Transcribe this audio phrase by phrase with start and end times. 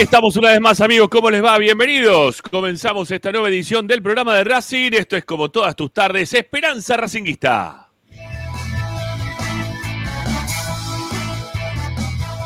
[0.00, 1.10] Estamos una vez más, amigos.
[1.10, 1.58] ¿Cómo les va?
[1.58, 2.40] Bienvenidos.
[2.40, 4.92] Comenzamos esta nueva edición del programa de Racing.
[4.94, 7.90] Esto es como todas tus tardes, Esperanza Racinguista.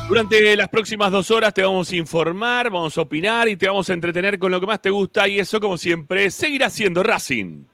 [0.09, 3.89] Durante las próximas dos horas te vamos a informar, vamos a opinar y te vamos
[3.89, 7.67] a entretener con lo que más te gusta y eso, como siempre, seguirá siendo Racing.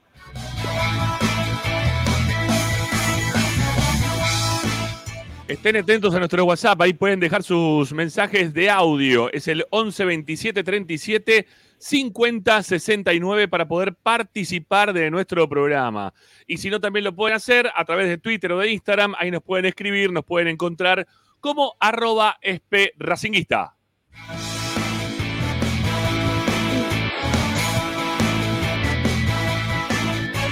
[5.51, 9.29] Estén atentos a nuestro WhatsApp, ahí pueden dejar sus mensajes de audio.
[9.33, 11.45] Es el 11 27 37
[11.77, 16.13] 50 69 para poder participar de nuestro programa.
[16.47, 19.13] Y si no, también lo pueden hacer a través de Twitter o de Instagram.
[19.19, 21.05] Ahí nos pueden escribir, nos pueden encontrar
[21.41, 23.75] como arroba espracinguista.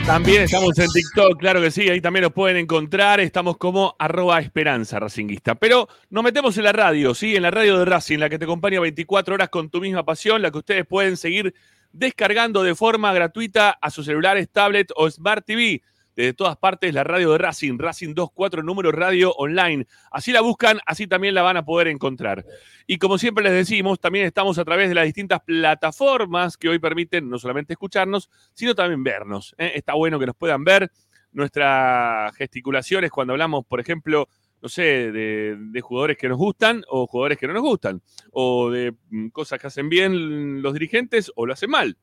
[0.09, 3.19] También estamos en TikTok, claro que sí, ahí también nos pueden encontrar.
[3.19, 5.53] Estamos como arroba esperanza racinguista.
[5.53, 7.35] Pero nos metemos en la radio, ¿sí?
[7.35, 10.41] En la radio de Racing, la que te acompaña 24 horas con tu misma pasión,
[10.41, 11.53] la que ustedes pueden seguir
[11.91, 15.83] descargando de forma gratuita a sus celulares, tablet o Smart TV.
[16.19, 19.87] Desde todas partes, la radio de Racing, Racing 24 número radio online.
[20.11, 22.45] Así la buscan, así también la van a poder encontrar.
[22.85, 26.77] Y como siempre les decimos, también estamos a través de las distintas plataformas que hoy
[26.77, 29.55] permiten no solamente escucharnos, sino también vernos.
[29.57, 29.71] ¿eh?
[29.75, 30.91] Está bueno que nos puedan ver
[31.31, 34.27] nuestras gesticulaciones cuando hablamos, por ejemplo,
[34.61, 38.01] no sé, de, de, jugadores que nos gustan o jugadores que no nos gustan,
[38.33, 41.95] o de mm, cosas que hacen bien los dirigentes o lo hacen mal.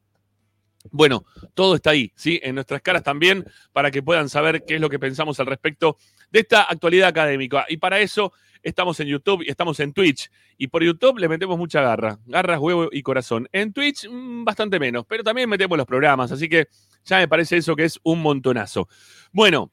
[0.90, 1.24] Bueno,
[1.54, 2.40] todo está ahí, ¿sí?
[2.42, 5.96] En nuestras caras también, para que puedan saber qué es lo que pensamos al respecto
[6.30, 7.66] de esta actualidad académica.
[7.68, 8.32] Y para eso
[8.62, 10.30] estamos en YouTube y estamos en Twitch.
[10.58, 13.48] Y por YouTube le metemos mucha garra, garras, huevo y corazón.
[13.52, 16.68] En Twitch, mmm, bastante menos, pero también metemos los programas, así que
[17.04, 18.88] ya me parece eso que es un montonazo.
[19.32, 19.70] Bueno,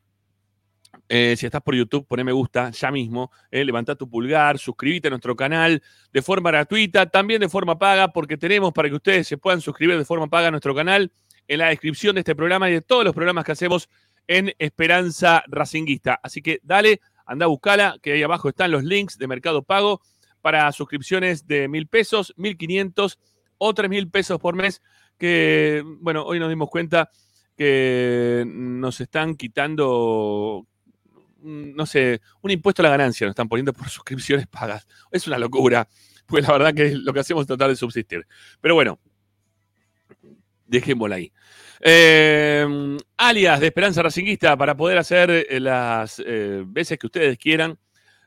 [1.10, 5.08] eh, si estás por YouTube, poné me gusta ya mismo, eh, levanta tu pulgar, suscríbete
[5.08, 5.82] a nuestro canal
[6.12, 9.98] de forma gratuita, también de forma paga, porque tenemos para que ustedes se puedan suscribir
[9.98, 11.12] de forma paga a nuestro canal
[11.48, 13.90] en la descripción de este programa y de todos los programas que hacemos
[14.28, 16.20] en Esperanza Racinguista.
[16.24, 20.02] Así que dale, anda a buscala, que ahí abajo están los links de Mercado Pago
[20.42, 23.20] para suscripciones de mil pesos, mil quinientos
[23.58, 24.82] o tres mil pesos por mes,
[25.18, 27.10] que, bueno, hoy nos dimos cuenta
[27.56, 30.66] que nos están quitando
[31.44, 34.88] no sé, un impuesto a la ganancia nos están poniendo por suscripciones pagas.
[35.12, 35.88] Es una locura,
[36.26, 38.26] pues la verdad que lo que hacemos es tratar de subsistir.
[38.62, 39.00] Pero bueno,
[40.66, 41.32] dejémosla ahí.
[41.82, 47.78] Eh, alias de Esperanza Racinguista para poder hacer las eh, veces que ustedes quieran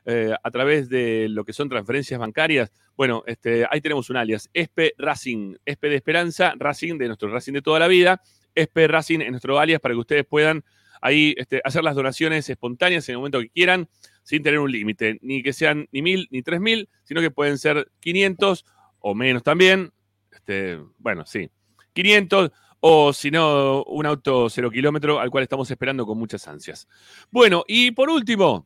[0.05, 2.71] eh, a través de lo que son transferencias bancarias.
[2.95, 7.53] Bueno, este, ahí tenemos un alias, Espe Racing, Espe de Esperanza, Racing de nuestro Racing
[7.53, 8.21] de toda la vida,
[8.55, 10.63] Espe Racing en nuestro alias para que ustedes puedan
[11.01, 13.89] ahí este, hacer las donaciones espontáneas en el momento que quieran,
[14.23, 17.57] sin tener un límite, ni que sean ni mil ni tres mil, sino que pueden
[17.57, 18.65] ser 500
[18.99, 19.91] o menos también.
[20.31, 21.49] Este, bueno, sí,
[21.93, 26.87] 500 o si no, un auto cero kilómetro al cual estamos esperando con muchas ansias.
[27.31, 28.65] Bueno, y por último,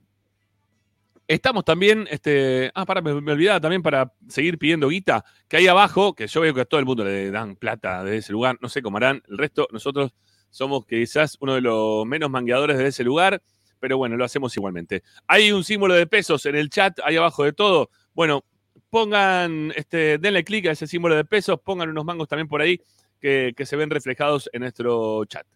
[1.32, 5.68] Estamos también, este, ah, para, me, me, olvidaba también para seguir pidiendo guita, que ahí
[5.68, 8.58] abajo, que yo veo que a todo el mundo le dan plata de ese lugar,
[8.60, 10.14] no sé cómo harán, el resto, nosotros
[10.52, 13.42] somos quizás uno de los menos mangueadores de ese lugar,
[13.80, 15.02] pero bueno, lo hacemos igualmente.
[15.26, 17.90] Hay un símbolo de pesos en el chat, ahí abajo de todo.
[18.14, 18.46] Bueno,
[18.90, 22.80] pongan, este, denle clic a ese símbolo de pesos, pongan unos mangos también por ahí
[23.20, 25.48] que, que se ven reflejados en nuestro chat.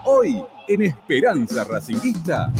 [0.04, 2.52] Hoy en Esperanza Racinguista.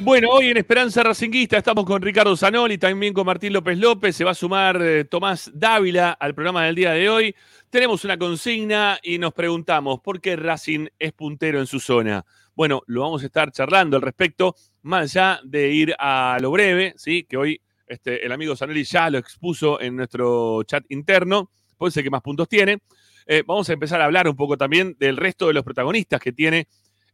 [0.00, 4.22] Bueno, hoy en Esperanza Racinguista estamos con Ricardo Zanoli, también con Martín López López, se
[4.22, 7.34] va a sumar eh, Tomás Dávila al programa del día de hoy.
[7.68, 12.24] Tenemos una consigna y nos preguntamos, ¿por qué Racing es puntero en su zona?
[12.54, 16.94] Bueno, lo vamos a estar charlando al respecto, más allá de ir a lo breve,
[16.96, 17.24] ¿sí?
[17.24, 22.04] que hoy este, el amigo Zanoli ya lo expuso en nuestro chat interno, puede ser
[22.04, 22.78] que más puntos tiene.
[23.26, 26.32] Eh, vamos a empezar a hablar un poco también del resto de los protagonistas que
[26.32, 26.68] tiene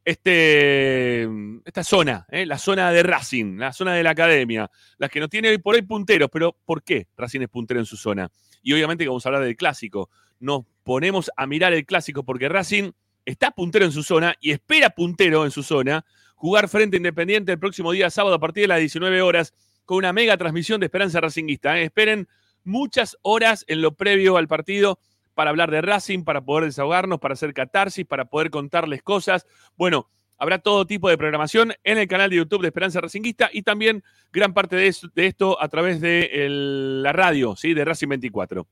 [0.05, 1.29] este,
[1.65, 2.45] esta zona, ¿eh?
[2.45, 5.75] la zona de Racing, la zona de la academia, las que no tiene hoy por
[5.75, 8.31] hoy punteros, pero ¿por qué Racing es puntero en su zona?
[8.63, 10.11] Y obviamente que vamos a hablar del clásico.
[10.41, 12.93] Nos ponemos a mirar el clásico porque Racing
[13.25, 16.05] está puntero en su zona y espera puntero en su zona
[16.35, 19.55] jugar frente Independiente el próximo día sábado a partir de las 19 horas
[19.87, 21.79] con una mega transmisión de Esperanza Racinguista.
[21.79, 21.85] ¿eh?
[21.85, 22.29] Esperen
[22.65, 24.99] muchas horas en lo previo al partido
[25.35, 29.47] para hablar de Racing, para poder desahogarnos, para hacer catarsis, para poder contarles cosas.
[29.77, 33.63] Bueno, habrá todo tipo de programación en el canal de YouTube de Esperanza Racinguista y
[33.63, 34.03] también
[34.33, 37.75] gran parte de, esto a través de la radio, ¿sí?
[37.75, 38.67] De Racing 24.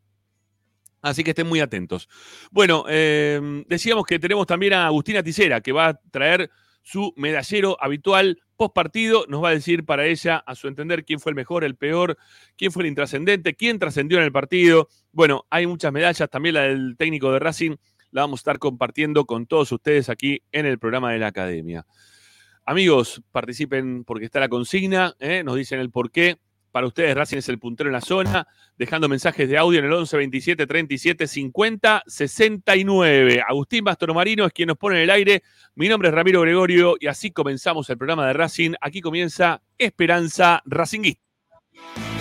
[1.03, 2.09] Así que estén muy atentos.
[2.53, 6.49] Bueno, eh, decíamos que tenemos también a Agustina Ticera, que va a traer
[6.83, 9.25] su medallero habitual post partido.
[9.29, 12.17] Nos va a decir para ella, a su entender, quién fue el mejor, el peor,
[12.57, 14.89] quién fue el intrascendente, quién trascendió en el partido.
[15.11, 17.77] Bueno, hay muchas medallas, también la del técnico de Racing,
[18.13, 21.87] la vamos a estar compartiendo con todos ustedes aquí en el programa de la academia.
[22.65, 25.43] Amigos, participen porque está la consigna, ¿eh?
[25.43, 26.39] nos dicen el por qué.
[26.73, 28.49] Para ustedes, Racing es el puntero en la zona,
[28.79, 33.43] dejando mensajes de audio en el 11 27 37 50 69.
[33.47, 33.85] Agustín
[34.15, 35.43] Marino es quien nos pone en el aire.
[35.75, 38.73] Mi nombre es Ramiro Gregorio y así comenzamos el programa de Racing.
[38.81, 41.23] Aquí comienza Esperanza Racinguista.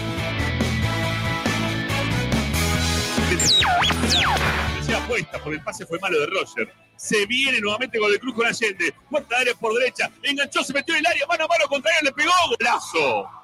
[4.94, 6.74] apuesta porque el pase fue malo de Roger.
[6.95, 8.94] Se viene nuevamente con el cruz con Allende.
[9.09, 10.12] Puerta de área por derecha.
[10.24, 11.25] Enganchó, se metió en el área.
[11.27, 12.06] Mano a mano contra él.
[12.06, 12.31] Le pegó.
[12.59, 13.40] Golazo.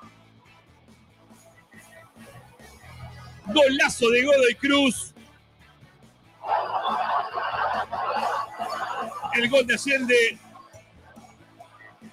[3.53, 5.13] Golazo de Godoy Cruz.
[9.35, 10.37] El gol de Allende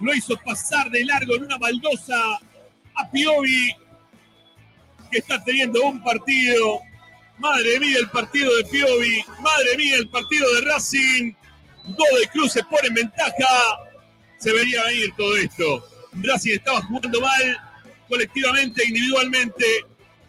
[0.00, 2.38] lo hizo pasar de largo en una baldosa
[2.96, 3.74] a Piovi,
[5.10, 6.80] que está teniendo un partido.
[7.38, 9.24] Madre mía, el partido de Piovi.
[9.40, 11.32] Madre mía, el partido de Racing.
[11.84, 13.48] Godoy Cruz se pone en ventaja.
[14.38, 15.88] Se vería venir todo esto.
[16.12, 17.58] Racing estaba jugando mal,
[18.08, 19.64] colectivamente, individualmente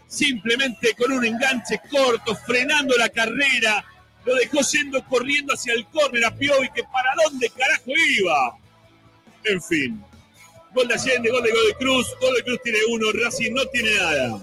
[0.07, 3.83] simplemente con un enganche corto, frenando la carrera,
[4.25, 8.57] lo dejó yendo corriendo hacia el córner a Piovi, que para dónde carajo iba.
[9.43, 10.03] En fin,
[10.73, 14.41] gol de Allende, gol de Godoy Cruz, Godoy Cruz tiene uno, Racing no tiene nada.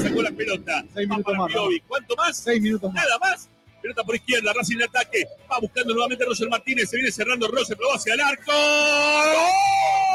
[0.00, 1.80] Sacó la pelota, Seis va minutos para más, Piovi.
[1.80, 2.36] ¿Cuánto más?
[2.36, 3.04] Seis minutos más.
[3.04, 3.48] Nada más.
[3.80, 5.26] Pelota por izquierda, Racing en ataque.
[5.50, 6.88] Va buscando nuevamente Roger Martínez.
[6.88, 8.52] Se viene cerrando Roger, pero va hacia el arco.
[8.52, 10.11] ¡Gol!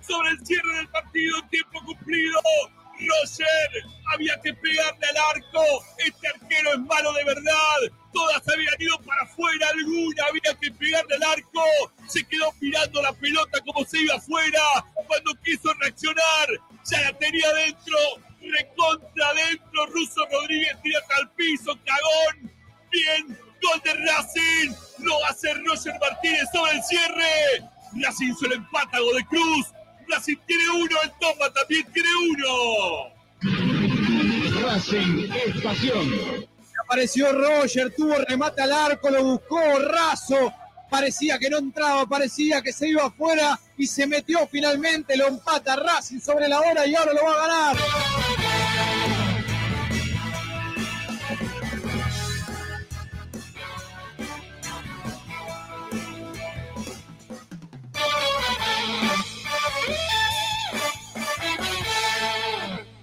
[0.00, 2.40] Sobre el cierre del partido en tiempo cumplido.
[3.00, 5.62] Roger había que pegarle al arco.
[5.98, 7.78] Este arquero es malo de verdad.
[8.12, 11.64] Todas habían ido para afuera, alguna había que pegarle al arco.
[12.08, 14.60] Se quedó mirando la pelota como se iba afuera.
[15.06, 16.48] Cuando quiso reaccionar,
[16.84, 17.96] ya la tenía dentro.
[18.40, 19.86] Recontra adentro.
[19.86, 21.78] Russo Rodríguez tira al piso.
[21.84, 22.52] Cagón.
[22.90, 23.38] Bien.
[23.62, 24.74] Gol de Racing.
[25.00, 27.70] Lo hace Roger Martínez sobre el cierre.
[28.02, 29.66] Racing se lo empata a de Cruz.
[30.10, 30.96] Racing tiene uno.
[31.02, 33.10] El Toma también tiene uno.
[34.62, 36.48] Racing es pasión.
[36.84, 40.52] Apareció Roger, tuvo remate al arco, lo buscó raso.
[40.90, 45.16] Parecía que no entraba, parecía que se iba afuera y se metió finalmente.
[45.16, 47.76] Lo empata Racing sobre la hora y ahora lo va a ganar.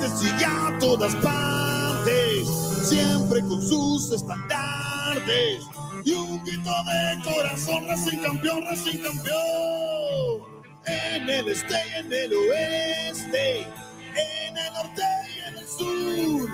[0.00, 2.48] te sigue a todas partes,
[2.88, 5.64] siempre con sus estandartes
[6.04, 10.64] y un grito de corazón, Racing campeón, Racing campeón.
[10.86, 15.02] En el este y en el oeste, en el norte
[15.34, 16.48] y en el sur,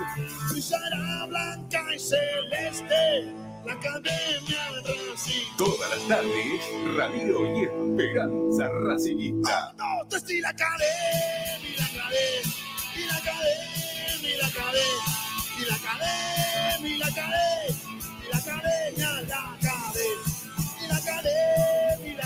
[0.49, 5.55] brillará blanca y celeste la academia Racing.
[5.57, 9.73] Todas las tardes, Radio y Esperanza Racinguista.
[9.77, 12.53] No, tú sí la academia, la academia,
[12.95, 14.83] y la academia, y la academia,
[15.59, 17.75] y la academia, y la academia,
[18.23, 19.47] y la academia, la
[20.87, 21.43] la academia,
[22.03, 22.17] y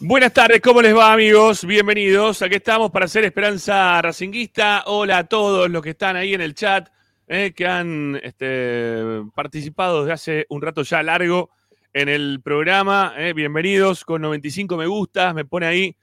[0.00, 1.64] Buenas tardes, ¿cómo les va amigos?
[1.64, 2.40] Bienvenidos.
[2.42, 4.84] Aquí estamos para hacer Esperanza Racinguista.
[4.86, 6.88] Hola a todos los que están ahí en el chat,
[7.26, 11.50] eh, que han este, participado desde hace un rato ya largo
[11.92, 13.12] en el programa.
[13.16, 13.32] eh.
[13.32, 15.34] Bienvenidos con 95 me gustas.
[15.34, 15.96] Me pone ahí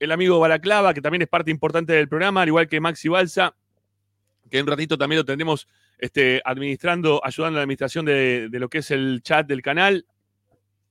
[0.00, 3.54] el amigo Balaclava, que también es parte importante del programa, al igual que Maxi Balsa,
[4.50, 5.68] que en un ratito también lo tendremos
[5.98, 10.06] este, administrando, ayudando a la administración de, de lo que es el chat del canal.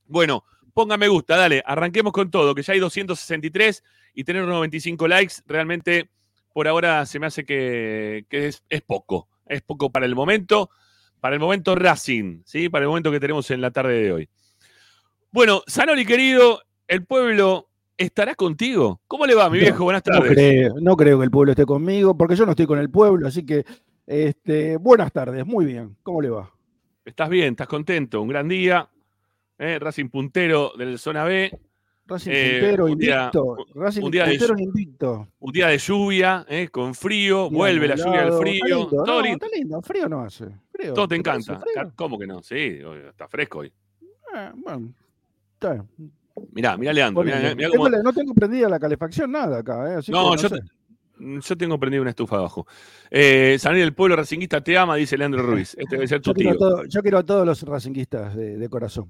[0.06, 0.44] Bueno,
[0.78, 3.82] ponga me gusta, dale, arranquemos con todo, que ya hay 263
[4.14, 6.08] y tener unos 95 likes, realmente
[6.54, 10.70] por ahora se me hace que, que es, es poco, es poco para el momento,
[11.18, 12.68] para el momento Racing, ¿sí?
[12.68, 14.28] Para el momento que tenemos en la tarde de hoy.
[15.32, 19.00] Bueno, Sanoli querido, el pueblo estará contigo.
[19.08, 19.82] ¿Cómo le va, mi No, viejo?
[19.82, 20.32] Buenas No tardes.
[20.32, 23.26] creo, no creo que el pueblo esté conmigo, porque yo no estoy con el pueblo,
[23.26, 23.64] así que
[24.06, 25.96] este, buenas tardes, muy bien.
[26.04, 26.52] ¿Cómo le va?
[27.04, 27.54] ¿Estás bien?
[27.54, 28.22] ¿Estás contento?
[28.22, 28.88] Un gran día.
[29.58, 29.78] ¿Eh?
[29.78, 31.50] Racing puntero del zona B.
[32.06, 33.56] Racing Eh, puntero un día- invicto.
[33.74, 35.28] Racing un día de- puntero invicto.
[35.40, 36.68] Un día de lluvia, ¿eh?
[36.68, 38.40] con frío, vuelve la lluvia del nublado.
[38.40, 38.54] frío.
[38.64, 39.44] Está lindo, todo no, lindo.
[39.44, 40.46] Está lindo, frío no hace.
[40.72, 40.94] Frío.
[40.94, 41.60] Todo te encanta.
[41.96, 42.42] ¿Cómo que no?
[42.42, 43.72] Sí, está fresco hoy.
[44.56, 44.92] Bueno,
[45.54, 45.88] está bien.
[46.52, 47.24] Mirá, mirá Leandro.
[47.24, 49.92] Mirá, mirá cómo- No tengo prendida la calefacción, nada acá.
[49.92, 49.96] ¿eh?
[49.96, 50.54] Así No, que yo, sé.
[50.60, 52.66] te- yo tengo prendido una estufa abajo.
[53.10, 55.74] Eh, Salir del pueblo racinguista te ama, dice Leandro Ruiz.
[55.76, 58.56] Este debe ser tu yo, quiero tío, todo- yo quiero a todos los racinguistas de,
[58.56, 59.08] de corazón.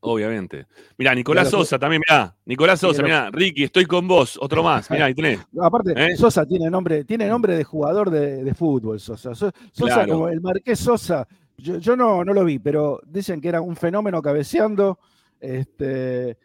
[0.00, 0.66] Obviamente.
[0.98, 2.34] Mirá, Nicolás Mirá, lo que- Sosa también, mirá.
[2.44, 3.26] Nicolás Sosa, Mirá.
[3.26, 3.30] mirá.
[3.30, 4.38] Ricky, estoy con vos.
[4.40, 4.90] Otro más.
[4.90, 5.40] Mirá, ahí tenés.
[5.60, 6.16] Aparte, ¿Eh?
[6.16, 9.34] Sosa tiene nombre, tiene nombre de jugador de, de fútbol, Sosa.
[9.34, 10.12] So- Sosa, Claro.
[10.14, 11.26] como el Marqués Sosa,
[11.58, 14.98] yo, yo no, no lo vi, pero dicen que era un fenómeno cabeceando,
[15.40, 16.36] este,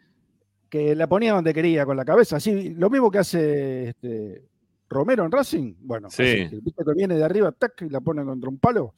[0.68, 2.36] que la ponía donde quería con la cabeza.
[2.36, 4.42] Así, lo mismo que hace este,
[4.88, 5.74] Romero en Racing.
[5.80, 6.22] Bueno, Sí.
[6.46, 8.94] así, viste que viene de arriba, tac, y la pone contra un palo.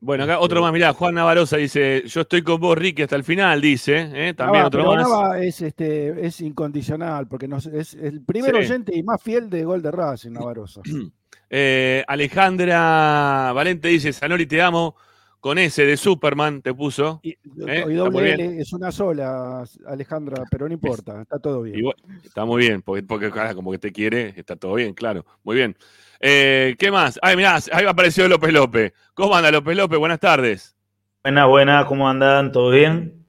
[0.00, 0.92] Bueno, acá otro más, mirá.
[0.94, 3.98] Juan Navarosa dice: Yo estoy con vos, Ricky, hasta el final, dice.
[4.14, 4.34] ¿eh?
[4.34, 5.02] También Nava, otro más.
[5.02, 8.58] Nava es, este, es incondicional, porque nos- es el primer Sí.
[8.58, 10.80] oyente y más fiel de gol de Racing, Navarosa.
[11.52, 14.94] Eh, Alejandra Valente dice: Sanori, te amo.
[15.40, 17.18] Con ese de Superman te puso.
[17.22, 17.30] Y,
[17.66, 18.34] Eh, y doble.
[18.34, 21.82] L es una sola, Alejandra, pero no importa, está todo bien.
[22.22, 25.24] Está muy bien, porque, porque como que te quiere, está todo bien, claro.
[25.42, 25.76] Muy bien.
[26.20, 27.18] Eh, ¿Qué más?
[27.22, 28.92] Ay, mirá, ahí apareció López López.
[29.14, 29.98] ¿Cómo anda López López?
[29.98, 30.76] Buenas tardes.
[31.22, 32.52] Buenas, buenas, ¿cómo andan?
[32.52, 33.24] ¿Todo bien?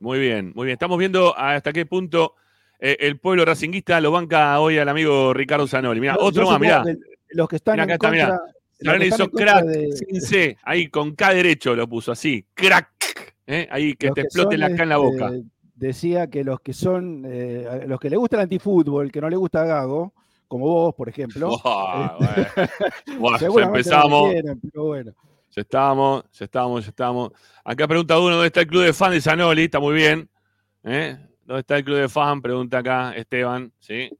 [0.00, 0.72] Muy bien, muy bien.
[0.74, 2.34] Estamos viendo hasta qué punto
[2.80, 6.00] eh, el pueblo racinguista lo banca hoy al amigo Ricardo Zanoli.
[6.00, 6.82] Mirá, Yo- otro yo más, mirá.
[6.84, 6.96] que
[7.30, 8.38] Los que están Mirá, acá en está, mirá.
[8.80, 8.96] contra.
[8.98, 12.44] los hizo en contra crack de- sin C, ahí con K derecho lo puso así.
[12.54, 12.88] Crack.
[13.46, 13.68] ¿eh?
[13.70, 15.30] Ahí que los te que explote la K en la este, boca.
[15.76, 19.36] Decía que los que son, eh, los que le gusta el antifútbol, que no le
[19.36, 20.12] gusta Gago,
[20.52, 22.16] como vos, por ejemplo, bueno.
[23.18, 24.30] Buah, ya no empezamos.
[24.32, 25.12] quieren, pero bueno.
[25.50, 27.32] Ya estamos, ya estamos, ya estamos.
[27.64, 29.64] Acá pregunta uno, ¿dónde está el club de fan de Zanoli?
[29.64, 30.28] Está muy bien.
[30.84, 31.16] ¿eh?
[31.46, 32.42] ¿Dónde está el club de fan?
[32.42, 34.10] Pregunta acá Esteban, ¿sí?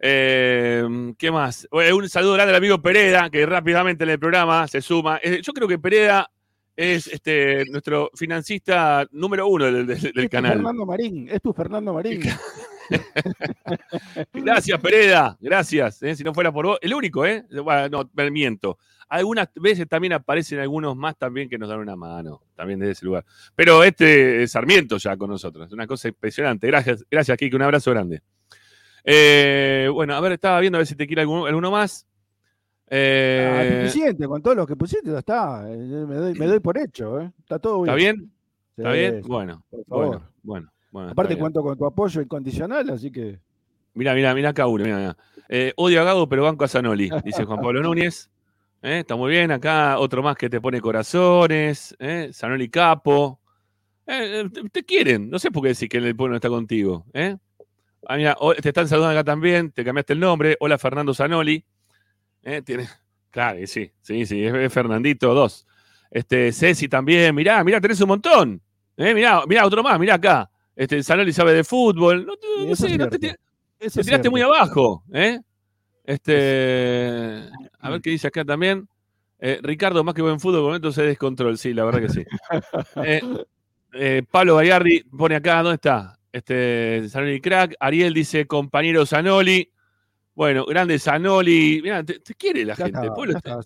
[0.00, 0.84] Eh,
[1.16, 1.68] ¿Qué más?
[1.70, 5.20] Bueno, un saludo grande al amigo Pereda, que rápidamente en el programa se suma.
[5.22, 6.28] Eh, yo creo que Pereda
[6.76, 10.54] es este, nuestro financista número uno del, del- del Es tu canal.
[10.54, 12.22] Fernando Marín, es tu Fernando Marín.
[14.32, 15.36] Gracias, Pereda.
[15.40, 16.02] Gracias.
[16.02, 16.14] ¿eh?
[16.16, 17.44] Si no fuera por vos, el único, ¿eh?
[17.62, 18.78] Bueno, no, me miento.
[19.08, 23.06] Algunas veces también aparecen algunos más también que nos dan una mano, también desde ese
[23.06, 23.24] lugar.
[23.56, 25.66] Pero este es Sarmiento ya con nosotros.
[25.66, 26.66] Es una cosa impresionante.
[26.68, 27.56] Gracias, gracias, Kike.
[27.56, 28.22] Un abrazo grande.
[29.02, 32.06] Eh, bueno, a ver, estaba viendo a ver si te quiere alguno, alguno más.
[32.86, 35.64] Ah, Eh, suficiente, con todos los que pusiste, ya está.
[35.72, 37.32] eh, Me doy, me doy por hecho, ¿eh?
[37.40, 37.88] Está todo bien.
[37.88, 38.32] ¿Está bien?
[38.76, 39.22] ¿Está bien?
[39.26, 40.06] Bueno, por favor.
[40.06, 40.72] bueno, bueno.
[40.90, 43.38] Bueno, Aparte cuento con tu apoyo incondicional, así que.
[43.94, 44.84] Mira, mira, mira acá uno.
[44.84, 45.16] Mira, mira.
[45.48, 48.30] Eh, odio a Gago, pero banco a Zanoli, dice Juan Pablo Núñez.
[48.82, 49.50] Eh, Está muy bien.
[49.50, 51.94] Acá otro más que te pone corazones.
[51.98, 53.40] Eh, Zanoli Capo.
[54.06, 55.28] Eh, eh, te, te quieren.
[55.28, 57.04] No sé por qué decir que el pueblo no está contigo.
[58.06, 59.70] Ah, mira, te están saludando acá también.
[59.72, 60.56] Te cambiaste el nombre.
[60.60, 61.64] Hola, Fernando Zanoli.
[62.64, 62.88] Tiene-
[63.30, 64.44] Claro, sí, sí, sí.
[64.44, 65.66] Es, Fernandito 2.
[66.10, 67.34] Este, Ceci también.
[67.34, 68.60] Mirá, mirá, tenés un montón.
[68.96, 69.98] Mirá, mirá, otro más.
[70.00, 70.50] Mirá acá.
[70.80, 72.24] Este, Zanoli sabe de fútbol.
[72.24, 73.26] No, te- no sé, es no te, te
[73.78, 74.30] es tiraste cierto.
[74.30, 75.38] muy abajo, ¿eh?
[76.04, 78.88] Este, a ver qué dice acá también.
[79.38, 82.24] Eh, Ricardo, más que buen fútbol, por momentos es descontrol, sí, la verdad que sí.
[83.04, 83.20] Eh,
[83.92, 86.18] eh, Pablo Gallardi pone acá, ¿dónde está?
[86.32, 87.74] Este, Zanoli Crack.
[87.80, 89.70] Ariel dice, compañero Zanoli.
[90.34, 91.80] Bueno, grande Zanoli.
[91.82, 93.06] Mira, te, te quiere la Ya gente.
[93.06, 93.58] el pueblo está,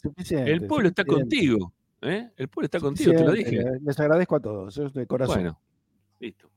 [0.45, 1.73] el pueblo contigo.
[2.03, 2.29] ¿eh?
[2.37, 3.53] El pueblo está contigo, te lo dije.
[3.53, 5.35] le- Les agradezco a todos, eh, de corazón.
[5.37, 5.61] Bueno,
[6.21, 6.51] listo.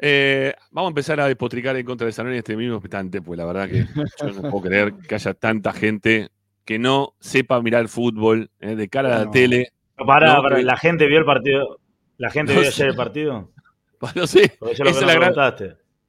[0.00, 3.36] Eh, vamos a empezar a despotricar en contra de Zanoli en este mismo instante, pues
[3.36, 6.28] la verdad que yo no puedo creer que haya tanta gente
[6.64, 9.68] que no sepa mirar fútbol eh, de cara a la tele.
[9.96, 11.80] Pará, No, pará, que- ¿la gente vio el partido?
[12.18, 12.82] ¿La gente No vio sé.
[12.82, 13.50] ayer el partido?
[14.14, 15.56] No sé, Porque eso es lo esa que la gran-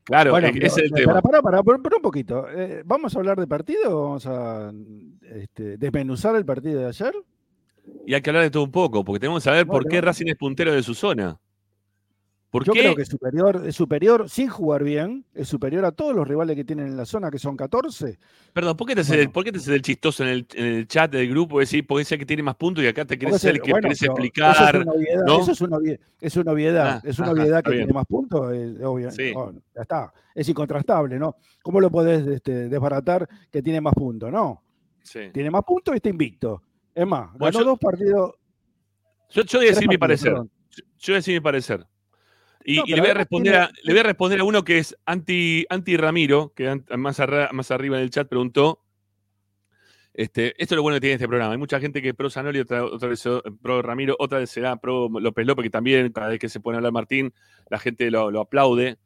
[0.03, 1.13] claro, Bueno, eh, ese es el tema.
[1.21, 2.47] Pará, pará, pará, pará un poquito.
[2.49, 4.71] Eh, ¿Vamos a hablar de partido o vamos a
[5.35, 7.13] este, desmenuzar el partido de ayer?
[8.05, 10.27] Y hay que hablar de todo un poco, porque tenemos que saber por qué Racing
[10.27, 11.39] es puntero de su zona.
[12.51, 12.79] ¿Por Yo qué?
[12.79, 16.55] creo que es superior, es superior, sin jugar bien, es superior a todos los rivales
[16.55, 18.17] que tienen en la zona, que son 14.
[18.53, 19.49] Perdón, ¿por qué te haces Bueno.
[19.53, 21.59] el, el chistoso en el, en el chat del grupo?
[21.59, 23.69] Decir, porque es el que tiene más puntos y acá te querés ser el que
[23.69, 24.55] bueno, querés explicar.
[24.55, 25.23] Eso es una obviedad.
[25.27, 25.41] ¿no?
[25.41, 26.87] Eso es una, obvie- es una obviedad.
[26.89, 27.85] Ah, es una ajá, obviedad está que bien.
[27.87, 28.53] tiene más puntos.
[28.53, 29.31] Es, obvio, Sí.
[29.35, 30.13] no, ya está.
[30.33, 31.35] Es incontrastable, ¿no?
[31.61, 34.31] ¿Cómo lo podés este, desbaratar que tiene más puntos?
[34.31, 34.63] No.
[35.03, 35.19] Sí.
[35.31, 36.63] Tiene más puntos y está invicto.
[36.95, 38.33] Es más, Bueno, ganó yo- dos partidos.
[39.29, 40.31] Yo, yo voy a decir mi parecer.
[40.31, 40.49] perdón.
[40.97, 41.85] Yo voy a decir mi parecer.
[42.71, 44.43] Y, No, y pero le, voy a responder tiene- a, le voy a responder a
[44.43, 48.27] uno que es anti, anti Ramiro, que an- más, arra- más arriba en el chat
[48.29, 48.83] preguntó.
[50.13, 51.53] Este, esto es lo bueno que tiene este programa.
[51.53, 53.23] Hay mucha gente que es pro Zanoli, otra, otra vez
[53.61, 56.75] pro Ramiro, otra vez será pro López López, que también cada vez que se pone
[56.75, 57.33] a hablar Martín,
[57.69, 58.97] la gente lo, lo aplaude.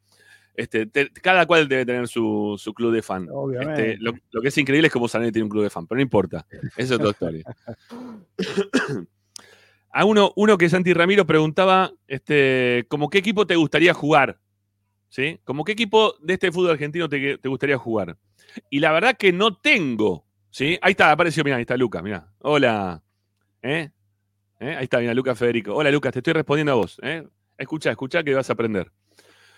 [0.56, 3.28] Este, te- cada cual debe tener su, su club de fan.
[3.30, 3.92] Obviamente.
[3.92, 5.96] Este, lo, lo que es increíble es cómo Zanoli tiene un club de fan, pero
[5.96, 6.46] no importa.
[6.76, 7.44] Esa es otra historia.
[9.96, 14.38] A uno, uno que es Santi Ramiro preguntaba, este, ¿como qué equipo te gustaría jugar?
[15.08, 15.38] ¿Sí?
[15.44, 18.16] ¿Como qué equipo de este fútbol argentino te, te gustaría jugar?
[18.70, 20.76] Y la verdad que no tengo, ¿sí?
[20.82, 22.26] Ahí está, apareció, mira, ahí está Lucas, mira.
[22.40, 23.00] Hola.
[23.62, 23.90] ¿Eh?
[24.58, 24.74] ¿Eh?
[24.76, 25.74] Ahí está, mira, Lucas Federico.
[25.76, 26.98] Hola, Lucas, te estoy respondiendo a vos.
[27.02, 27.24] ¿eh?
[27.56, 28.90] Escucha, escucha que vas a aprender.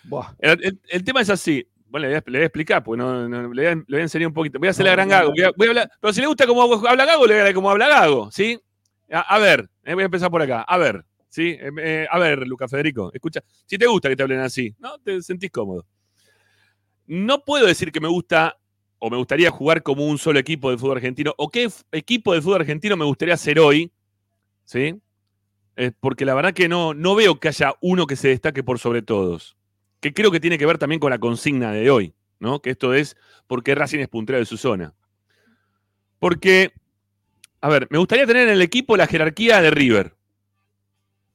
[0.05, 0.35] Buah.
[0.38, 1.66] El, el- el tema es así.
[1.88, 3.85] Bueno, le voy a, le voy a explicar, porque no, no- le, voy a, le
[3.88, 4.59] voy a enseñar un poquito.
[4.59, 5.31] Voy a hacer la No, gran no, gago.
[5.31, 7.70] Voy a, voy hablar, pero si le gusta cómo habla Gago, le voy a como
[7.70, 8.61] habla Gago, ¿sí?
[9.10, 10.62] A, ver, eh, voy a empezar por acá.
[10.62, 11.56] A ver, ¿sí?
[11.60, 13.42] Eh, eh, a ver, Lucas Federico, escucha.
[13.64, 14.98] Si te gusta que te hablen así, ¿no?
[14.98, 15.86] Te sentís cómodo.
[17.06, 18.58] No puedo decir que me gusta
[18.98, 22.40] o me gustaría jugar como un solo equipo de fútbol argentino o qué equipo de
[22.40, 23.92] fútbol argentino me gustaría ser hoy,
[24.64, 25.00] ¿sí?
[25.76, 28.78] Eh, porque la verdad que no, no veo que haya uno que se destaque por
[28.78, 29.56] sobre todos.
[30.00, 32.60] Que creo que tiene que ver también con la consigna de hoy, ¿no?
[32.60, 33.16] Que esto es
[33.46, 34.94] por qué Racing es puntero de su zona.
[36.18, 36.72] Porque,
[37.60, 40.14] a ver, me gustaría tener en el equipo la jerarquía de River.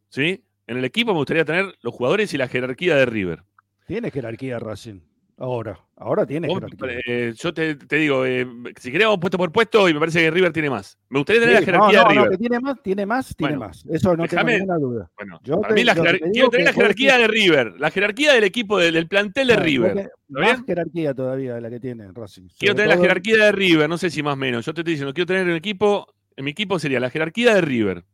[0.10, 0.44] ¿Sí?
[0.68, 3.44] En el equipo me gustaría tener los jugadores y la jerarquía de River.
[3.88, 5.02] Tiene jerarquía Racing.
[5.38, 5.80] Ahora.
[6.04, 7.00] Ahora tiene Vos, jerarquía.
[7.06, 8.48] eh, yo te, te digo, eh,
[8.80, 10.98] si queremos puesto por puesto, y me parece que River tiene más.
[11.10, 12.32] Me gustaría tener Sí, la jerarquía no, no, de no, River.
[12.32, 13.86] que tiene más, tiene más, tiene más.
[13.88, 15.12] Eso no déjame- tengo ninguna duda.
[15.16, 17.28] Bueno, Yo para te- mí la yo te jerar- digo quiero tener la jerarquía de
[17.28, 19.92] River, la jerarquía del equipo, del, del plantel de River.
[19.94, 20.66] porque ¿Está Más bien?
[20.66, 22.48] jerarquía todavía de la que tiene Racing.
[22.58, 24.66] Quiero tener la jerarquía de River, no sé si más o menos.
[24.66, 27.62] Yo te estoy diciendo, quiero tener un equipo, en mi equipo sería la jerarquía de
[27.62, 28.06] River,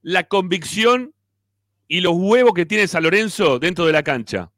[0.00, 1.12] la convicción
[1.86, 4.50] y los huevos que tiene San Lorenzo dentro de la cancha.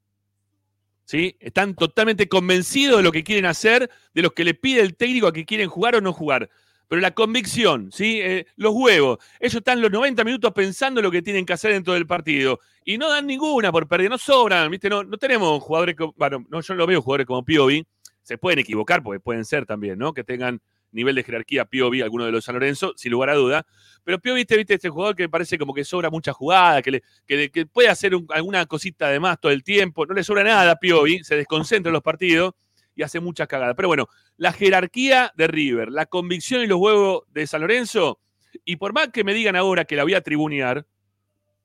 [1.06, 1.36] ¿Sí?
[1.40, 5.28] Están totalmente convencidos de lo que quieren hacer, de lo que le pide el técnico
[5.28, 6.50] a que quieren jugar o no jugar.
[6.88, 8.20] Pero la convicción, ¿sí?
[8.20, 9.18] Eh, los huevos.
[9.40, 12.60] Ellos están los 90 minutos pensando lo que tienen que hacer dentro del partido.
[12.84, 14.88] Y no dan ninguna por perder, no sobran, ¿viste?
[14.88, 16.12] No, no tenemos jugadores como.
[16.16, 17.84] Bueno, no, yo no veo jugadores como Piovi.
[18.22, 20.12] Se pueden equivocar, porque pueden ser también, ¿no?
[20.12, 20.60] Que tengan
[20.92, 23.66] nivel de jerarquía Piovi, alguno de los San Lorenzo, sin lugar a duda.
[24.04, 27.02] Pero Piovi, viste, viste este jugador que parece como que sobra mucha jugada, que, le-
[27.50, 30.06] que, puede hacer un- alguna cosita de más todo el tiempo.
[30.06, 32.54] No le sobra nada a Piovi, se desconcentra en los partidos
[32.94, 33.74] y hace muchas cagadas.
[33.76, 38.20] Pero bueno, la jerarquía de River, la convicción y los huevos de San Lorenzo,
[38.64, 40.86] y por más que me digan ahora que la voy a tribunear,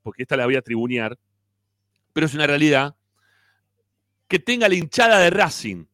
[0.03, 1.17] porque esta la voy a tribunear,
[2.11, 2.95] pero es una realidad,
[4.27, 5.85] que tenga la hinchada de Racing.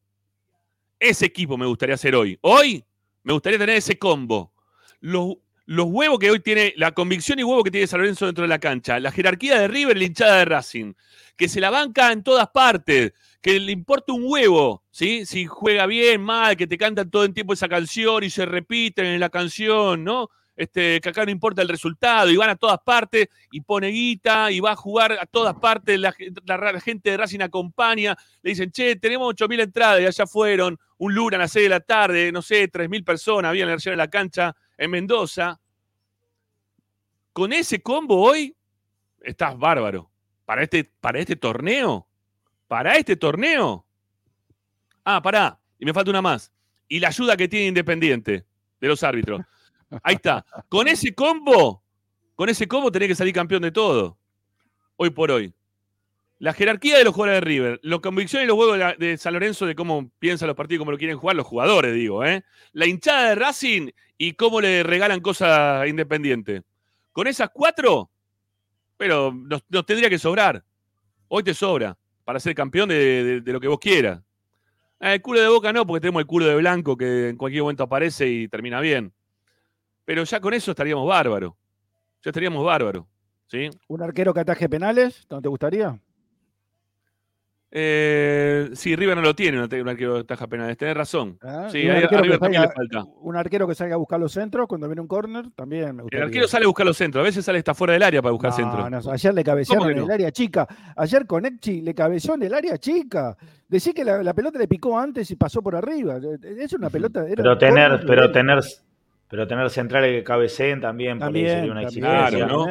[1.00, 2.38] Ese equipo me gustaría hacer hoy.
[2.42, 2.84] Hoy
[3.28, 4.54] me gustaría tener ese combo.
[5.02, 5.36] Los,
[5.68, 8.58] huevos que hoy tiene, la convicción y huevo que tiene San Lorenzo dentro de la
[8.58, 10.94] cancha, la jerarquía de River la hinchada de Racing,
[11.36, 13.12] que se la banca en todas partes,
[13.42, 15.26] que le importa un huevo, ¿sí?
[15.26, 19.08] Si juega bien, mal, que te cantan todo el tiempo esa canción y se repiten
[19.08, 20.30] en la canción, ¿no?
[20.58, 24.52] Este, que acá no importa el resultado, y van a todas partes, y pone guita,
[24.52, 26.12] y va a jugar a todas partes, la,
[26.82, 31.38] gente de Racing acompaña, le dicen, che, tenemos 8.000 entradas, y allá fueron, un lunes
[31.38, 34.90] a las 6 de la tarde, no sé, 3.000 personas habían en la cancha en
[34.90, 35.60] Mendoza.
[37.34, 38.56] Con ese combo hoy,
[39.22, 40.10] estás bárbaro.
[40.46, 42.08] Para este, para este torneo,
[42.68, 43.86] para este torneo.
[45.04, 46.52] Ah, pará, y me falta una más.
[46.88, 48.46] Y la ayuda que tiene Independiente
[48.80, 49.42] de los árbitros.
[50.04, 50.46] Ahí está.
[50.70, 51.84] Con ese combo,
[52.36, 54.18] con ese combo tenés que salir campeón de todo.
[54.98, 55.54] Hoy por hoy.
[56.40, 59.18] La jerarquía de los jugadores de River, la convicción y los huevos de, la- de
[59.18, 62.44] San Lorenzo de cómo piensan los partidos, cómo lo quieren jugar los jugadores, digo, ¿eh?
[62.74, 65.50] La hinchada de Racing y cómo le regalan cosas
[65.82, 66.62] a Independiente.
[67.12, 68.12] Con esas cuatro,
[68.98, 70.64] pero nos, tendría que sobrar.
[71.28, 74.22] Hoy te sobra para ser campeón de, de- de lo que vos quieras.
[75.00, 77.64] Eh, el culo de boca no, porque tenemos el culo de blanco que en cualquier
[77.64, 79.12] momento aparece y termina bien.
[80.08, 81.52] Pero ya con eso estaríamos bárbaros.
[82.24, 83.04] Ya estaríamos bárbaros.
[83.48, 83.70] ¿sí?
[83.90, 85.28] ¿Un arquero que ataje penales?
[85.30, 86.00] ¿No te gustaría?
[87.70, 90.78] Eh, sí, River no lo tiene, un arquero de taja penales.
[90.78, 91.38] Tenés razón.
[91.42, 91.68] ¿Ah?
[91.70, 93.04] Sí, a, a que River también le salga- falta.
[93.20, 96.02] Un arquero que salga a buscar los centros cuando viene un córner, también me El
[96.04, 96.26] gustaría.
[96.26, 97.22] arquero sale a buscar los centros.
[97.22, 99.06] A veces sale hasta fuera del área para buscar No, centros.
[99.06, 100.66] no, ayer le cabecearon ¿Cómo que en el área chica.
[100.96, 103.36] Ayer con Echi le cabeceó en el área chica.
[103.68, 106.20] Decía que la, la pelota le picó antes y pasó por arriba.
[106.42, 107.26] Es una pelota.
[107.28, 108.60] era Pero tener, córner, pero tener,
[109.30, 112.30] pero tener centrales que cabeceen también, por ahí También, sería una exigencia.
[112.30, 112.70] Claro, ¿no?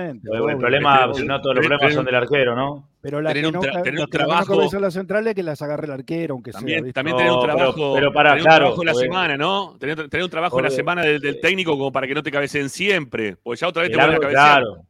[0.50, 2.88] El problema, si no, todos los problemas son del arquero, ¿no?
[3.02, 5.42] Pero la tener que un no, tra- tener un no trabajo- cabecea las centrales que
[5.42, 6.60] las agarre el arquero, aunque sea.
[6.60, 6.92] También, ¿viste?
[6.94, 9.76] también No, tener un trabajo, pero tener un claro, trabajo en la porque- semana, ¿no?
[9.78, 12.22] Tener, tener un trabajo en la porque- semana del, del técnico como para que no
[12.22, 13.36] te cabecen siempre.
[13.42, 14.60] Porque ya otra vez te vuelven a cabecear.
[14.62, 14.82] claro,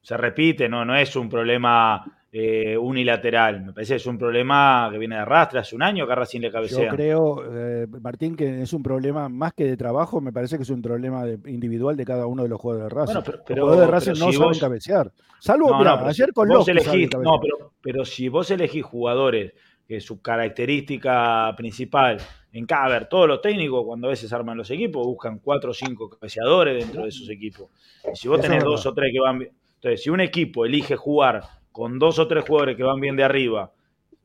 [0.00, 2.02] se repite, no, no es un problema
[2.32, 3.60] eh, unilateral.
[3.64, 5.58] Me parece que es un problema que viene de arrastre.
[5.58, 6.90] Hace un año que Racing le Yo cabecea.
[6.92, 10.70] creo, eh, Martín, que es un problema más que de trabajo, me parece que es
[10.70, 13.12] un problema de- individual de cada uno de los jugadores de Racing.
[13.14, 15.12] Bueno, pero- los pero- jugadores de pero Racing no si saben vos- cabecear.
[15.40, 17.22] Salvo, No, mirá, no, pero ayer con cabecear.
[17.22, 19.52] no, pero, pero si vos elegís jugadores
[19.88, 22.18] que su característica principal
[22.52, 25.70] en cada, a ver, todos los técnicos cuando a veces arman los equipos buscan cuatro
[25.70, 27.70] o cinco cabeceadores dentro de esos equipos.
[28.12, 29.42] Y si vos Eso tenés dos o tres que van
[29.74, 33.24] entonces si un equipo elige jugar con dos o tres jugadores que van bien de
[33.24, 33.72] arriba,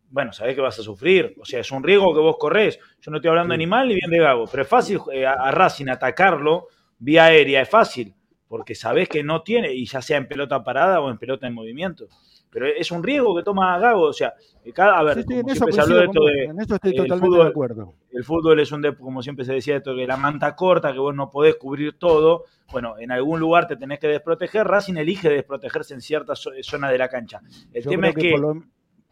[0.10, 2.80] bueno, sabés que vas a sufrir, o sea, es un riesgo que vos corres.
[3.02, 3.58] Yo no estoy hablando Sí.
[3.60, 6.68] ni mal ni bien de Gago, pero es fácil eh, a, a Racing atacarlo
[7.00, 8.14] vía aérea, es fácil,
[8.48, 11.54] porque sabés que no tiene, y ya sea en pelota parada o en pelota en
[11.54, 12.08] movimiento.
[12.56, 14.34] Pero es un riesgo que toma Gago, o sea,
[14.74, 16.60] cada, a ver, Sí, sí, como en eso siempre se habló de esto de en
[16.62, 17.94] eso estoy el totalmente fútbol- de acuerdo.
[18.14, 21.00] el fútbol es un deporte, como siempre se decía esto, que la manta corta, que
[21.00, 22.46] vos no podés cubrir todo.
[22.72, 24.66] Bueno, en algún lugar te tenés que desproteger.
[24.66, 27.42] Racing elige desprotegerse en ciertas zo- zonas de la cancha.
[27.74, 28.64] El Yo tema es que, que, por, lo,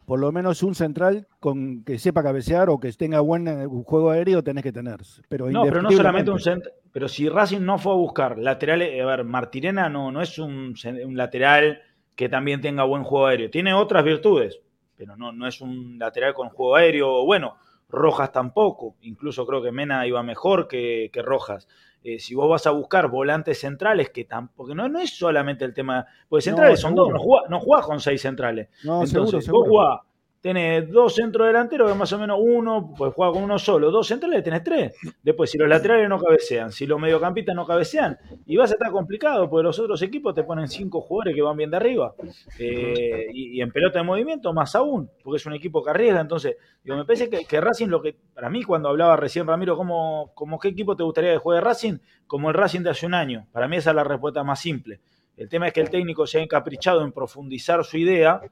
[0.06, 4.10] por lo menos un central con que sepa cabecear o que tenga buen eh, juego
[4.10, 5.00] aéreo tenés que tener.
[5.28, 6.70] Pero no, pero no solamente un indiscutiblemente.
[6.70, 10.38] cent- pero si Racing no fue a buscar laterales, a ver, Martirena no, no es
[10.38, 10.74] un
[11.16, 11.80] lateral
[12.16, 13.50] que también tenga buen juego aéreo.
[13.50, 14.60] Tiene otras virtudes,
[14.96, 17.56] pero no, no es un lateral con juego aéreo bueno.
[17.86, 21.68] Rojas tampoco, incluso creo que Mena iba mejor que, que Rojas.
[22.02, 25.72] Eh, si vos vas a buscar volantes centrales, que tampoco, no, no es solamente el
[25.72, 28.68] tema, porque centrales son dos, no jugás, no con seis centrales.
[28.84, 29.68] No, Entonces, seguro, vos seguro.
[29.70, 30.00] jugás,
[30.44, 34.06] tenés dos centros delanteros, que más o menos uno, pues juega con uno solo, dos
[34.06, 34.92] centrales tenés tres.
[35.22, 38.90] Después, si los laterales no cabecean, si los mediocampistas no cabecean, y vas a estar
[38.92, 42.14] complicado, porque los otros equipos te ponen cinco jugadores que van bien de arriba.
[42.58, 46.20] Eh, y, en pelota de movimiento, más aún, porque es un equipo que arriesga.
[46.20, 50.32] Entonces, digo, me parece que, Racing, lo que, para mí, cuando hablaba recién Ramiro, ¿cómo,
[50.34, 52.00] como qué equipo te gustaría que juegue Racing?
[52.26, 53.46] Como el Racing de hace un año.
[53.50, 55.00] Para mí esa es la respuesta más simple.
[55.38, 58.42] El tema es que el técnico se ha encaprichado en profundizar su idea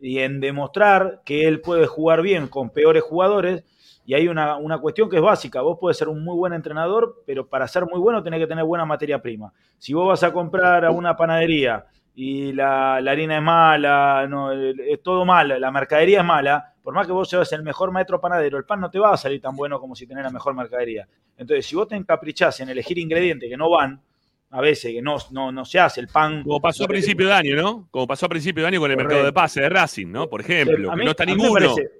[0.00, 3.64] y en demostrar que él puede jugar bien con peores jugadores.
[4.04, 5.60] Y hay una, una cuestión que es básica.
[5.60, 8.64] Vos podés ser un muy buen entrenador, pero para ser muy bueno tenés que tener
[8.64, 9.52] buena materia prima.
[9.78, 14.52] Si vos vas a comprar a una panadería y la, la harina es mala, no,
[14.52, 18.20] es todo mal, la mercadería es mala, por más que vos seas el mejor maestro
[18.20, 20.54] panadero, el pan no te va a salir tan bueno como si tenés la mejor
[20.54, 21.06] mercadería.
[21.36, 24.02] Entonces, si vos te encaprichás en elegir ingredientes que no van,
[24.50, 26.42] a veces que no, no, no se hace el pan.
[26.42, 27.88] Como pasó a principio de año, ¿no?
[27.90, 29.08] Como pasó a principio de año con el Correcto.
[29.14, 30.28] mercado de pase de Racing, ¿no?
[30.28, 31.52] Por ejemplo, que no está ninguno.
[31.52, 31.90] parece-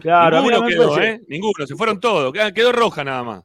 [0.00, 1.20] Claro, a mí ninguno quedó, parece- ¿eh?
[1.28, 2.32] Ninguno, se fueron todos.
[2.52, 3.44] Quedó roja nada más.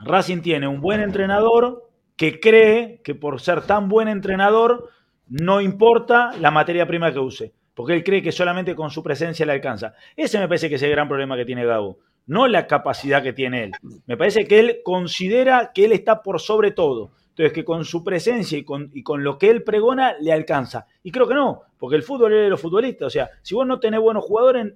[0.00, 4.88] Racing tiene un buen entrenador que cree que por ser tan buen entrenador
[5.28, 9.46] no importa la materia prima que use, porque él cree que solamente con su presencia
[9.46, 9.94] le alcanza.
[10.16, 13.32] Ese me parece que es el gran problema que tiene Gabo, no la capacidad que
[13.32, 13.72] tiene él.
[14.06, 17.12] Me parece que él considera que él está por sobre todo.
[17.32, 20.86] Entonces, que con su presencia y con, y con lo que él pregona le alcanza.
[21.02, 23.06] Y creo que no, porque el fútbol es de los futbolistas.
[23.06, 24.74] O sea, si vos no tenés buenos jugadores,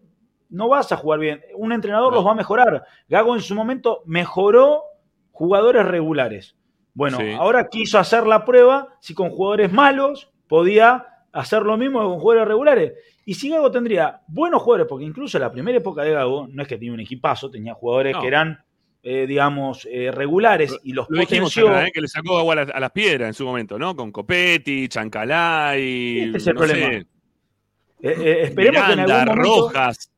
[0.49, 1.43] no vas a jugar bien.
[1.55, 2.17] Un entrenador No.
[2.17, 2.85] los va a mejorar.
[3.09, 4.83] Gago en su momento mejoró
[5.33, 6.57] jugadores regulares.
[6.95, 7.31] Bueno, Sí.
[7.39, 12.21] ahora quiso hacer la prueba si con jugadores malos podía hacer lo mismo que con
[12.21, 12.93] jugadores regulares.
[13.27, 16.63] Y si Gago tendría buenos jugadores, porque incluso en la primera época de Gago no
[16.63, 18.23] es que tenía un equipazo, tenía jugadores No.
[18.23, 18.65] que eran,
[19.09, 21.69] eh, digamos, eh, regulares y los Lo potenció.
[21.69, 21.93] acá, ¿eh?
[21.95, 23.95] que le sacó agua a las, a las piedras en su momento, ¿no?
[23.95, 26.89] Con Copetti, Chancalay, Este es el no problema.
[28.03, 30.11] Eh, esperemos que en Miranda, algún momento Rojas.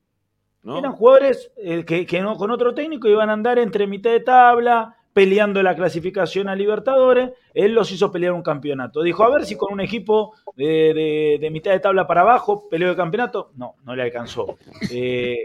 [0.62, 0.78] ¿no?
[0.78, 1.50] eran jugadores
[1.86, 5.76] que, que no, con otro técnico iban a andar entre mitad de tabla, peleando la
[5.76, 7.30] clasificación a Libertadores.
[7.52, 9.02] Él los hizo pelear un campeonato.
[9.02, 12.68] Dijo, a ver si con un equipo de, de- de mitad de tabla para abajo
[12.70, 13.50] peleó el campeonato.
[13.56, 14.56] No, no le alcanzó.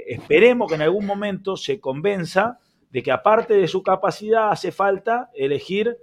[0.08, 2.60] Esperemos que en algún momento se convenza
[2.93, 5.97] de que aparte de su capacidad hace falta elegir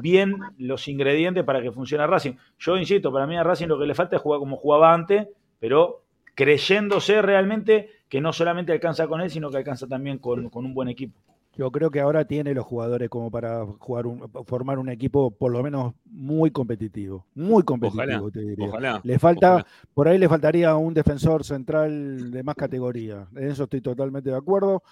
[0.00, 2.32] bien los ingredientes para que funcione Racing.
[2.58, 5.28] Yo insisto, para mí a Racing lo que le falta es jugar como jugaba antes,
[5.60, 6.04] pero
[6.34, 10.72] creyéndose realmente que no solamente alcanza con él, sino que alcanza también con, con un
[10.72, 11.20] buen equipo.
[11.54, 15.52] Yo creo que ahora tiene los jugadores como para jugar un- formar un equipo por
[15.52, 17.26] lo menos muy competitivo.
[17.34, 18.68] Muy competitivo, Ojalá, te diría.
[18.68, 19.00] Ojalá.
[19.04, 19.66] Le falta, ojalá.
[19.92, 23.26] por ahí le faltaría un defensor central de más categoría.
[23.36, 24.82] En eso estoy totalmente de acuerdo.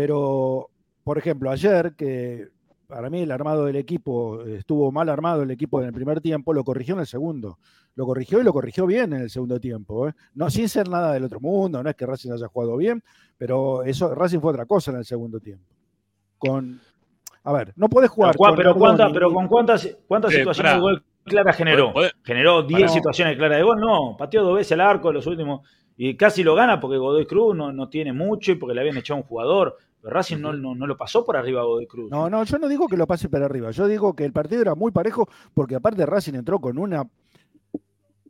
[0.00, 0.68] Pero,
[1.04, 2.48] por ejemplo, ayer, que
[2.86, 6.52] para mí el armado del equipo estuvo mal armado el equipo en el primer tiempo,
[6.52, 7.58] lo corrigió en el segundo.
[7.94, 10.06] Lo corrigió y lo corrigió bien en el segundo tiempo.
[10.06, 10.12] ¿eh?
[10.34, 13.02] No sin ser nada del otro mundo, no es que Racing haya jugado bien,
[13.38, 15.64] pero eso Racing fue otra cosa en el segundo tiempo.
[16.36, 16.78] Con,
[17.44, 18.34] a ver, no podés jugar.
[18.36, 20.74] Pero, con pero, Nardoni cuánta- pero con cuántas, cuántas situaciones pará.
[20.74, 21.94] de gol claras generó.
[22.22, 22.92] Generó 10 Pará.
[22.92, 26.44] situaciones claras de gol, no, pateó dos veces al arco en los últimos y casi
[26.44, 29.26] lo gana porque Godoy Cruz no, no tiene mucho y porque le habían echado un
[29.26, 29.78] jugador.
[30.02, 32.10] Pero Racing no, no, no lo pasó por arriba a Godoy Cruz.
[32.10, 33.70] No, no, yo no digo que lo pase para arriba.
[33.72, 37.04] Yo digo que el partido era muy parejo porque aparte Racing entró con una.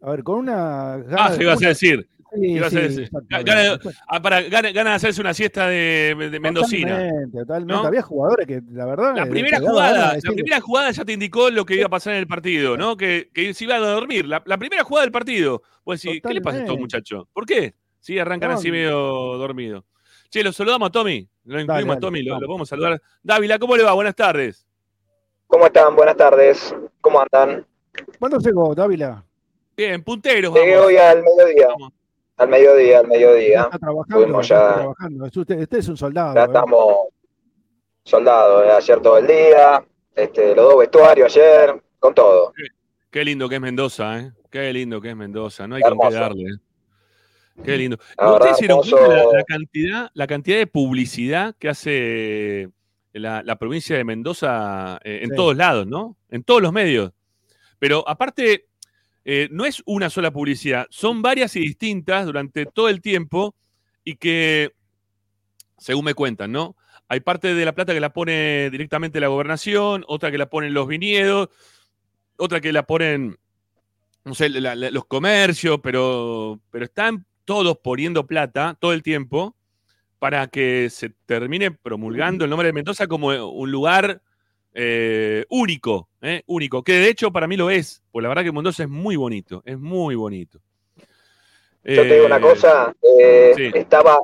[0.02, 0.94] A ver, con una.
[1.16, 2.08] Ah, ¿qué ibas a decir?
[2.34, 3.04] Sí, ¿qué ibas a sí.
[3.44, 6.96] Gana- Ah, para, gana, gana de hacerse una siesta de, de Mendocina.
[6.96, 7.74] Totalmente, totalmente.
[7.74, 7.86] ¿no?
[7.86, 9.16] Había jugadores que la verdad.
[9.16, 12.14] La eh, primera jugada, la primera jugada ya te indicó lo que iba a pasar
[12.14, 12.96] en el partido, ¿no?
[12.96, 14.26] Que, que se iba a dormir.
[14.26, 15.62] La, la primera jugada del partido.
[15.84, 17.26] Pues sí, ¿qué le pasa a estos muchachos?
[17.32, 17.74] ¿Por qué?
[18.00, 18.92] Sí, arrancan No, así medio
[19.38, 19.84] dormidos.
[20.30, 21.28] Che, lo saludamos a Tommy.
[21.44, 22.42] Lo incluimos Dale, a Tommy, lo, vamos.
[22.42, 23.02] lo podemos saludar.
[23.22, 23.92] Dávila, ¿cómo le va?
[23.92, 24.66] Buenas tardes.
[25.46, 25.94] ¿Cómo están?
[25.94, 26.74] Buenas tardes.
[27.00, 27.64] ¿Cómo andan?
[28.18, 29.24] ¿Cuándo llegó, Dávila?
[29.76, 30.86] Bien, punteros, Llegué vamos.
[30.88, 31.68] hoy al mediodía.
[31.68, 31.92] Vamos.
[32.38, 33.62] Al mediodía, al mediodía.
[33.62, 34.26] Está trabajando.
[34.26, 35.26] Ya está ya- trabajando.
[35.26, 36.34] Es usted, usted es un soldado.
[36.34, 36.44] Ya ¿eh?
[36.46, 36.94] estamos
[38.04, 38.64] soldados.
[38.66, 39.84] eh, Ayer todo el día.
[40.14, 41.82] Este, los dos vestuarios ayer.
[41.98, 42.52] Con todo.
[43.10, 44.32] Qué lindo que es Mendoza, ¿eh?
[44.50, 45.66] Qué lindo que es Mendoza.
[45.66, 46.42] No hay con qué darle.
[46.42, 46.56] ¿eh?
[47.64, 47.98] Qué lindo.
[48.18, 51.68] La ¿No verdad, ¿Ustedes se dieron cuenta la, la cantidad, la cantidad de publicidad que
[51.68, 52.68] hace
[53.12, 55.36] la, la provincia de Mendoza eh, en Sí.
[55.36, 56.16] todos lados, ¿no?
[56.30, 57.12] En todos los medios.
[57.78, 58.66] Pero aparte,
[59.24, 63.54] eh, no es una sola publicidad, son varias y distintas durante todo el tiempo
[64.04, 64.72] y que,
[65.78, 66.76] según me cuentan, ¿no?
[67.08, 70.74] Hay parte de la plata que la pone directamente la gobernación, otra que la ponen
[70.74, 71.48] los viñedos,
[72.36, 73.36] otra que la ponen,
[74.24, 79.54] no sé, la- la- los comercios, pero, pero están todos poniendo plata todo el tiempo
[80.18, 84.20] para que se termine promulgando el nombre de Mendoza como un lugar
[84.74, 86.42] eh, único, ¿eh?
[86.46, 89.16] único, que de hecho para mí lo es, pues la verdad que Mendoza es muy
[89.16, 90.60] bonito, es muy bonito.
[91.84, 92.94] Yo te digo una Eh, cosa.
[93.18, 93.70] eh, sí.
[93.74, 94.18] Estaba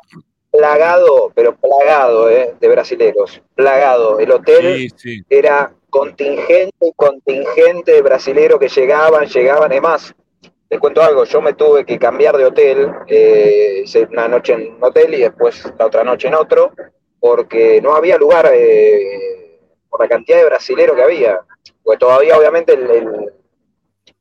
[0.50, 3.40] plagado, pero plagado, eh, de brasileros.
[3.54, 4.18] Plagado.
[4.18, 5.22] El hotel Sí, sí.
[5.30, 9.72] era contingente y contingente de brasileros que llegaban, llegaban.
[9.72, 10.14] Es más,
[10.72, 14.82] les cuento algo, yo me tuve que cambiar de hotel, eh, una noche en un
[14.82, 16.72] hotel y después la otra noche en otro,
[17.20, 19.58] porque no había lugar eh,
[19.90, 21.40] por la cantidad de brasileros que había.
[21.84, 23.32] Pues todavía, obviamente, el- el-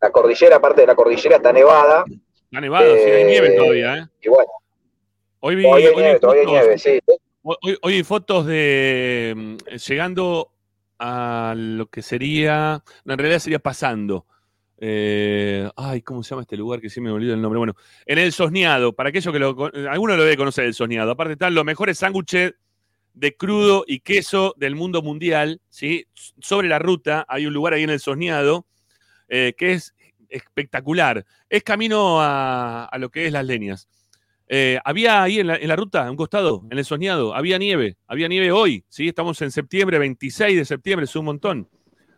[0.02, 2.04] la cordillera, parte de la cordillera está nevada,
[2.44, 4.08] Está nevado, sí, hay Eh, nieve todavía, ¿eh?
[4.22, 4.52] y bueno,
[5.40, 7.00] Hoy vi, hay hoy nieve, hay fotos- nieve, sí.
[7.44, 9.56] Hoy, hoy vi fotos de mm,
[9.88, 10.52] llegando
[11.00, 14.26] a lo que sería, en realidad sería pasando
[14.84, 17.60] Eh, ay, ¿cómo se llama este lugar que sí me olvidó el nombre?
[17.60, 19.56] Bueno, en el Sosneado, para aquellos que lo.
[19.56, 21.12] con- Alguno lo debe conocer, el Sosneado.
[21.12, 22.56] Aparte están los mejores sándwiches
[23.14, 26.08] de crudo y queso del mundo mundial, ¿sí?
[26.40, 28.66] Sobre la ruta hay un lugar ahí en el Sosneado
[29.30, 29.94] eh, que es
[30.30, 31.26] espectacular.
[31.48, 33.88] Es camino a, a lo que es las leñas.
[34.48, 37.58] Eh, había ahí en la, en la ruta, a un costado, en el Sosneado, había
[37.60, 37.98] nieve.
[38.08, 39.08] Había nieve hoy, ¿sí?
[39.08, 41.70] Estamos en septiembre, 26 de septiembre, es un montón.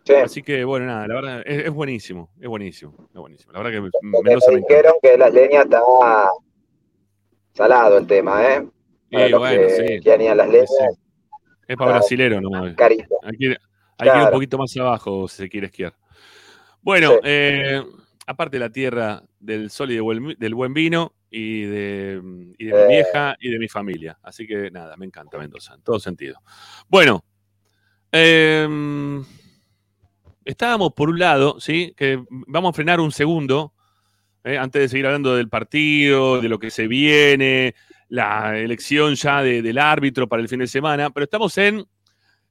[0.05, 0.13] Sí.
[0.15, 3.53] Así que, bueno, nada, la verdad, es, es buenísimo, es buenísimo, es buenísimo.
[3.53, 5.81] La verdad que Mendoza me dijeron que las leñas está
[7.53, 8.67] salado el tema, ¿eh?
[9.11, 10.09] Para bueno, que sí.
[10.09, 10.99] a las leñas, sí.
[11.67, 12.75] Es para brasilero nomás.
[12.75, 13.15] carito.
[13.23, 13.57] Hay que, ir-
[13.97, 15.95] que un poquito más abajo si se quiere esquiar.
[16.81, 17.19] Bueno, Sí.
[17.23, 17.81] eh,
[18.27, 22.21] aparte la tierra del sol y de buen- del buen vino y de,
[22.57, 22.87] y de Eh.
[22.87, 24.17] mi vieja y de mi familia.
[24.21, 26.39] Así que nada, me encanta Mendoza, en todo sentido.
[26.89, 27.23] Bueno,
[28.11, 29.23] em,
[30.45, 31.93] estábamos por un lado, ¿sí?
[31.97, 33.73] Que vamos a frenar un segundo,
[34.43, 34.57] ¿eh?
[34.57, 37.75] antes de seguir hablando del partido, de lo que se viene,
[38.09, 41.83] la elección ya de- del árbitro para el fin de semana, pero estamos en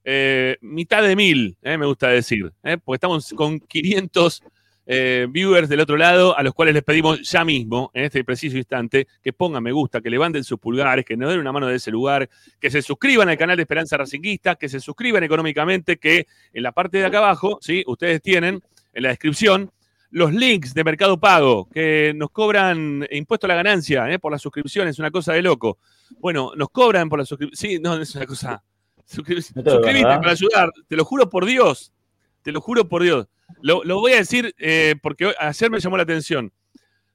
[0.05, 1.78] eh, mitad de mil, ¿eh?
[1.78, 2.76] me gusta decir, ¿eh?
[2.83, 4.42] porque estamos con 500
[4.87, 8.57] eh, viewers del otro lado, a los cuales les pedimos ya mismo, en este preciso
[8.57, 11.77] instante, que pongan me gusta, que levanten sus pulgares, que nos den una mano de
[11.77, 16.27] ese lugar, que se suscriban al canal de Esperanza Racinguista, que se suscriban económicamente, que
[16.53, 17.85] en la parte de acá abajo, ¿sí?
[17.87, 19.71] ustedes tienen en la descripción
[20.11, 24.18] los links de Mercado Pago, que nos cobran impuesto a la ganancia ¿eh?
[24.18, 25.79] por las suscripciones, una cosa de loco.
[26.18, 27.57] Bueno, nos cobran por la suscripción.
[27.57, 28.62] Sí, no, es una cosa.
[29.11, 29.53] Suscri-
[30.21, 31.92] para ayudar, te lo juro por Dios.
[32.42, 33.27] Te lo juro por Dios.
[33.61, 36.53] Lo, voy a decir eh, porque ayer me llamó la atención.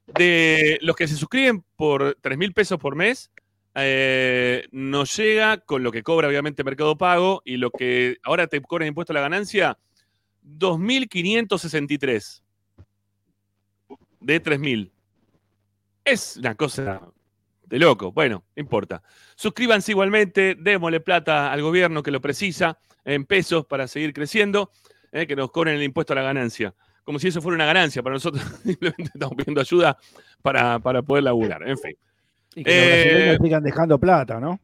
[0.07, 3.29] De los que se suscriben por 3 mil pesos por mes,
[3.75, 8.61] eh, nos llega con lo que cobra obviamente Mercado Pago y lo que ahora te
[8.61, 9.77] cobran impuesto a la ganancia,
[10.43, 12.41] 2.563
[14.21, 14.91] de 3.000.
[16.05, 17.01] Es una cosa
[17.65, 18.11] de loco.
[18.11, 19.03] Bueno, no importa.
[19.35, 24.71] Suscríbanse igualmente, démosle plata al gobierno que lo precisa en pesos para seguir creciendo,
[25.11, 26.73] eh, que nos cobren el impuesto a la ganancia.
[27.03, 28.43] Como si eso fuera una ganancia para nosotros.
[28.63, 29.97] Simplemente estamos pidiendo ayuda
[30.41, 31.67] para, para poder laburar.
[31.67, 31.95] En fin.
[32.55, 34.59] Y que los Eh, brasileños sigan dejando plata, ¿no?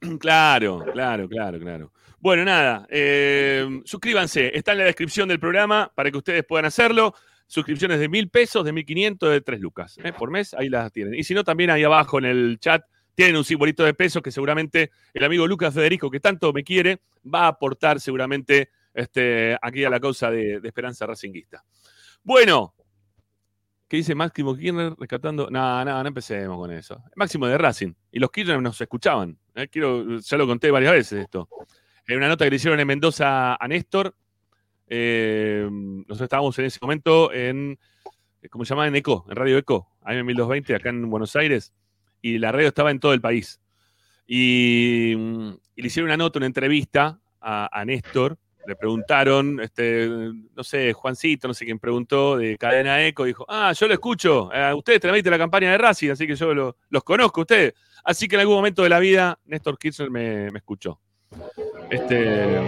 [0.18, 1.92] Claro, claro, claro, claro.
[2.18, 7.14] Bueno, nada, eh, suscríbanse, está en la descripción del programa para que ustedes puedan hacerlo.
[7.46, 10.12] Suscripciones de mil pesos, de mil quinientos, de tres lucas ¿eh?
[10.12, 11.14] por mes, ahí las tienen.
[11.14, 12.82] Y si no, también ahí abajo en el chat
[13.14, 17.00] tienen un simbolito de pesos que seguramente el amigo Lucas Federico, que tanto me quiere,
[17.32, 21.64] va a aportar seguramente este, aquí a la causa de, Esperanza Racinguista.
[22.22, 22.74] Bueno,
[23.88, 25.50] ¿qué dice Máximo Kirchner rescatando?
[25.50, 27.02] No, no, no empecemos con eso.
[27.16, 27.92] Máximo de Racing.
[28.12, 29.36] Y los Kirchner nos escuchaban.
[29.54, 29.68] ¿eh?
[29.68, 31.48] Quiero, ya lo conté varias veces esto.
[32.06, 34.14] En una nota que le hicieron en Mendoza a Néstor,
[34.86, 37.78] eh, nosotros estábamos en ese momento en,
[38.50, 38.86] ¿cómo se llama?
[38.86, 41.74] En ECO, en Radio ECO, AM 1220, acá en Buenos Aires,
[42.20, 43.60] y la radio estaba en todo el país.
[44.26, 50.64] Y, mm, le hicieron una nota, una entrevista a, a Néstor, le preguntaron, este, no
[50.64, 54.72] sé, Juancito, no sé quién preguntó, de Cadena Eco, dijo, ah, yo lo escucho, eh,
[54.74, 57.74] ustedes transmiten la campaña de Racing, así que yo lo- los conozco a ustedes.
[58.04, 61.00] Así que en algún momento de la vida, Néstor Kirchner me, escuchó.
[61.90, 62.58] Este,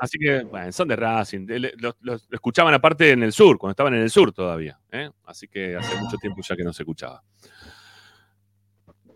[0.00, 1.46] así que, bueno, son de Racing.
[1.78, 4.78] los- lo escuchaban aparte en el sur, cuando estaban en el sur todavía.
[4.92, 5.10] ¿eh?
[5.24, 7.22] Así que hace mucho tiempo ya que no se escuchaba.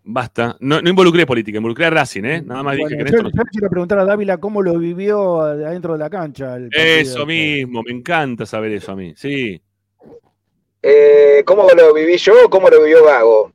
[0.06, 0.56] Basta.
[0.60, 2.42] No, no involucré política, involucré a Racing, ¿eh?
[2.42, 3.32] Nada más dije que yo, Néstor.
[3.34, 6.56] yo quiero preguntar a Dávila cómo lo vivió adentro de la cancha.
[6.56, 6.68] el.
[6.72, 9.14] Eso mismo, me encanta saber eso a mí.
[9.16, 9.60] Sí.
[10.82, 13.50] Eh, ¿Cómo lo viví yo o cómo lo vivió Gago?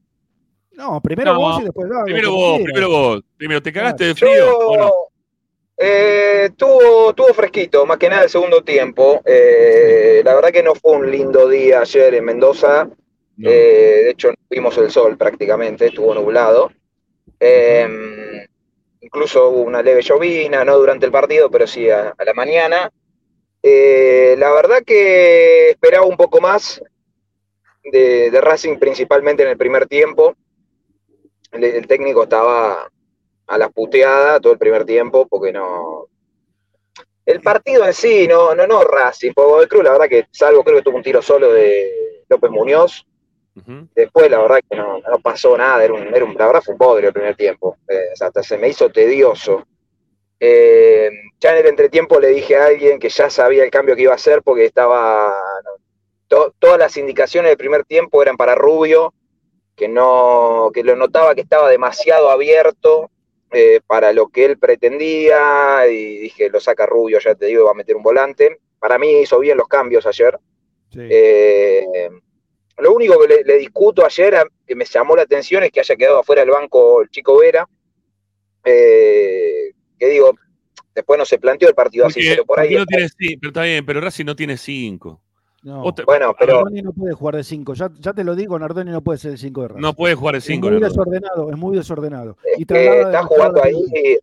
[0.72, 2.06] No, primero No, vos y después Gago.
[2.06, 2.64] Primero vos, quieras.
[2.74, 3.22] primero vos.
[3.38, 4.92] Primero, ¿te cagaste de Yo, frío o no?
[5.78, 9.22] eh, tuvo, tuvo fresquito, más que nada el segundo tiempo.
[9.26, 12.90] Eh, la verdad que no fue un lindo día ayer en Mendoza.
[13.42, 16.72] Eh, de hecho, no vimos el sol prácticamente, estuvo nublado.
[17.40, 18.48] Eh,
[19.02, 22.92] incluso hubo una leve llovina, no durante el partido, pero sí a, la mañana.
[23.62, 26.82] Eh, la verdad que esperaba un poco más
[27.84, 30.36] de, de Racing, principalmente en el primer tiempo.
[31.52, 32.90] El, técnico estaba
[33.48, 36.08] a la puteada todo el primer tiempo, porque no.
[37.26, 40.78] El partido en sí, no, no, no Racing, porque Cruz, la verdad que, salvo creo
[40.78, 43.06] que tuvo un tiro solo de López Muñoz,
[43.96, 46.74] Después, la verdad que no, no pasó nada, era un, era un- la verdad fue
[46.74, 49.66] un bodrio el primer tiempo, eh, o sea, hasta se me hizo tedioso.
[50.40, 54.04] Eh, ya en el entretiempo le dije a alguien que ya sabía el cambio que
[54.04, 55.34] iba a hacer porque estaba,
[56.28, 59.14] to- todas las indicaciones del primer tiempo eran para Rubio,
[59.76, 63.10] que no, que lo notaba que estaba demasiado abierto
[63.52, 67.72] eh, para lo que él pretendía y dije, lo saca Rubio, ya te digo, va
[67.72, 68.60] a meter un volante.
[68.80, 70.38] Para mí hizo bien los cambios ayer.
[70.92, 71.00] Sí.
[71.10, 72.10] Eh,
[72.82, 75.80] lo único que le, le discuto ayer, a- que me llamó la atención, es que
[75.80, 77.68] haya quedado afuera del banco el chico Vera.
[78.64, 80.32] Eh, que digo,
[80.94, 82.76] después no se planteó el partido así, pero por ahí.
[82.76, 85.22] no tiene sí, pero está bien, pero Racing no tiene cinco.
[85.62, 85.84] No.
[86.06, 87.74] Bueno, pero Nardoni no puede jugar de 5.
[87.74, 89.82] Ya, ya te lo digo, Nardoni no puede ser el 5 de Racing.
[89.82, 90.70] no puede jugar de es cinco.
[90.70, 92.38] muy desordenado, es muy desordenado.
[92.46, 94.18] es Y que traslada está jugando ahí,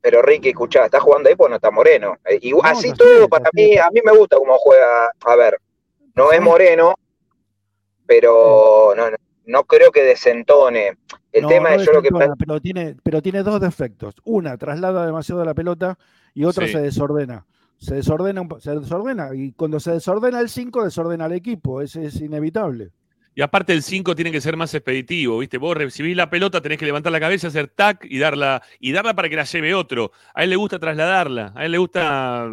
[0.00, 2.16] pero Ricky, escuchá, está jugando ahí porque no está Moreno.
[2.24, 5.12] Eh, Y No, así todo, sé, para mí, a mí me gusta cómo juega.
[5.26, 5.58] A ver,
[6.16, 6.40] no es.
[6.40, 6.94] Moreno,
[8.10, 10.98] pero no, no, no creo que desentone.
[11.30, 14.16] El No, tema no es yo lo que pero tiene, pero tiene dos defectos.
[14.24, 15.96] Una, traslada demasiado la pelota
[16.34, 16.72] y otra Sí.
[16.72, 17.46] se desordena.
[17.78, 21.80] Se desordena, se desordena y cuando se desordena el 5, desordena al equipo.
[21.80, 22.90] Ese es inevitable.
[23.32, 25.56] Y aparte el 5 tiene que ser más expeditivo, ¿viste?
[25.56, 29.14] Vos recibís la pelota, tenés que levantar la cabeza, hacer tac y darla, y darla
[29.14, 30.10] para que la lleve otro.
[30.34, 32.52] A él le gusta trasladarla, a él le gusta.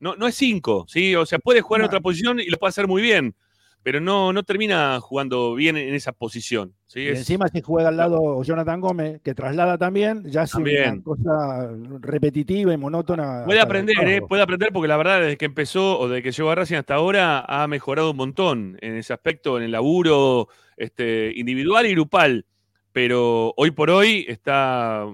[0.00, 1.14] No, no es 5, ¿sí?
[1.14, 3.36] O sea, puede jugar en otra posición y lo puede hacer muy bien,
[3.82, 6.74] pero no, no termina jugando bien en esa posición.
[6.86, 7.00] ¿sí?
[7.00, 11.00] Y Es- encima si juega al lado Jonathan Gómez, que traslada también, ya es una
[11.02, 11.70] cosa
[12.00, 13.44] repetitiva y monótona.
[13.46, 14.20] Puede aprender, ¿eh?
[14.22, 16.94] puede aprender porque la verdad desde que empezó o desde que llegó a Racing hasta
[16.94, 22.44] ahora ha mejorado un montón en ese aspecto, en el laburo este, individual y grupal.
[22.92, 25.06] Pero hoy por hoy está,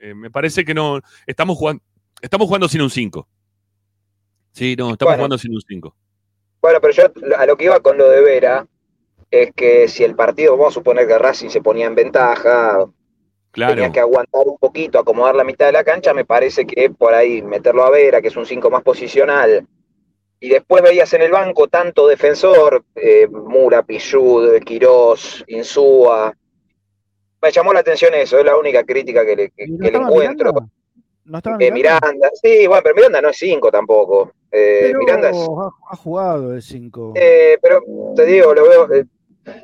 [0.00, 1.82] eh, me parece que no, estamos jugando,
[2.22, 3.28] estamos jugando sin un 5.
[4.52, 5.16] Sí, no, estamos Bueno.
[5.18, 5.94] jugando sin un 5.
[6.62, 7.04] Bueno, pero yo
[7.36, 8.66] a lo que iba con lo de Vera
[9.30, 12.78] es que si el partido, vamos a suponer que Racing se ponía en ventaja,
[13.50, 13.74] Claro.
[13.74, 17.12] tenía que aguantar un poquito, acomodar la mitad de la cancha, me parece que por
[17.12, 19.66] ahí meterlo a Vera, que es un 5 más posicional,
[20.40, 26.32] y después veías en el banco tanto defensor, eh, Mura, Pichud, Quirós, Insúa.
[27.42, 29.82] Me llamó la atención eso, es la única crítica que le, que- ¿Y no que
[29.82, 30.52] le estaba encuentro.
[31.24, 32.30] ¿No estaba Eh, Miranda?
[32.40, 34.32] Sí, bueno, pero Miranda no es 5 tampoco.
[34.50, 37.12] Eh, Pero Miranda es ha, ha jugado de 5.
[37.16, 37.82] Eh, pero
[38.16, 38.92] te digo, lo veo.
[38.94, 39.04] eh,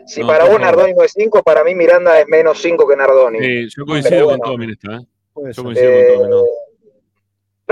[0.06, 0.58] si No, para vos.
[0.60, 3.38] Nardoni no es 5, para mí Miranda es menos 5 que Nardoni.
[3.40, 4.52] Sí, yo coincido Pero con bueno.
[4.52, 4.94] Tommy en esta.
[4.96, 5.52] ¿eh?
[5.52, 6.44] Yo coincido Eh, con Tommy, no.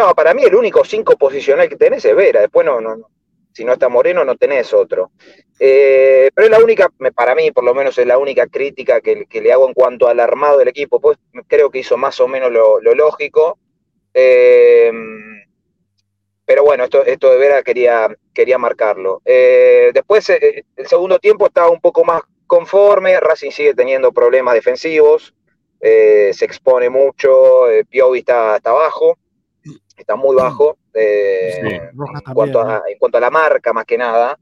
[0.08, 2.40] no, para mí el único 5 posicional que tenés es Vera.
[2.40, 3.08] Después no, no, no.
[3.52, 5.10] si no está Moreno, no tenés otro.
[5.58, 9.24] Eh, pero es la única, para mí por lo menos es la única crítica que,
[9.26, 11.00] que le hago en cuanto al armado del equipo.
[11.00, 11.16] Pues
[11.46, 13.58] creo que hizo más o menos lo, lo lógico.
[14.18, 14.90] Eh,
[16.46, 19.20] pero bueno, esto, esto de Vera quería, quería marcarlo.
[19.24, 23.18] Eh, después, eh, el segundo tiempo estaba un poco más conforme.
[23.20, 25.34] Racing sigue teniendo problemas defensivos.
[25.80, 27.68] eh, se expone mucho.
[27.70, 29.18] eh, Piovi está, está bajo.
[29.96, 30.78] Está muy bajo.
[30.94, 31.74] eh, Sí.
[31.74, 34.38] En, cuanto a, en cuanto a la marca, más que nada.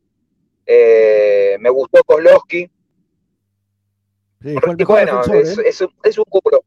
[0.66, 2.70] Eh, me gustó Kozlowski.
[4.42, 4.54] Sí,
[4.84, 5.62] bueno, es, ¿eh?
[5.66, 6.62] es un- es un cubro.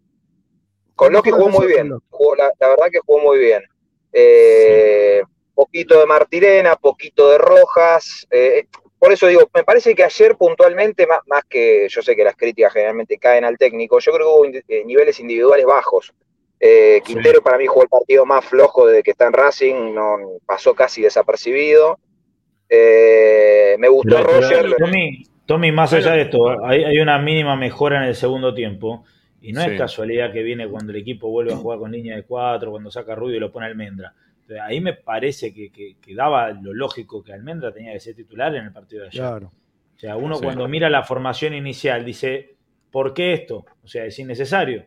[0.97, 1.91] Kozlowski mejor jugó muy bien.
[2.09, 3.63] Jugó, la, la verdad que jugó muy bien.
[4.11, 5.21] Eh,
[5.55, 8.27] Poquito de Martirena, poquito de Rojas.
[8.29, 8.65] eh,
[8.99, 12.35] por eso digo, me parece que ayer puntualmente, más, más que yo sé que las
[12.35, 16.13] críticas generalmente caen al técnico, yo creo que hubo eh, niveles individuales bajos.
[16.59, 17.13] Eh, Sí.
[17.13, 20.17] Quintero para mí jugó el partido más flojo desde que está en Racing, no,
[20.47, 21.99] pasó casi desapercibido.
[22.69, 24.75] Eh, me gustó Pero- pero, Roger.
[24.77, 29.05] Tommy, Tommy, más allá de esto, hay, hay una mínima mejora en el segundo tiempo.
[29.47, 29.71] Y no Sí.
[29.71, 32.91] es casualidad que viene cuando el equipo vuelve a jugar con línea de cuatro, cuando
[32.91, 34.13] saca Rubio y lo pone Almendra.
[34.41, 38.15] Entonces, ahí me parece que, que- que daba lo lógico que Almendra tenía que ser
[38.15, 39.21] titular en el partido de ayer.
[39.21, 39.51] Claro.
[39.95, 40.43] O sea, uno Sí.
[40.43, 42.55] cuando mira la formación inicial dice,
[42.91, 43.65] ¿por qué esto?
[43.83, 44.85] O sea, es innecesario.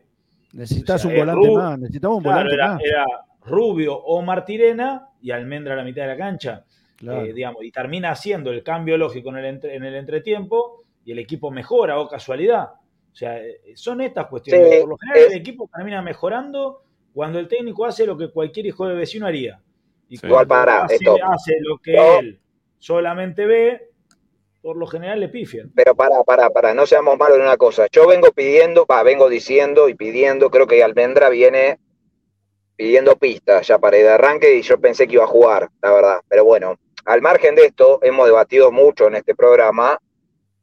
[0.53, 1.79] Necesitas O sea, un volante más.
[1.79, 2.81] Necesitamos un Claro, volante era, más.
[2.83, 3.05] era
[3.45, 6.65] Rubio o Martirena y Almendra a la mitad de la cancha.
[6.97, 7.25] Claro.
[7.25, 11.13] Eh, digamos, y termina haciendo el cambio lógico en el, entre- en el entretiempo y
[11.13, 12.69] el equipo mejora o casualidad.
[13.11, 14.69] O sea, eh, son estas cuestiones.
[14.71, 16.83] Sí, Por lo general, es- el equipo termina mejorando
[17.13, 19.61] cuando el técnico hace lo que cualquier hijo de vecino haría.
[20.07, 20.21] Y Sí.
[20.21, 21.19] cuando Igual pará, hace, stop.
[21.23, 22.19] hace lo que No.
[22.19, 22.39] él
[22.79, 23.89] solamente ve,
[24.61, 25.71] por lo general le pifian.
[25.75, 27.87] Pero para, para, para, no seamos malos en una cosa.
[27.91, 31.79] Yo vengo pidiendo, va, vengo diciendo y pidiendo, creo que Almendra viene
[32.75, 35.91] pidiendo pistas ya para ir de arranque y yo pensé que iba a jugar, la
[35.91, 36.21] verdad.
[36.27, 39.99] Pero bueno, al margen de esto, hemos debatido mucho en este programa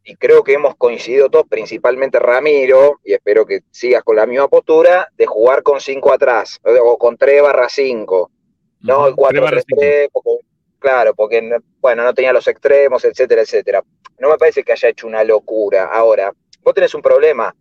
[0.08, 4.48] y creo que hemos coincidido todos, principalmente Ramiro, y espero que sigas con la misma
[4.48, 8.30] postura, de jugar con 5 atrás, o con 3 barra 5.
[8.80, 9.26] No, el Ujú.
[9.28, 9.76] Tres barra cinco.
[9.82, 10.30] 4-3-3, porque,
[10.78, 13.82] claro, porque, no- bueno, no tenía los extremos, etcétera, etcétera.
[14.18, 15.84] No me parece que haya hecho una locura.
[15.92, 16.32] Ahora,
[16.62, 17.54] vos tenés un problema.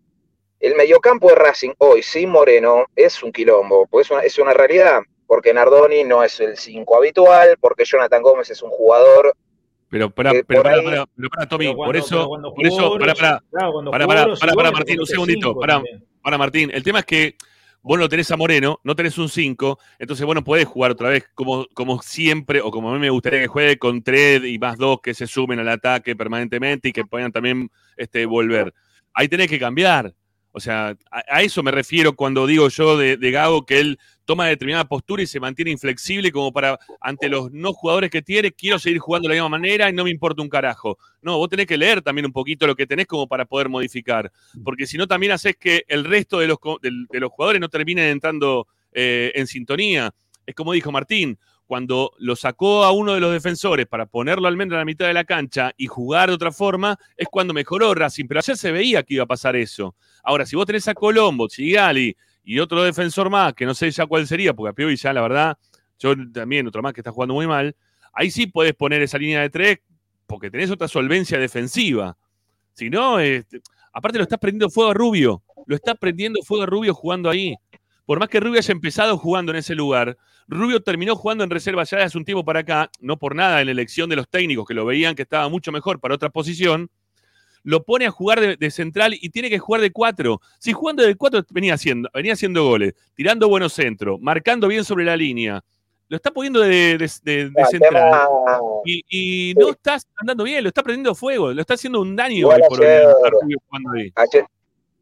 [0.62, 4.54] El mediocampo de Racing hoy, sin Moreno, es un quilombo, pues es una, es una
[4.54, 9.36] realidad, porque Nardoni no es el 5 habitual, porque Jonathan Gómez es un jugador.
[9.90, 13.44] Pero para, Eh, pero para, para, pero para, Tommy, por eso, por eso, para, para,
[13.50, 15.82] claro, cuando para, jugó para, para, para, Martín, un segundito, para,
[16.22, 16.72] para Martín.
[16.74, 17.36] El tema es que
[17.82, 21.10] vos no tenés a Moreno, no tenés un 5, entonces vos no podés jugar otra
[21.10, 24.60] vez como, como siempre, o como a mí me gustaría que juegue con tres y
[24.60, 28.74] más dos que se sumen al ataque permanentemente y que puedan también este, volver.
[29.14, 30.14] Ahí tenés que cambiar.
[30.52, 34.00] O sea, a, a eso me refiero cuando digo yo de, de Gago que él
[34.28, 38.52] toma determinada postura y se mantiene inflexible como para, ante los no jugadores que tiene,
[38.52, 41.00] quiero seguir jugando de la misma manera y no me importa un carajo.
[41.22, 44.32] No, vos tenés que leer también un poquito lo que tenés como para poder modificar,
[44.64, 47.70] porque si no también haces que el resto de los, del- de, los jugadores no
[47.70, 50.14] terminen entrando eh, en sintonía.
[50.46, 54.56] Es como dijo Martín, cuando lo sacó a uno de los defensores para ponerlo al
[54.58, 57.94] menos en la mitad de la cancha y jugar de otra forma, es cuando mejoró
[57.94, 59.96] Racing, pero ayer se veía que iba a pasar eso.
[60.24, 62.16] Ahora, si vos tenés a Colombo, Chigali
[62.48, 65.22] y otro defensor más, que no sé ya cuál sería, porque a Piovi ya la
[65.22, 65.58] verdad,
[66.00, 67.76] yo también, otro más que está jugando muy mal,
[68.14, 69.80] ahí sí podés poner esa línea de tres,
[70.26, 72.18] porque tenés otra solvencia defensiva.
[72.72, 73.60] Si no, este,
[73.92, 77.54] aparte lo estás prendiendo fuego a Rubio, lo estás prendiendo fuego a Rubio jugando ahí.
[78.06, 80.16] Por más que Rubio haya empezado jugando en ese lugar,
[80.48, 83.66] Rubio terminó jugando en reserva ya hace un tiempo para acá, no por nada en
[83.66, 86.90] la elección de los técnicos que lo veían que estaba mucho mejor para otra posición,
[87.70, 90.40] lo pone a jugar de, de central y tiene que jugar de cuatro.
[90.58, 95.04] Si jugando de cuatro venía haciendo, venía haciendo goles, tirando buenos centros, marcando bien sobre
[95.04, 95.62] la línea,
[96.08, 97.92] lo está poniendo de, de- de- de El central.
[97.94, 98.28] tema-
[98.86, 102.48] Y, y no está andando bien, lo está prendiendo fuego, lo está haciendo un daño
[102.48, 103.06] hoy por ayer-
[103.68, 104.14] jugando ahí.
[104.16, 104.46] Ayer,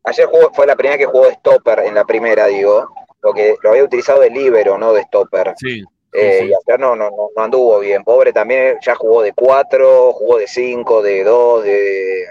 [0.05, 2.87] ayer jugó, fue la primera que jugó de stopper en la primera, digo.
[3.21, 5.53] Lo que lo había utilizado de libero, no de stopper.
[5.57, 5.83] Sí.
[6.13, 6.45] Eh, sí.
[6.47, 8.03] Y no, no, no, no anduvo bien.
[8.03, 12.23] Pobre también ya jugó de 4, jugó de 5, de 2, de...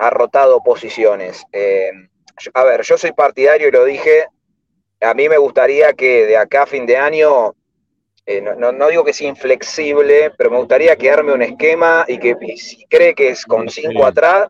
[0.00, 1.44] ha rotado posiciones.
[1.52, 1.90] Eh,
[2.54, 4.26] a ver, yo soy partidario y lo dije.
[5.00, 7.54] A mí me gustaría que de acá a fin de año,
[8.26, 12.04] eh, no, no- no digo que sea inflexible, pero me gustaría que arme un esquema
[12.08, 14.48] y que y si cree que es con 5 atrás,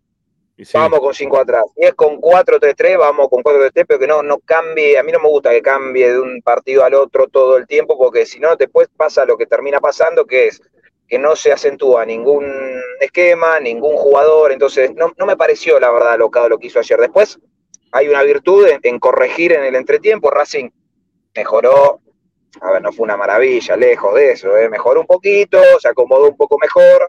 [0.56, 0.70] sí.
[0.74, 1.64] vamos con 5 atrás.
[1.76, 4.98] Si es con 4-3-3, vamos con 4-3-3, pero que no, no cambie.
[4.98, 7.98] A mí no me gusta que cambie de un partido al otro todo el tiempo,
[7.98, 10.60] porque si no, después pasa lo que termina pasando, que es
[11.10, 12.46] que no se acentúa ningún
[13.00, 14.52] esquema, ningún jugador.
[14.52, 17.00] Entonces, no, no me pareció, la verdad, locado lo que hizo ayer.
[17.00, 17.40] Después,
[17.90, 20.30] hay una virtud en, corregir en el entretiempo.
[20.30, 20.70] Racing
[21.34, 22.00] mejoró.
[22.60, 24.68] A ver, no fue una maravilla, lejos de eso, ¿eh?
[24.68, 27.08] mejoró un poquito, se acomodó un poco mejor,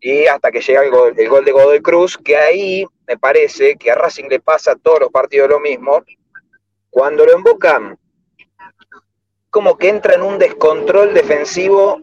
[0.00, 3.76] y hasta que llega el gol, el gol de Godoy Cruz, que ahí me parece
[3.76, 6.02] que a Racing le pasa a todos los partidos lo mismo.
[6.88, 7.98] Cuando lo invocan,
[9.50, 12.00] como que entra en un descontrol defensivo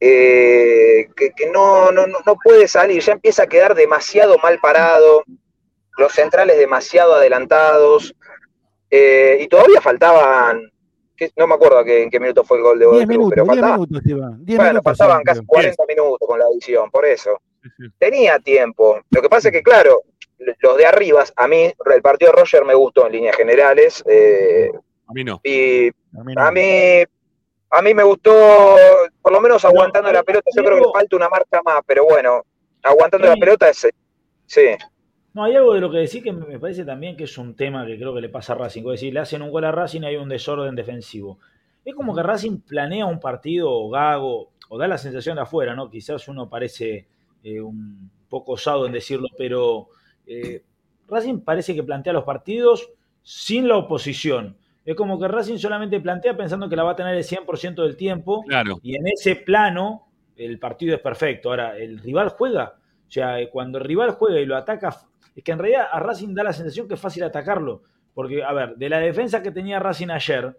[0.00, 5.22] eh, que, que no, no, no- puede salir, ya empieza a quedar demasiado mal parado,
[5.96, 8.14] los centrales demasiado adelantados,
[8.90, 10.70] eh, y todavía faltaban,
[11.16, 13.06] que- no me acuerdo a qué- en qué minuto fue el gol de Godoy 10
[13.06, 14.44] Cruz, minutos, pero 10 faltaba, minutos, Esteban.
[14.44, 14.84] 10 bueno, minutos.
[14.98, 15.46] faltaban casi creo.
[15.48, 17.40] 40 minutos con la edición, por eso.
[17.98, 19.00] Tenía tiempo.
[19.10, 20.02] Lo que pasa es que, claro,
[20.60, 24.02] los de arriba, a mí el partido de Roger me gustó en líneas generales.
[24.06, 24.70] eh,
[25.08, 25.40] A mí no.
[25.42, 26.42] y A mí no.
[26.42, 27.02] a mí,
[27.70, 28.32] a mí me gustó,
[29.20, 30.50] por lo menos aguantando la pelota.
[30.54, 32.42] Yo creo que le falta una marca más, pero bueno,
[32.82, 33.88] aguantando la pelota es.
[34.46, 34.62] Sí,
[35.34, 37.84] No, hay algo de lo que decís que me parece también que es un tema
[37.86, 38.82] que creo que le pasa a Racing.
[38.82, 41.38] Es decir, le hacen un gol a Racing y hay un desorden defensivo.
[41.84, 45.74] Es como que Racing planea un partido o gago, o da la sensación de afuera,
[45.74, 45.90] ¿no?
[45.90, 47.06] Quizás uno parece
[47.42, 49.88] eh, un poco osado en decirlo, pero
[50.26, 50.62] eh,
[51.06, 52.90] Racing parece que plantea los partidos
[53.22, 54.56] sin la oposición.
[54.88, 57.94] Es como que Racing solamente plantea pensando que la va a tener el 100% del
[57.94, 58.78] tiempo Claro.
[58.82, 61.50] y en ese plano el partido es perfecto.
[61.50, 62.76] Ahora, el rival juega.
[63.06, 64.96] O sea, eh, cuando el rival juega y lo ataca,
[65.36, 67.82] es que en realidad a Racing da la sensación que es fácil atacarlo.
[68.14, 70.56] Porque, a ver, de la defensa que tenía Racing ayer,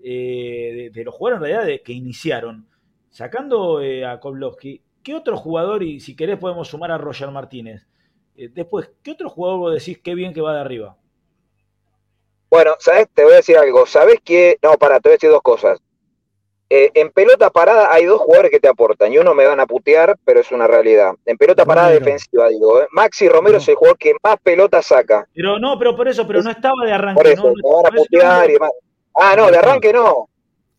[0.00, 2.68] eh, de, de los jugadores en realidad de, que iniciaron,
[3.10, 7.88] sacando eh, a Koblowski, ¿qué otro jugador, y si querés podemos sumar a Roger Martínez?
[8.36, 10.96] Eh, después, ¿qué otro jugador vos decís qué bien que va de arriba?
[12.54, 13.08] Bueno, ¿sabes?
[13.12, 13.84] Te voy a decir algo.
[13.84, 14.58] ¿Sabes qué?
[14.62, 15.80] No, para, te voy a decir dos cosas.
[16.70, 19.66] Eh, en pelota parada hay dos jugadores que te aportan y uno me van a
[19.66, 21.14] putear, pero es una realidad.
[21.26, 22.04] En pelota parada Romero.
[22.04, 22.80] defensiva, digo.
[22.80, 22.86] ¿eh?
[22.92, 25.26] Maxi Romero es el jugador que más pelota saca.
[25.34, 27.20] Pero no, pero por eso, pero no estaba de arranque.
[27.20, 28.70] Por eso, no, no- me van a putear y demás.
[29.16, 30.28] Ah, no, de arranque no.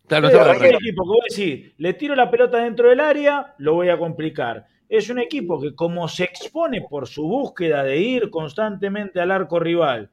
[0.08, 3.74] Claro, no es un equipo que decís, le tiro la pelota dentro del área, lo
[3.74, 4.66] voy a complicar.
[4.88, 9.60] Es un equipo que como se expone por su búsqueda de ir constantemente al arco
[9.60, 10.12] rival,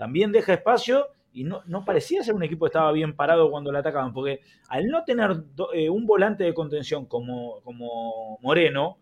[0.00, 3.70] también deja espacio y no, no parecía ser un equipo que estaba bien parado cuando
[3.70, 4.40] le atacaban, porque
[4.70, 5.44] al no tener
[5.74, 8.96] eh, un volante de contención como, como Moreno,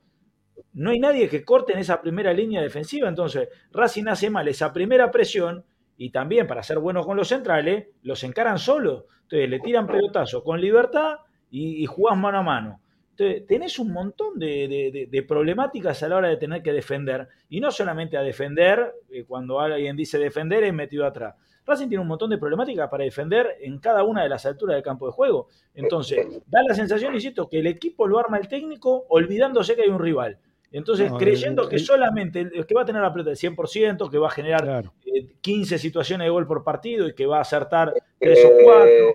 [0.73, 4.73] no hay nadie que corte en esa primera línea defensiva, entonces Racing hace mal esa
[4.73, 5.65] primera presión
[5.97, 9.07] y también para ser buenos con los centrales, los encaran solo.
[9.23, 11.19] Entonces le tiran pelotazo con libertad
[11.49, 12.81] y, y jugás mano a mano.
[13.19, 16.73] Entonces, tenés un montón de, de- de- de problemáticas a la hora de tener que
[16.73, 17.27] defender.
[17.49, 21.35] Y no solamente a defender, eh, cuando alguien dice defender es metido atrás.
[21.67, 24.85] Racing tiene un montón de problemáticas para defender en cada una de las alturas del
[24.85, 25.49] campo de juego.
[25.75, 29.89] Entonces, da la sensación, insisto, que el equipo lo arma el técnico olvidándose que hay
[29.89, 30.39] un rival.
[30.71, 33.37] Entonces, No, creyendo el- que el- solamente el que va a tener la pelota del
[33.37, 34.95] 100%, que va a generar Claro.
[35.05, 39.15] eh, 15 situaciones de gol por partido y que va a acertar 3 o 4.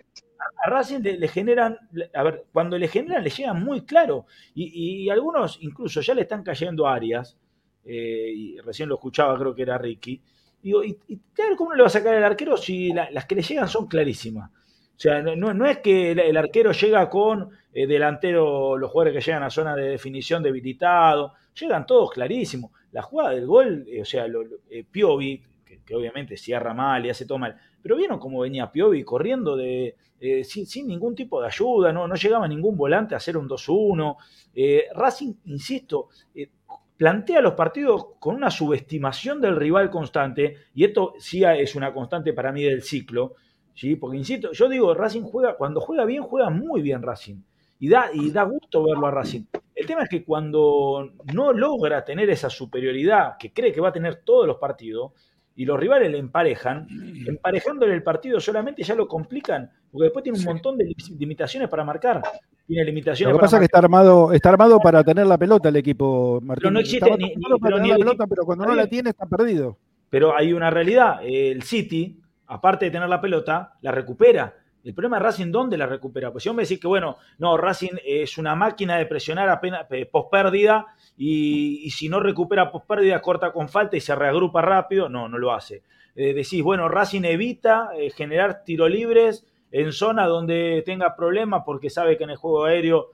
[0.66, 1.78] A Racing le, generan,
[2.14, 4.26] a ver, cuando le generan le llegan muy claro.
[4.56, 7.38] Y, algunos incluso ya le están cayendo a Arias,
[7.86, 10.22] eh, y recién lo escuchaba, creo que era Ricky.
[10.64, 10.74] Y,
[11.08, 13.68] y claro, ¿cómo le va a sacar el arquero si la- las que le llegan
[13.68, 14.50] son clarísimas?
[14.96, 19.44] O sea, no, es que el, arquero llega con eh, delantero, los jugadores que llegan
[19.44, 22.72] a zona de definición debilitado, llegan todos clarísimos.
[22.92, 27.06] La jugada del gol, eh, o sea, lo- eh, Piovi, que, que obviamente cierra mal
[27.06, 31.16] y hace todo mal, pero vieron cómo venía Piovi corriendo de, eh, sin, sin ningún
[31.16, 34.16] tipo de ayuda, no, no llegaba ningún volante a hacer un 2-1.
[34.56, 36.50] Eh, Racing, insisto, eh,
[36.96, 42.32] plantea los partidos con una subestimación del rival constante, y esto sí es una constante
[42.32, 43.36] para mí del ciclo,
[43.74, 43.98] ¿sí?
[43.98, 47.42] porque insisto, yo digo, Racing juega, cuando juega bien, juega muy bien Racing,
[47.80, 49.44] y da, y da gusto verlo a Racing.
[49.76, 53.94] El tema es que cuando no logra tener esa superioridad que cree que va a
[53.94, 55.12] tener todos los partidos,
[55.56, 56.88] y los rivales le emparejan,
[57.28, 61.84] emparejándole el partido solamente ya lo complican, porque después tiene un montón de limitaciones para
[61.84, 62.22] marcar.
[62.66, 65.38] Tiene limitaciones Lo que para pasa es que está armado, está armado para tener la
[65.38, 66.74] pelota el equipo, Martín.
[66.74, 68.66] no existe Está ni- ni- para pero tener ni la el pelota, equipo- pero cuando
[68.66, 69.78] no la tiene está perdido.
[70.10, 71.20] Pero hay una realidad.
[71.24, 74.54] El City, aparte de tener la pelota, la recupera.
[74.84, 76.32] El problema de Racing, ¿dónde la recupera?
[76.32, 79.86] Pues si vos me decís que, bueno, no, Racing es una máquina de presionar apenas
[79.92, 84.62] eh, post pérdida y, si no recupera post pérdida, corta con falta y se reagrupa
[84.62, 85.08] rápido.
[85.08, 85.84] No, no lo hace.
[86.16, 91.90] Eh, decís, bueno, Racing evita eh, generar tiro libres en zona donde tenga problemas porque
[91.90, 93.12] sabe que en el juego aéreo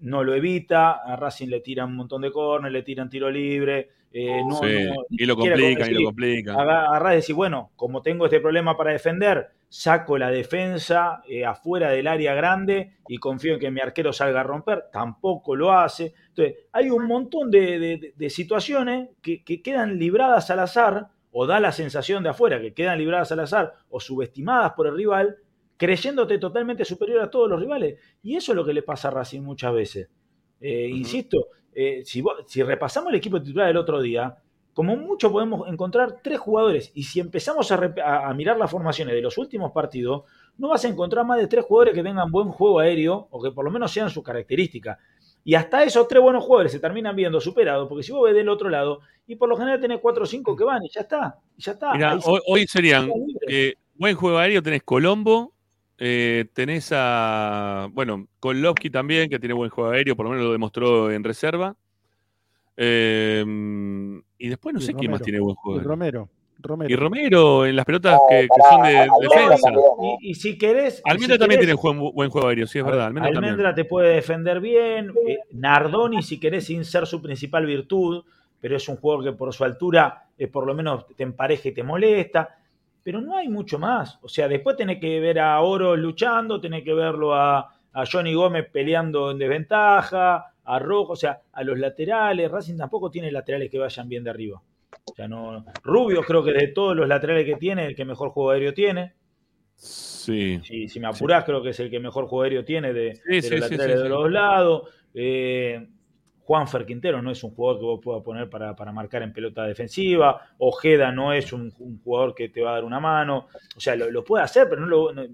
[0.00, 0.92] no lo evita.
[0.92, 3.90] A Racing le tiran un montón de corners, le tiran tiro libre.
[4.12, 6.58] Eh, no, Sí, no- y lo complican, y lo decir, complican.
[6.60, 11.44] aga- agarrás y decís, bueno, como tengo este problema para defender, saco la defensa eh,
[11.44, 14.84] afuera del área grande y confío en que mi arquero salga a romper.
[14.90, 16.14] Tampoco lo hace.
[16.28, 21.46] Entonces, hay un montón de, de- de situaciones que, que quedan libradas al azar, o
[21.46, 25.36] da la sensación de afuera que quedan libradas al azar, o subestimadas por el rival,
[25.76, 28.00] creyéndote totalmente superior a todos los rivales.
[28.22, 30.08] Y eso es lo que le pasa a Racing muchas veces.
[30.60, 31.48] Eh, Insisto,
[31.80, 34.36] eh, si, vos- si repasamos el equipo titular del otro día,
[34.74, 36.90] como mucho podemos encontrar tres jugadores.
[36.94, 40.22] Y si empezamos a, rep- a- a mirar las formaciones de los últimos partidos,
[40.58, 43.50] no vas a encontrar más de tres jugadores que tengan buen juego aéreo o que
[43.52, 44.98] por lo menos sean su característica.
[45.44, 48.48] Y hasta esos tres buenos jugadores se terminan viendo superados, porque si vos ves del
[48.48, 51.38] otro lado, y por lo general tenés cuatro o cinco que van, y ya está,
[51.56, 51.92] y ya está.
[52.20, 53.08] Se- hoy, serían
[53.48, 55.52] eh, buen juego aéreo, tenés Colombo,
[55.98, 60.52] eh, tenés a, bueno, Kolovsky también, que tiene buen juego aéreo, por lo menos lo
[60.52, 61.74] demostró en reserva.
[62.76, 63.44] Eh,
[64.38, 65.90] y después no Y sé quién más tiene buen juego aéreo.
[65.90, 66.28] Romero.
[66.60, 66.92] Romero.
[66.92, 69.70] Y Romero en las pelotas que, que son de defensa.
[70.20, 71.00] y, y si querés.
[71.04, 73.06] Almendra si también querés- tiene buen, buen juego aéreo, sí, es verdad.
[73.16, 75.12] Almendra te puede defender bien.
[75.26, 78.24] eh, Nardoni, si querés, sin ser su principal virtud,
[78.60, 81.72] pero es un jugador que por su altura, eh, por lo menos te empareja y
[81.72, 82.57] te molesta.
[83.08, 84.18] Pero no hay mucho más.
[84.20, 88.34] O sea, después tenés que ver a Oro luchando, tenés que verlo a, a Johnny
[88.34, 92.50] Gómez peleando en desventaja, a Rojo, o sea, a los laterales.
[92.50, 94.60] Racing tampoco tiene laterales que vayan bien de arriba.
[95.10, 95.64] O sea, no.
[95.82, 99.14] Rubio creo que de todos los laterales que tiene, el que mejor juego aéreo tiene.
[99.74, 100.60] Sí.
[100.62, 103.40] Si, si me apurás, creo que es el que mejor juego aéreo tiene de, Sí,
[103.40, 104.82] de los sí, laterales de los lados.
[105.14, 105.88] Eh,
[106.48, 109.64] Juan Quintero no es un jugador que vos puedas poner para, para marcar en pelota
[109.64, 110.40] defensiva.
[110.56, 113.48] Ojeda no es un, un jugador que te va a dar una mano.
[113.76, 115.24] O sea, lo, lo puede hacer, pero no, lo- no,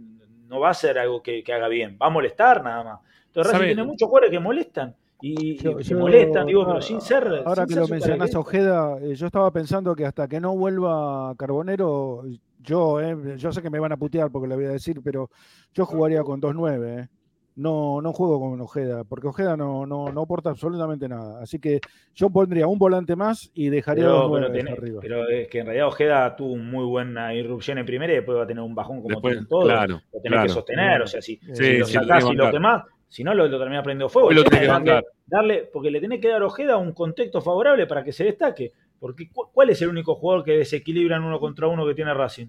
[0.49, 1.97] no va a ser algo que, que haga bien.
[2.03, 3.01] Va a molestar nada más.
[3.27, 4.97] Entonces, Racing tiene muchos jugadores que molestan.
[5.21, 7.43] Y, y Yo- que yo- molestan, digo, pero sin ser.
[7.47, 8.35] Ahora sin que ser lo mencionás.
[8.35, 12.25] Ojeda, eh, yo estaba pensando que hasta que no vuelva Carbonero,
[12.61, 15.31] yo, eh, yo sé que me van a putear porque lo voy a decir, pero
[15.73, 17.03] yo jugaría con 2-9.
[17.05, 17.09] eh.
[17.57, 21.41] No, no juego con Ojeda, porque Ojeda no, no, no aporta absolutamente nada.
[21.41, 21.81] Así que
[22.13, 25.01] yo pondría un volante más y dejaría Pero, dos pero, tenés- arriba.
[25.01, 28.43] pero es que en realidad Ojeda tuvo muy buena irrupción en primera y después va
[28.43, 29.65] a tener un bajón como Después, tienen todos.
[29.67, 30.43] claro, lo tenés claro.
[30.43, 32.43] que sostener, o sea, si, Sí, si lo sí, lo sacás tenés y que lo
[32.45, 32.53] bancar.
[32.61, 34.33] quemás, si no lo, lo terminás prendiendo fuego.
[34.33, 38.03] Lo tenés que darle, porque le tenés que dar a Ojeda un contexto favorable para
[38.03, 38.73] que se destaque.
[38.99, 42.13] Porque cu- ¿cuál es el único jugador que desequilibra en uno contra uno que tiene
[42.15, 42.49] Racing?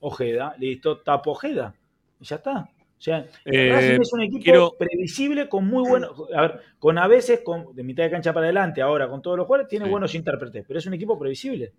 [0.00, 1.74] Ojeda, listo, tapo Ojeda.
[2.20, 2.68] Y ya está.
[3.02, 6.12] O sea, Eh, Racing es un equipo quiero- previsible con muy buenos.
[6.36, 9.36] A ver, con a veces, con, de mitad de cancha para adelante, ahora con todos
[9.36, 9.90] los jugadores, tiene Sí.
[9.90, 11.72] buenos intérpretes, pero es un equipo previsible.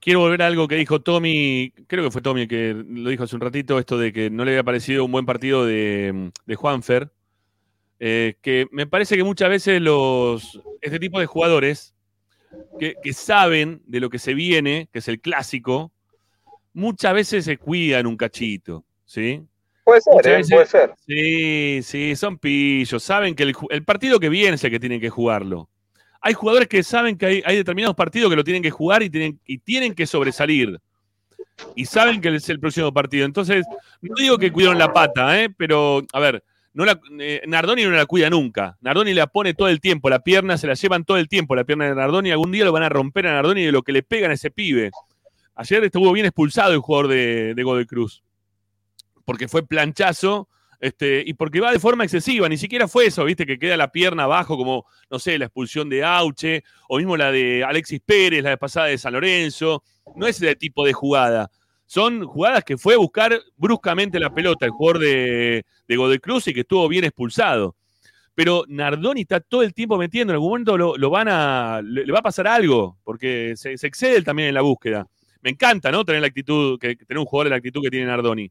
[0.00, 3.34] Quiero volver a algo que dijo Tommy, creo que fue Tommy que lo dijo hace
[3.36, 7.10] un ratito, esto de que no le había parecido un buen partido de, de Juanfer.
[8.00, 11.94] eh, que me parece que muchas veces los, este tipo de jugadores
[12.80, 15.92] que, que saben de lo que se viene, que es el clásico,
[16.72, 19.42] muchas veces se cuidan un cachito, ¿sí?
[19.84, 20.36] Puede ser, ¿eh?
[20.36, 20.94] veces- puede ser.
[21.06, 23.02] Sí, sí, son pillos.
[23.02, 25.68] Saben que el, partido que viene es el que tienen que jugarlo.
[26.20, 29.10] Hay jugadores que saben que hay, hay determinados partidos que lo tienen que jugar y
[29.10, 30.78] tienen, y tienen que sobresalir.
[31.74, 33.26] Y saben que es el próximo partido.
[33.26, 33.64] Entonces,
[34.00, 35.50] no digo que cuidaron la pata, ¿eh?
[35.50, 38.78] pero, a ver, no la, eh, Nardoni no la cuida nunca.
[38.80, 41.64] Nardoni la pone todo el tiempo, la pierna se la llevan todo el tiempo, la
[41.64, 42.30] pierna de Nardoni.
[42.30, 44.52] Algún día lo van a romper a Nardoni de lo que le pegan a ese
[44.52, 44.92] pibe.
[45.56, 48.22] Ayer estuvo bien expulsado el jugador de, de Godoy Cruz
[49.24, 50.48] porque fue planchazo
[50.82, 53.92] este, y porque va de forma excesiva, ni siquiera fue eso, viste, que queda la
[53.92, 58.42] pierna abajo, como, no sé, la expulsión de Auche, o mismo la de Alexis Pérez,
[58.42, 59.84] la de pasada de San Lorenzo,
[60.16, 61.52] no es ese tipo de jugada.
[61.86, 66.48] Son jugadas que fue a buscar bruscamente la pelota el jugador de, de Godoy Cruz
[66.48, 67.76] y que estuvo bien expulsado.
[68.34, 72.18] Pero Nardoni está todo el tiempo metiendo, en algún momento lo, van a, le, va
[72.18, 75.06] a pasar algo, porque se, excede también en la búsqueda.
[75.42, 76.04] Me encanta, ¿no?
[76.04, 78.50] Tener la actitud, que tener un jugador de la actitud que tiene Nardoni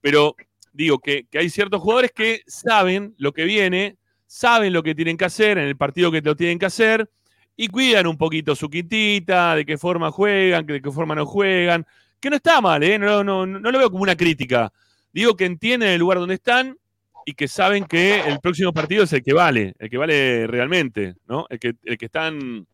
[0.00, 0.34] pero
[0.72, 3.96] digo que, hay ciertos jugadores que saben lo que viene,
[4.26, 7.10] saben lo que tienen que hacer en el partido que lo tienen que hacer
[7.56, 11.86] y cuidan un poquito su quintita, de qué forma juegan, de qué forma no juegan,
[12.18, 12.98] que no está mal, ¿eh?
[12.98, 14.72] no, no, no lo veo como una crítica.
[15.12, 16.76] Digo que entienden el lugar donde están
[17.24, 21.14] y que saben que el próximo partido es el que vale, el que vale realmente,
[21.26, 21.46] ¿no?
[21.50, 22.66] El que, el que están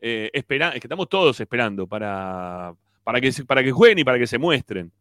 [0.00, 2.72] eh, esperando, el que estamos todos esperando para,
[3.04, 4.92] para, que, para que jueguen y para que se muestren.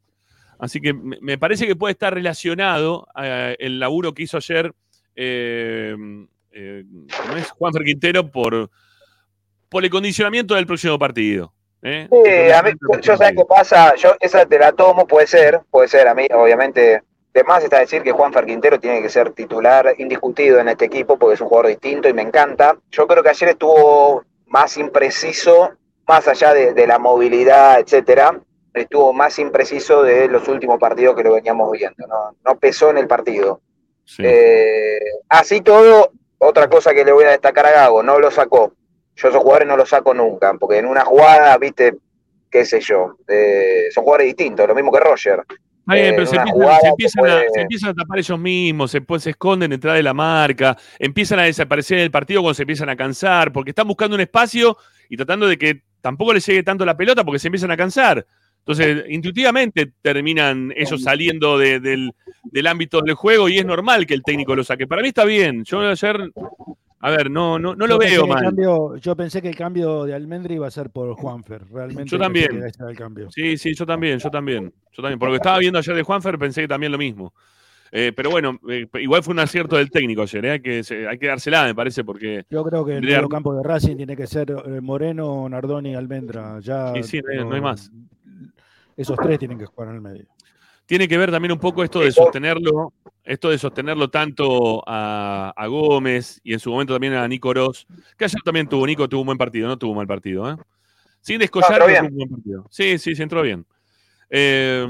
[0.60, 4.74] Así que me parece que puede estar relacionado eh, el laburo que hizo ayer
[5.16, 5.95] eh,
[6.51, 6.84] eh,
[7.22, 7.51] ¿cómo es?
[7.51, 8.70] Juanfer Quintero por,
[9.68, 11.53] por el condicionamiento del próximo partido.
[11.82, 12.07] ¿eh?
[12.10, 15.88] Sí, a mí, yo sé qué pasa, yo esa te la tomo, puede ser, puede
[15.88, 17.03] ser, a mí obviamente,
[17.34, 21.18] de más está decir que Juan Quintero tiene que ser titular indiscutido en este equipo
[21.18, 22.78] porque es un jugador distinto y me encanta.
[22.91, 25.72] Yo creo que ayer estuvo más impreciso,
[26.07, 28.39] más allá de, de la movilidad, etcétera,
[28.82, 32.97] estuvo más impreciso de los últimos partidos que lo veníamos viendo, no, no pesó en
[32.97, 33.61] el partido.
[34.05, 34.23] Sí.
[34.25, 34.99] Eh,
[35.30, 38.73] así todo, otra cosa que le voy a destacar a Gago, no lo sacó.
[39.15, 41.95] Yo esos jugadores no los saco nunca, porque en una jugada, viste,
[42.49, 45.43] qué sé yo, eh, son jugadores distintos, lo mismo que Roger.
[45.86, 46.53] Bien, eh, pero se empiezan,
[46.97, 50.13] se a, puede- se empiezan a tapar ellos mismos, se, se esconden detrás de la
[50.13, 54.15] marca, empiezan a desaparecer en el partido cuando se empiezan a cansar, porque están buscando
[54.15, 54.77] un espacio
[55.09, 58.25] y tratando de que tampoco les llegue tanto la pelota porque se empiezan a cansar.
[58.60, 62.12] Entonces, intuitivamente terminan ellos saliendo de- del,
[62.43, 64.86] del ámbito del juego y es normal que el técnico lo saque.
[64.88, 65.64] Para mí está bien.
[65.64, 66.32] Yo ayer,
[66.99, 68.43] a ver, no, no, no lo Yo veo mal.
[68.43, 71.64] cambio- yo pensé que el cambio de Almendri iba a ser por Juanfer.
[71.72, 72.62] Realmente Yo también.
[72.64, 73.32] el.
[73.32, 74.72] Sí, sí, yo también, yo también.
[74.91, 75.18] Yo también.
[75.18, 77.34] Por lo que estaba viendo ayer de Juanfer, pensé que también lo mismo.
[77.91, 80.51] Eh, pero bueno, eh, igual fue un acierto del técnico ayer, ¿eh?
[80.51, 83.64] hay, que, hay que dársela, me parece, porque Yo creo que el medio campo de
[83.64, 84.53] Racing tiene que ser
[84.84, 86.60] Moreno, Nardoni y Almendra.
[86.60, 87.91] Ya Sí, sí, no hay más.
[89.00, 90.26] Esos tres tienen que jugar en el medio.
[90.86, 92.91] tiene que ver también un poco esto de sostenerlo,
[93.24, 97.88] esto de sostenerlo tanto a, a Gómez y en su momento también a Nico Ross,
[98.18, 100.58] que ayer también tuvo, Nico tuvo un buen partido, no tuvo un mal partido, ¿eh?
[101.22, 102.66] Sin descollar, tuvo un buen partido.
[102.70, 103.66] Sí, sí, se entró bien.
[104.30, 104.86] Eh,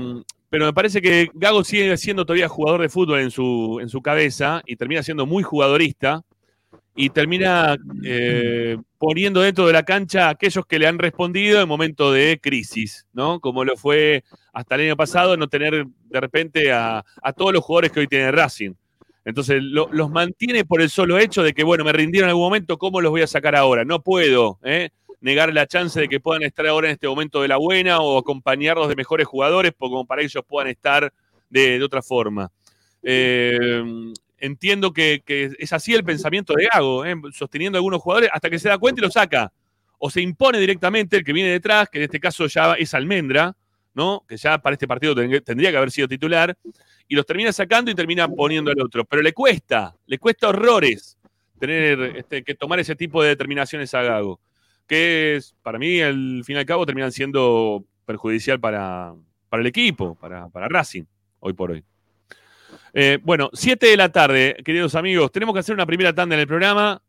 [0.49, 4.01] pero me parece que Gago sigue siendo todavía jugador de fútbol en su, en su
[4.01, 6.23] cabeza y termina siendo muy jugadorista
[7.01, 11.67] y termina eh, poniendo dentro de la cancha a aquellos que le han respondido en
[11.69, 13.39] momento de crisis, ¿no?
[13.39, 17.63] Como lo fue hasta el año pasado, no tener de repente a, a todos los
[17.63, 18.73] jugadores que hoy tiene Racing.
[19.23, 22.43] Entonces lo- los mantiene por el solo hecho de que, bueno, me rindieron en algún
[22.47, 23.85] momento, ¿cómo los voy a sacar ahora?
[23.85, 24.89] No puedo ¿eh?
[25.21, 28.17] negar la chance de que puedan estar ahora en este momento de la buena o
[28.17, 31.13] acompañarlos de mejores jugadores, como para que ellos puedan estar
[31.49, 32.51] de, de otra forma.
[33.03, 33.81] Eh,
[34.39, 35.23] entiendo que,
[35.59, 37.15] es así el pensamiento de Gago, ¿eh?
[37.33, 39.51] sosteniendo a algunos jugadores hasta que se da cuenta y lo saca.
[39.97, 43.55] O se impone directamente el que viene detrás, que en este caso ya es Almendra,
[43.93, 44.23] ¿no?
[44.27, 46.57] que ya para este partido ten- tendría que haber sido titular,
[47.07, 49.03] y los termina sacando y termina poniendo al otro.
[49.05, 51.17] Pero le cuesta, le cuesta horrores
[51.59, 54.39] tener este, que tomar ese tipo de determinaciones a Gago,
[54.87, 59.13] que para mí, al fin y al cabo, terminan siendo perjudicial para,
[59.49, 61.03] para el equipo, para, para Racing,
[61.39, 61.83] hoy por hoy.
[62.93, 65.31] Eh, bueno, 7 de la tarde, queridos amigos.
[65.31, 67.01] Tenemos que hacer una primera tanda en el programa.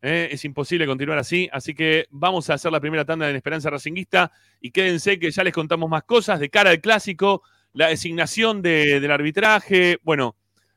[0.00, 3.68] eh, es imposible continuar así, así que vamos a hacer la primera tanda en Esperanza
[3.68, 4.30] Racinguista
[4.60, 9.00] y quédense que ya les contamos más cosas de cara al clásico, la designación de-
[9.00, 9.98] del arbitraje.
[10.04, 10.36] Bueno,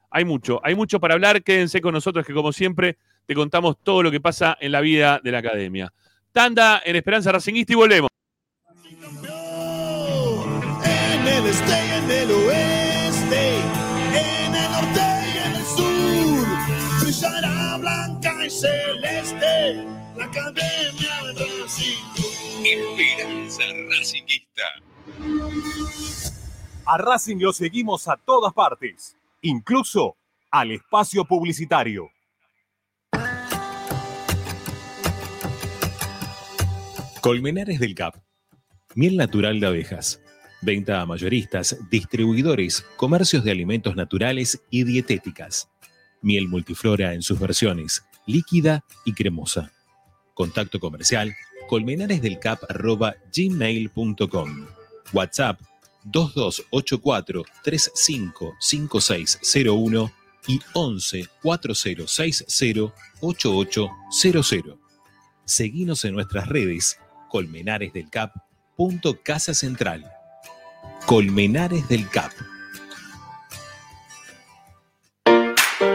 [0.09, 1.43] hay mucho, hay mucho para hablar.
[1.43, 2.97] Quédense con nosotros que como siempre
[3.27, 5.93] te contamos todo lo que pasa en la vida de la academia.
[6.31, 8.09] Tanda en Esperanza Racinguista y volvemos.
[10.83, 11.81] En el este
[18.51, 19.85] celeste,
[20.17, 22.03] la academia Racing.
[22.63, 24.63] Esperanza Racingista.
[26.85, 30.17] A Racing lo seguimos a todas partes, incluso
[30.51, 32.09] al espacio publicitario.
[37.21, 38.15] Colmenares del Cap.
[38.95, 40.19] Miel natural de abejas.
[40.61, 45.69] Venta a mayoristas, distribuidores, comercios de alimentos naturales y dietéticas.
[46.21, 49.71] Miel multiflora en sus versiones, líquida y cremosa.
[50.33, 51.35] Contacto comercial
[51.69, 54.67] colmenaresdelcap.gmail.com
[55.13, 55.61] WhatsApp
[56.03, 60.11] 2284 355601
[60.47, 64.77] y 11 4060 8800.
[65.45, 66.99] Seguinos en nuestras redes
[67.29, 68.33] Colmenares del Cap.
[68.75, 70.11] Punto Casa Central.
[71.05, 72.31] Colmenares del Cap.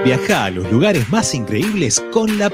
[0.05, 2.51] Viaja a los lugares más increíbles con La.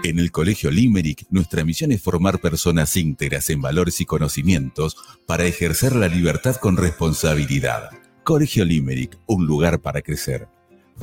[0.03, 5.45] En el Colegio Limerick, nuestra misión es formar personas íntegras en valores y conocimientos para
[5.45, 7.89] ejercer la libertad con responsabilidad.
[8.23, 10.49] Colegio Limerick, un lugar para crecer.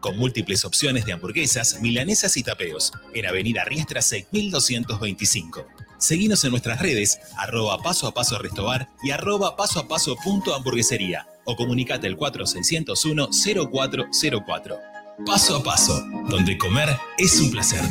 [0.00, 5.66] con múltiples opciones de hamburguesas, milanesas y tapeos, en Avenida Riestra 6225.
[5.98, 10.54] Seguinos en nuestras redes, arroba paso a paso restobar y arroba paso a paso punto
[10.54, 13.28] hamburguesería o comunicate al 4601
[13.70, 14.78] 0404.
[15.26, 16.88] Paso a paso, donde comer
[17.18, 17.82] es un placer.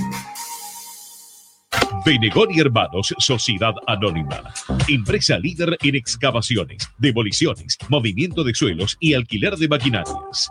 [2.05, 4.41] Benegón y Hermanos, Sociedad Anónima.
[4.88, 10.49] Empresa líder en excavaciones, demoliciones, movimiento de suelos y alquiler de maquinarias.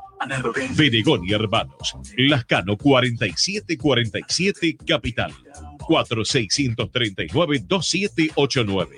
[0.77, 5.35] Benegón y Hermanos, Lascano 4747 Capital.
[5.89, 8.89] 4639-2789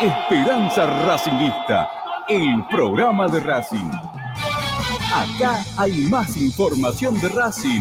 [0.00, 1.88] Esperanza Racingista,
[2.28, 3.90] el programa de Racing.
[5.14, 7.80] Acá hay más información de Racing.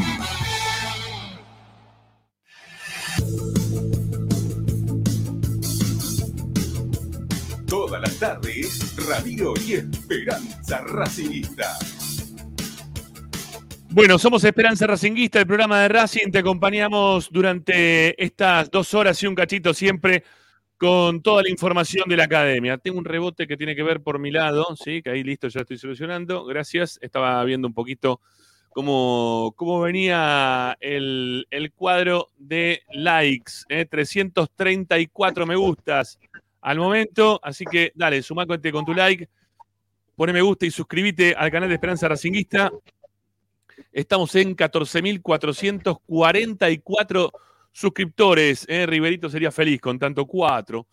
[7.67, 11.77] Todas las tardes, Ramiro y Esperanza Racingista.
[13.89, 16.31] Bueno, somos Esperanza Racinguista, el programa de Racing.
[16.31, 20.23] Te acompañamos durante estas dos horas y un cachito siempre
[20.77, 22.77] con toda la información de la academia.
[22.77, 25.01] Tengo un rebote que tiene que ver por mi lado, ¿sí?
[25.01, 26.43] que ahí listo, ya estoy solucionando.
[26.45, 26.99] Gracias.
[27.01, 28.21] Estaba viendo un poquito
[28.69, 33.53] cómo, cómo venía el, el cuadro de likes.
[33.69, 33.85] ¿eh?
[33.85, 36.19] 334 me gustas
[36.61, 37.39] al momento.
[37.41, 39.29] Así que dale, suma con, con tu like,
[40.15, 42.69] pone me gusta y suscríbete al canal de Esperanza Racinguista.
[43.91, 47.31] Estamos en 14.444
[47.75, 48.65] suscriptores.
[48.69, 48.85] ¿eh?
[48.85, 50.87] Riverito sería feliz con tanto 4.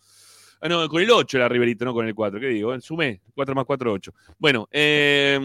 [0.61, 2.37] Ah, no, con el 8 era Riverito, no con el 4.
[2.39, 2.73] ¿Qué digo?
[2.73, 3.21] Eh, Sumé.
[3.33, 4.13] 4 más 4, 8.
[4.37, 5.39] Bueno, eh,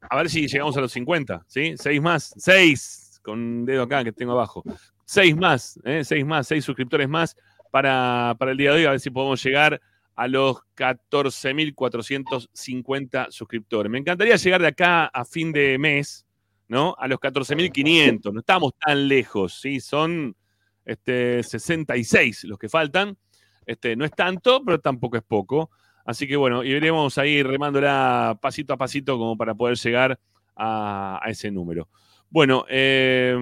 [0.00, 1.44] a ver si llegamos a los 50.
[1.46, 1.74] ¿sí?
[1.76, 2.34] 6 más.
[2.38, 3.20] 6.
[3.22, 4.64] Con un dedo acá que tengo abajo.
[5.04, 5.78] 6 más.
[5.84, 6.24] 6 ¿eh?
[6.24, 6.48] más.
[6.48, 7.36] 6 suscriptores más
[7.70, 8.86] para, para el día de hoy.
[8.86, 9.78] A ver si podemos llegar
[10.16, 13.92] a los 14.450 suscriptores.
[13.92, 16.24] Me encantaría llegar de acá a fin de mes,
[16.70, 16.94] ¿no?
[16.96, 18.32] A los 14.500.
[18.32, 19.80] No estamos tan lejos, ¿sí?
[19.80, 20.36] Son
[20.84, 23.18] este, 66 los que faltan.
[23.66, 25.70] Este, no es tanto, pero tampoco es poco.
[26.04, 30.18] Así que bueno, iremos ahí remándola pasito a pasito como para poder llegar
[30.54, 31.88] a, a ese número.
[32.28, 33.36] Bueno, eh,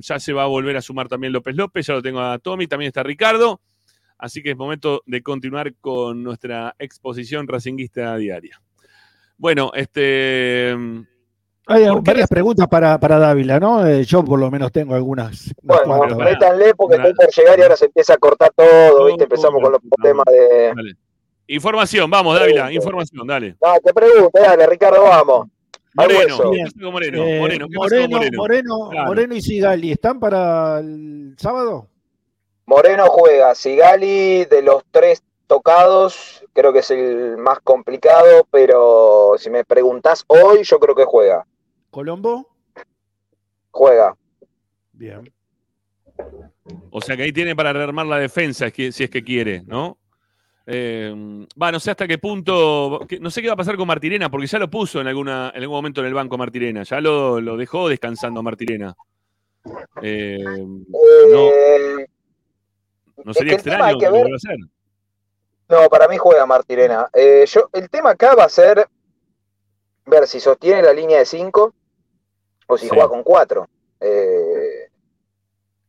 [0.00, 2.66] ya se va a volver a sumar también López López, ya lo tengo a Tommy,
[2.66, 3.60] también está Ricardo.
[4.16, 8.60] Así que es momento de continuar con nuestra exposición racinguista diaria.
[9.36, 10.74] Bueno, este.
[11.72, 13.86] Hay varias preguntas para, para Dávila, ¿no?
[13.86, 15.54] Eh, yo por lo menos tengo algunas.
[15.62, 19.22] Bueno, métanle porque estoy por llegar y ahora se empieza a cortar todo, ¿viste?
[19.24, 20.72] Empezamos con los problemas de.
[20.74, 20.92] Dale.
[21.46, 23.56] Información, vamos, Dávila, información, dale.
[23.62, 25.48] No, te pregunto, dale, Ricardo, vamos.
[25.94, 26.52] Moreno.
[26.54, 28.36] Eh, Moreno, ¿qué pasó con Moreno, Moreno?
[28.36, 29.06] Moreno, Claro.
[29.06, 31.86] Moreno y Sigali, ¿están para el sábado?
[32.66, 39.50] Moreno juega, Sigali de los tres tocados, creo que es el más complicado, pero si
[39.50, 41.44] me preguntás hoy, yo creo que juega.
[41.90, 42.48] ¿Colombo?
[43.70, 44.16] Juega.
[44.92, 45.32] Bien.
[46.90, 49.96] O sea que ahí tiene para rearmar la defensa si es que quiere, ¿no?
[50.66, 51.12] Eh,
[51.60, 54.30] va, no sé hasta qué punto, que- no sé qué va a pasar con Martirena,
[54.30, 57.40] porque ya lo puso en, alguna, en algún momento en el banco Martirena, ya lo,
[57.40, 58.94] lo dejó descansando Martirena.
[60.02, 62.06] Eh, no, Eh,
[63.24, 64.56] no sería es que extraño que ver- hacer.
[65.68, 67.08] No, para mí juega Martirena.
[67.14, 68.86] Eh, yo, el tema acá va a ser
[70.06, 71.74] ver si sostiene la línea de 5
[72.74, 72.88] o si Sí.
[72.90, 73.68] juega con 4.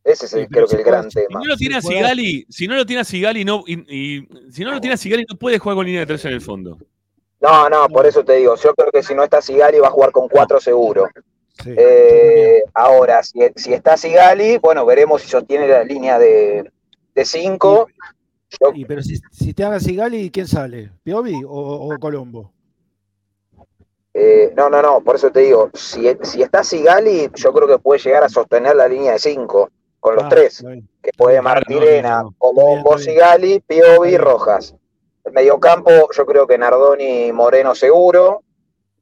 [0.04, 1.40] ese es el- Sí, creo que si el gran juega- tema.
[1.40, 3.74] Si no lo tiene a Sigali, si no lo tiene a Sigali, no, y,
[4.18, 6.32] y- si no lo tiene a Sigali, no puede jugar con línea de tres en
[6.32, 6.76] el fondo.
[7.40, 9.92] No, no, por eso te digo, yo creo que si no está Sigali va a
[9.92, 11.08] jugar con 4 seguro.
[11.66, 16.70] Eh, ahora, si, si está Sigali, bueno, veremos si sostiene la línea de
[17.24, 17.88] 5.
[18.74, 20.90] Y, pero si, si te haga Sigali, ¿quién sale?
[21.04, 21.50] ¿Piovi o,
[21.94, 22.52] o Colombo?
[24.14, 27.78] Eh, no, no, no, por eso te digo, si, si está Sigali, yo creo que
[27.78, 30.86] puede llegar a sostener la línea de 5 con los Ah, tres, bien.
[31.02, 34.74] que puede Martirena, Colombo, Sigali, Piovi, Rojas.
[35.24, 38.42] El mediocampo, yo creo que Nardoni y Moreno seguro,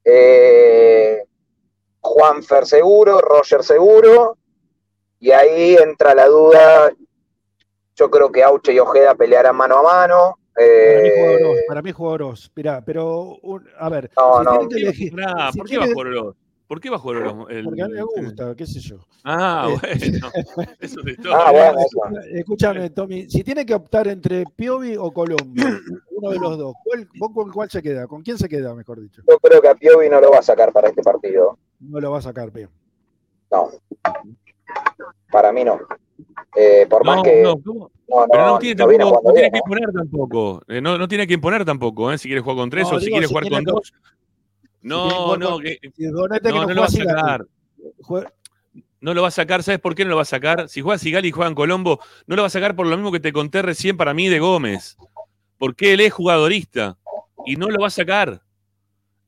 [0.04, 1.24] eh,
[2.00, 4.36] Juanfer seguro, Roger seguro,
[5.18, 6.92] y ahí entra la duda,
[7.96, 10.38] yo creo que Auche y Ojeda pelearán mano a mano.
[10.54, 12.50] Para mí eh, para mí juega Oroz.
[12.54, 14.68] Mirá, pero, un- a ver, No, si no.
[14.68, 15.12] que elegir.
[15.52, 16.36] Si ¿Por qué va a tienen- jugar Oroz?
[16.66, 17.50] ¿Por qué jugar Oroz?
[17.50, 18.96] El- Porque a mí me gusta, qué sé yo.
[19.24, 20.30] Ah, Eh, bueno.
[20.80, 21.34] Eso es todo.
[21.34, 25.54] Ah, bueno, Escúchame, Escúchame, Tommy, si tiene que optar entre Piovi o Colombo,
[26.10, 28.06] uno de los dos, ¿cuál, vos con cuál se queda?
[28.06, 29.22] ¿Con quién se queda, mejor dicho?
[29.28, 31.58] Yo creo que a Piovi no lo va a sacar para este partido.
[31.80, 32.68] No lo va a sacar bien.
[33.50, 33.70] No.
[35.32, 35.80] Para mí no.
[36.56, 37.42] Eh, por más No, que.
[37.42, 37.90] no, ¿cómo?
[38.08, 40.62] no, Pero no, no tiene, no viene tampoco- no tiene bien, que imponer tampoco.
[40.68, 42.18] Eh, no, no tiene que imponer tampoco, ¿eh?
[42.18, 43.90] Si quiere jugar con tres No, o si digo, quiere si jugar tiene con dos.
[43.92, 44.04] tiene
[44.82, 47.46] No, no, que, Si no, no, no lo va a sacar.
[49.00, 50.68] No lo va a sacar, ¿sabes por qué no lo va a sacar?
[50.68, 53.10] Si juega Sigali y juega en Colombo, no lo va a sacar por lo mismo
[53.12, 54.96] que te conté recién para mí de Gómez.
[55.58, 56.98] Porque él es jugadorista
[57.46, 58.42] y no lo va a sacar.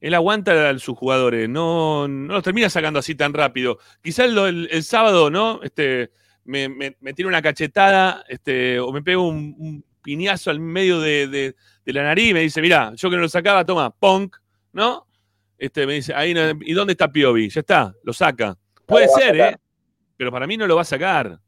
[0.01, 3.79] Él aguanta a sus jugadores, no, no los termina sacando así tan rápido.
[4.03, 5.61] Quizás el, el- el sábado, ¿no?
[5.63, 6.11] Este,
[6.45, 11.01] me, me, me tira una cachetada este, o me pega un, un piñazo al medio
[11.01, 13.91] de, de- de la nariz y me dice, mira, yo que no lo sacaba, toma,
[13.91, 14.37] punk,
[14.73, 15.07] ¿no?
[15.59, 17.49] Este, me dice, ahí no- ¿y dónde está Piovi?
[17.49, 18.57] Ya está, lo saca.
[18.87, 19.37] Puede ser.
[19.37, 19.57] ¿eh?
[20.17, 21.41] Pero para mí no lo va a sacar.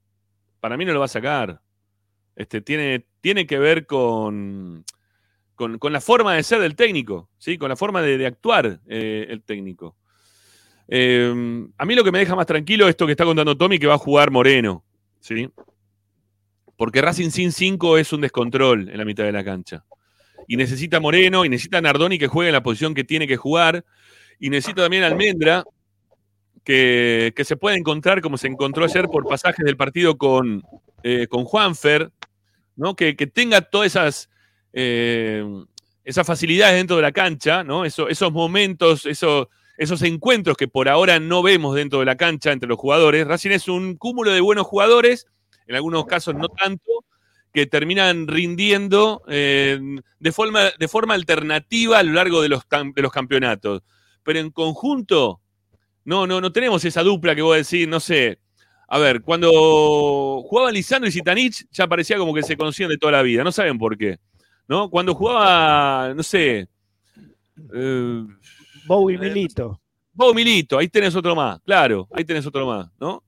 [0.61, 1.61] Para mí no lo va a sacar.
[2.37, 4.85] Este, tiene, tiene que ver con,
[5.55, 7.59] con, con la forma de ser del técnico, ¿sí?
[7.59, 9.97] con la forma de, de actuar eh, el técnico.
[10.89, 11.33] Eh,
[11.79, 13.87] a mí lo que me deja más tranquilo es esto que está contando Tommy, que
[13.87, 14.85] va a jugar Moreno,
[15.21, 15.49] ¿sí?
[16.77, 19.85] Porque Racing sin 5 es un descontrol en la mitad de la cancha.
[20.49, 23.85] Y necesita Moreno, y necesita Nardoni que juegue en la posición que tiene que jugar,
[24.39, 25.65] y necesita también Almendra,
[26.65, 30.63] que, que se puede encontrar como se encontró ayer por pasajes del partido con,
[31.03, 32.11] eh, con Juanfer,
[32.77, 32.95] ¿no?
[32.97, 34.31] Que, que tenga todas esas,
[34.73, 35.45] eh,
[36.05, 37.85] esas facilidades dentro de la cancha, ¿no?
[37.85, 42.53] Eso- esos momentos, eso- esos encuentros que por ahora no vemos dentro de la cancha
[42.53, 43.27] entre los jugadores.
[43.27, 45.27] Racing es un cúmulo de buenos jugadores,
[45.67, 47.05] en algunos casos no tanto,
[47.53, 49.79] que terminan rindiendo eh,
[50.19, 53.83] de, forma, alternativa a lo largo de los, campeonatos.
[54.23, 55.41] Pero en conjunto,
[56.05, 58.39] no, no, no tenemos esa dupla que vos decís, no sé.
[58.89, 59.51] A ver, cuando
[60.43, 63.53] jugaban Lisandro y Zitanich, ya parecía como que se conocían de toda la vida, no
[63.53, 64.19] saben por qué.
[64.67, 64.91] ¿No?
[64.91, 66.69] Cuando jugaba, no sé.
[67.73, 68.25] Eh,
[68.87, 69.81] Bowie Milito.
[70.13, 73.23] Vos, Milito, ahí tenés otro más, claro, ahí tenés otro más, ¿no?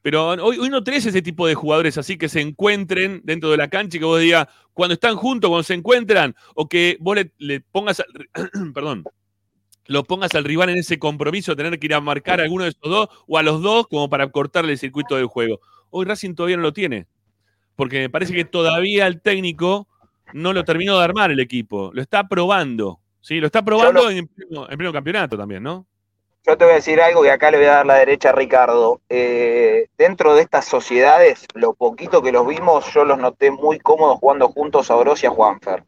[0.00, 3.56] Pero hoy, hoy no tenés ese tipo de jugadores así que se encuentren dentro de
[3.56, 7.16] la cancha y que vos digas, cuando están juntos, cuando se encuentran, o que vos
[7.16, 9.04] le, le pongas, al- perdón,
[9.86, 12.64] lo pongas al rival en ese compromiso de tener que ir a marcar a alguno
[12.64, 15.60] de esos dos o a los dos como para cortarle el circuito del juego.
[15.90, 17.06] Hoy Racing todavía no lo tiene,
[17.76, 19.88] porque me parece que todavía el técnico
[20.32, 23.40] no lo terminó de armar el equipo, lo está probando, ¿sí?
[23.40, 25.86] Lo está probando en, pleno, en pleno campeonato también, ¿no?
[26.46, 28.32] Yo te voy a decir algo y acá le voy a dar la derecha a
[28.32, 29.00] Ricardo.
[29.08, 34.18] Eh, dentro de estas sociedades, lo poquito que los vimos, yo los noté muy cómodos
[34.18, 35.84] jugando juntos a Oroz y a Juanfer.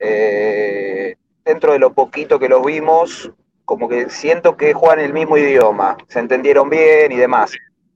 [0.00, 1.14] Eh,
[1.44, 3.30] dentro de lo poquito que los vimos,
[3.64, 7.52] como que siento que juegan el mismo idioma, se entendieron bien y demás.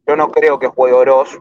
[0.06, 1.40] Yo no creo que juegue Oroz,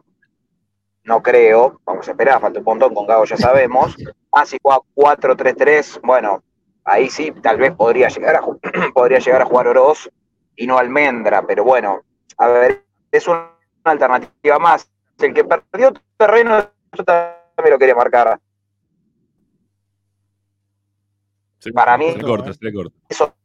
[1.03, 3.95] no creo, vamos a esperar, falta un montón, con Gago ya sabemos.
[4.31, 6.43] Ah, si juega 4-3-3, bueno,
[6.91, 8.41] ahí sí, tal vez podría llegar a,
[8.93, 10.09] podría llegar a jugar Oroz
[10.55, 12.01] y no Almendra, pero bueno,
[12.37, 13.51] a ver, es una
[13.83, 14.89] alternativa más.
[15.19, 16.59] El que perdió terreno,
[16.93, 18.39] yo también lo quería marcar.
[21.59, 22.95] Se- Para mí- Se le corta, se le corta.
[23.09, 23.35] Eso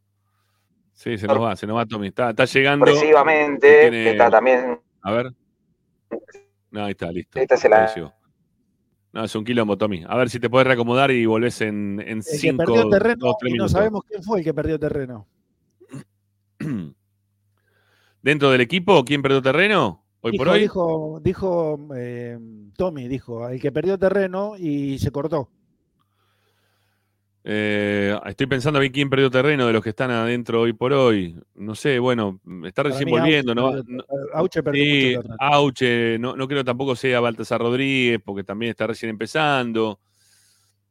[0.93, 2.07] Sí, se nos va, se nos va Tommy.
[2.07, 2.85] Está, está llegando.
[2.85, 5.31] progresivamente, tiene- que está también, A ver.
[6.71, 7.37] No, ahí está, listo.
[7.39, 7.85] esta se la.
[9.15, 10.03] No, es un quilombo, Tommy.
[10.09, 13.15] A ver si te puedes reacomodar y volvés en, en El que cinco, perdió terreno
[13.17, 13.71] dos, tres y no minutos.
[13.71, 15.25] sabemos quién fue el que perdió terreno.
[18.21, 20.03] ¿Dentro del equipo quién perdió terreno?
[20.19, 20.59] Hoy dijo, por hoy.
[20.59, 22.37] dijo, dijo eh,
[22.75, 25.49] Tommy, dijo, el que perdió terreno y se cortó.
[27.47, 30.91] Eh, estoy pensando a ver quién perdió terreno de los que están adentro hoy por
[30.93, 31.39] hoy.
[31.53, 33.51] No sé, bueno, está recién mí, volviendo.
[33.51, 35.35] Auche No- perdió- Auche perdió Sí, mucho terreno.
[35.39, 39.99] Auche, no, no creo tampoco sea Baltasar Rodríguez, porque también está recién empezando.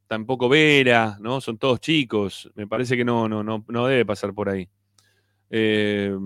[0.06, 1.40] Tampoco Vera, ¿no?
[1.40, 2.48] Son todos chicos.
[2.54, 4.68] Me parece que no, no, no, no debe pasar por ahí.
[5.50, 6.16] Eh,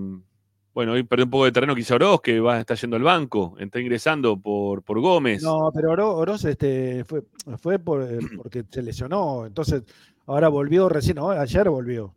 [0.73, 3.55] bueno, hoy perdió un poco de terreno quizá Oroz, que va, está yendo al banco,
[3.59, 5.41] está ingresando por, por Gómez.
[5.41, 7.23] No, pero Oro- Oroz este, fue,
[7.57, 9.45] fue por, eh, porque se lesionó.
[9.45, 9.83] Entonces,
[10.29, 12.15] ahora volvió recién, no, ayer volvió.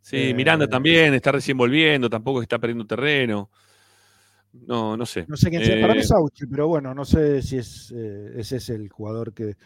[0.00, 3.50] Sí, Eh, Miranda también está recién volviendo, tampoco está perdiendo terreno.
[4.52, 5.24] No, no sé.
[5.28, 5.80] No sé quién sea.
[5.80, 8.88] Para mí Eh, es Auche, pero bueno, no sé si es, eh, ese es el
[8.88, 9.56] jugador que,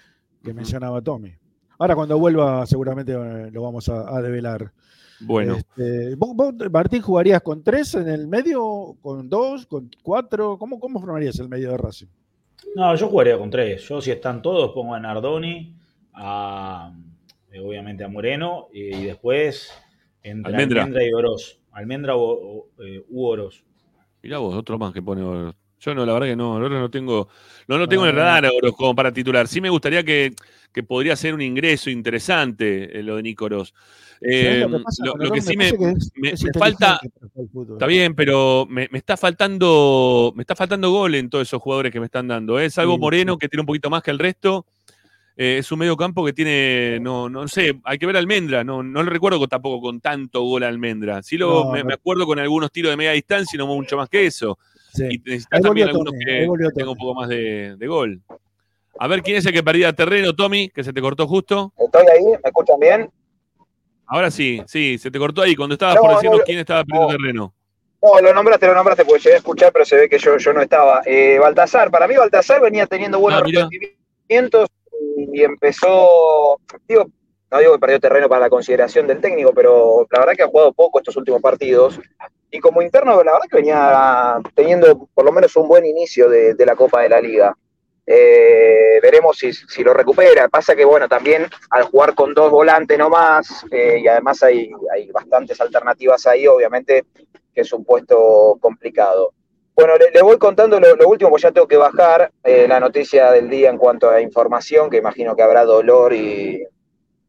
[0.43, 1.33] que mencionaba Tommy.
[1.79, 4.73] Ahora cuando vuelva seguramente eh, lo vamos a, a develar.
[5.21, 10.59] Bueno, Este, ¿vos, vos, Martín, jugarías con tres en el medio, con dos, con cuatro?
[10.59, 12.09] ¿Cómo, cómo formarías el medio de Racing?
[12.75, 13.83] No, yo jugaría con tres.
[13.89, 15.77] Yo, si están todos, pongo a Nardoni,
[16.15, 17.12] a, eh,
[17.61, 19.73] obviamente a Moreno, y, y después
[20.23, 20.83] entre Almendra.
[20.83, 21.59] Almendra, y Oroz.
[21.73, 23.65] Almendra o, o, eh, u Oroz.
[24.23, 25.55] mirá vos, otro más que pone Oroz.
[25.81, 27.29] Yo no, la verdad que no, Oroz no tengo,
[27.67, 29.49] no lo tengo en el radar a Oroz como para titular.
[29.49, 30.33] Sí me gustaría que,
[30.73, 33.75] que podría ser un ingreso interesante eh, lo de Nico Oroz.
[34.21, 35.45] Eh, ¿Sabés lo que pasa lo, con lo que Oroz?
[35.45, 37.01] sí Me me, parece que es- me- es me falta,
[37.53, 37.73] fútbol.
[37.73, 41.91] Está bien, pero me, me está faltando me está faltando gol en todos esos jugadores
[41.91, 42.61] que me están dando.
[42.61, 44.67] Es algo Sí, Moreno que tiene un poquito más que el resto.
[45.37, 48.65] Eh, es un medio campo que tiene, no, no sé, hay que ver a Almendra.
[48.65, 51.23] No, no lo recuerdo con- tampoco con tanto gol a Almendra.
[51.23, 51.87] Sí lo, No, me, no.
[51.87, 54.59] me acuerdo con algunos tiros de media distancia y no mucho más que eso.
[54.93, 55.05] Sí.
[55.11, 58.21] Y necesitas también algunos que, tengan un poco más de, de gol.
[58.99, 61.73] A ver quién es el que perdía terreno, Tommy, que se te cortó justo.
[61.79, 62.25] ¿Estoy ahí?
[62.27, 63.11] ¿Me escuchan bien?
[64.07, 66.85] Ahora sí, sí, se te cortó ahí cuando estabas No, por decirnos no, quién estaba
[66.85, 67.17] perdiendo no.
[67.17, 67.55] terreno.
[68.03, 70.53] No, lo nombraste, lo nombraste, porque llegué a escuchar, pero se ve que yo, yo
[70.53, 71.01] no estaba.
[71.07, 74.69] Eh, Baltasar, para mí Baltasar venía teniendo buenos Ah, rendimientos
[75.17, 76.59] y empezó,
[76.89, 77.07] digo,
[77.51, 80.49] no digo que perdió terreno para la consideración del técnico, pero la verdad que ha
[80.49, 82.01] jugado poco estos últimos partidos.
[82.51, 86.55] Y como interno, la verdad que venía teniendo por lo menos un buen inicio de,
[86.65, 87.57] la Copa de la Liga.
[88.07, 90.49] Eh, veremos si, si lo recupera.
[90.49, 95.11] Pasa que, bueno, también al jugar con dos volantes nomás, eh, y además hay, hay
[95.11, 97.05] bastantes alternativas ahí, obviamente
[97.55, 99.35] que es un puesto complicado.
[99.75, 102.79] Bueno, le, le voy contando lo, lo último, pues ya tengo que bajar eh, la
[102.79, 106.63] noticia del día en cuanto a información, que imagino que habrá dolor y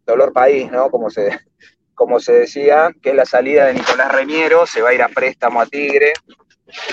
[0.05, 0.89] dolor país, ¿no?
[0.89, 1.39] Como se,
[1.95, 5.09] como se decía, que es la salida de Nicolás Reñero, se va a ir a
[5.09, 6.13] préstamo a Tigre,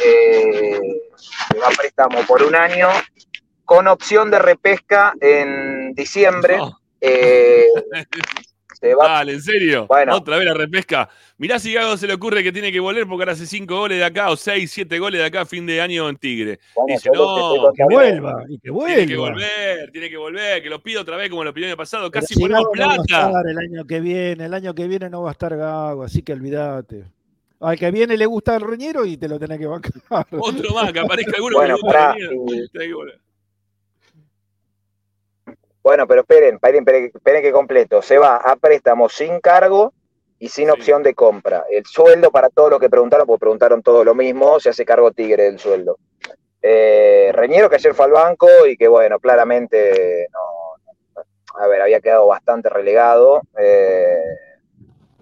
[0.04, 0.80] eh,
[1.16, 2.88] se va a préstamo por un año,
[3.64, 6.58] con opción de repesca en diciembre.
[7.00, 7.66] Eh,
[8.80, 9.86] se va- Dale, en serio.
[9.86, 10.16] Bueno.
[10.16, 11.08] Otra vez la repesca.
[11.38, 13.98] Mirá si Gago se le ocurre que tiene que volver porque ahora hace cinco goles
[13.98, 16.58] de acá o seis, siete goles de acá a fin de año en Tigre.
[16.74, 20.68] Bueno, Dice, que no, Que vuelva, y que tiene que volver, tiene que volver, que
[20.70, 22.10] lo pido otra vez como lo pidió el año pasado.
[22.10, 23.26] Casi si ponemos Gago no va a plata.
[23.28, 26.22] estar el año que viene, el año que viene no va a estar Gago, así
[26.22, 27.04] que olvídate.
[27.60, 29.92] Al que viene le gusta el reñero y te lo tenés que bancar.
[30.30, 32.34] Otro más, que aparezca alguno Bueno, que le pará, la mierda.
[32.34, 33.18] y- Tiene que volver.
[35.90, 38.00] Bueno, pero esperen, esperen, esperen, que completo.
[38.00, 39.92] Se va a préstamo sin cargo
[40.38, 41.64] y sin opción de compra.
[41.68, 45.10] El sueldo para todos los que preguntaron, porque preguntaron todo lo mismo, se hace cargo
[45.10, 45.98] Tigre del sueldo.
[46.62, 51.20] Eh, Reñero que ayer fue al banco y que bueno, claramente no,
[51.60, 53.40] a ver, había quedado bastante relegado.
[53.58, 54.16] Eh,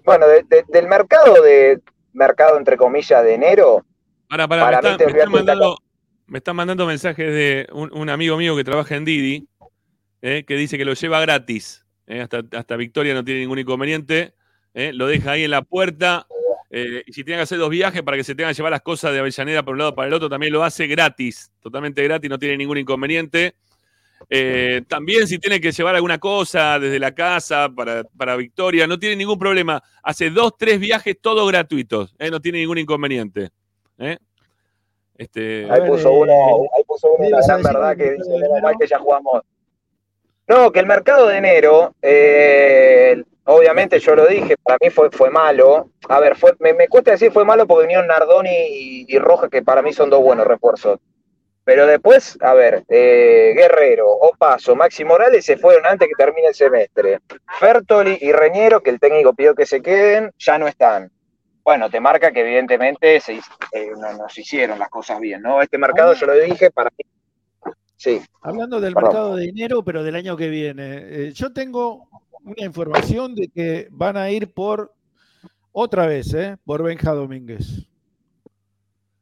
[0.04, 1.80] bueno, de- de- del mercado de
[2.12, 3.86] mercado entre comillas de enero,
[4.28, 5.78] Para, para, Para me, está- están mandando,
[6.26, 9.48] me están mandando mensajes de un, un amigo mío que trabaja en Didi,
[10.22, 11.84] eh, que dice que lo lleva gratis.
[12.06, 14.34] eh, hasta, hasta Victoria no tiene ningún inconveniente.
[14.74, 16.26] eh, lo deja ahí en la puerta.
[16.70, 18.82] eh, y si tiene que hacer dos viajes para que se tengan que llevar las
[18.82, 21.50] cosas de Avellaneda por un lado para el otro, también lo hace gratis.
[21.60, 23.54] Totalmente gratis, no tiene ningún inconveniente.
[24.28, 28.98] Eh, también si tiene que llevar alguna cosa desde la casa para, para Victoria, no
[28.98, 29.82] tiene ningún problema.
[30.02, 32.14] Hace dos, tres viajes todos gratuitos.
[32.18, 33.50] eh, no tiene ningún inconveniente.
[33.98, 34.18] ¿eh?
[35.16, 36.32] Este, ahí puso uno,
[36.76, 39.42] ahí puso uno gran verdad que dice, menos mal que ya jugamos.
[40.48, 45.30] No, que el mercado de enero, eh, obviamente yo lo dije, para mí fue, fue
[45.30, 45.90] malo.
[46.08, 49.50] A ver, fue, me, me cuesta decir fue malo porque vinieron Nardoni y, y Rojas,
[49.50, 51.00] que para mí son dos buenos refuerzos.
[51.64, 56.54] Pero después, a ver, eh, Guerrero, Opaso, Maxi Morales se fueron antes que termine el
[56.54, 57.18] semestre.
[57.60, 61.10] Fertoli y Reñero, que el técnico pidió que se queden, ya no están.
[61.62, 63.34] Bueno, te marca que evidentemente se,
[63.72, 65.60] eh, no, no se hicieron las cosas bien, ¿no?
[65.60, 67.04] Este mercado, yo lo dije, para mí.
[67.98, 68.20] Sí.
[68.40, 69.08] Hablando del Perdón.
[69.10, 72.08] mercado de dinero, pero del año que viene, eh, yo tengo
[72.44, 74.94] una información de que van a ir por
[75.72, 76.56] otra vez, ¿eh?
[76.64, 77.86] por Benja Domínguez.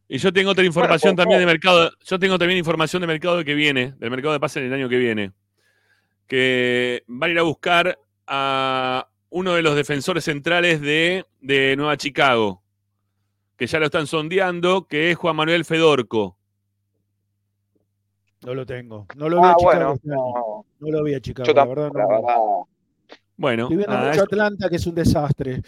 [0.09, 1.90] Y yo tengo otra información también de mercado.
[2.05, 4.89] Yo tengo también información de mercado que viene, del mercado de pase en el año
[4.89, 5.32] que viene.
[6.28, 11.97] Que van a ir a buscar a uno de los defensores centrales de, de Nueva
[11.97, 12.62] Chicago.
[13.57, 16.36] Que ya lo están sondeando, que es Juan Manuel Fedorco.
[18.45, 19.07] No lo tengo.
[19.17, 19.75] No lo vi Ah, a Chicago.
[19.75, 20.09] bueno, este.
[20.81, 21.93] No lo vi a Chicago, Yo la tampoco, verdad.
[21.97, 22.23] la no.
[22.23, 22.37] verdad.
[23.39, 25.63] Bueno, Estoy viendo mucho Atlanta, que es un desastre.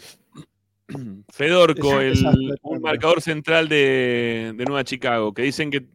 [1.29, 5.85] Fedorco, Es un el, un marcador central de, de Nueva Chicago, que dicen que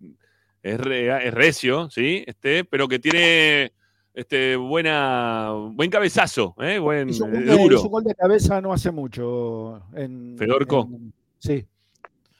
[0.62, 2.22] es, re- es recio, ¿sí?
[2.26, 3.72] Este, pero que tiene
[4.14, 6.78] este, buena, buen cabezazo, ¿eh?
[6.78, 7.76] buen, Hizo un, eh, gol de, duro.
[7.76, 9.82] hizo un gol de cabeza no hace mucho.
[9.94, 10.88] En, ¿Fedorco?
[10.92, 11.66] en- sí,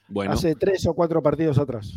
[0.09, 1.93] Bueno, hace tres o cuatro partidos atrás.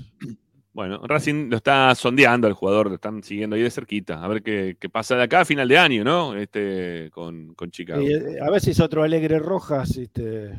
[0.77, 4.43] Bueno, Racing lo está sondeando al jugador, lo están siguiendo ahí de cerquita, a ver
[4.43, 6.35] qué, qué pasa de acá a final de año, ¿no?
[6.35, 7.99] Este, con, con Chicago.
[7.99, 9.97] Y, eh, a ver si es otro Alegre Rojas.
[9.97, 10.51] Este,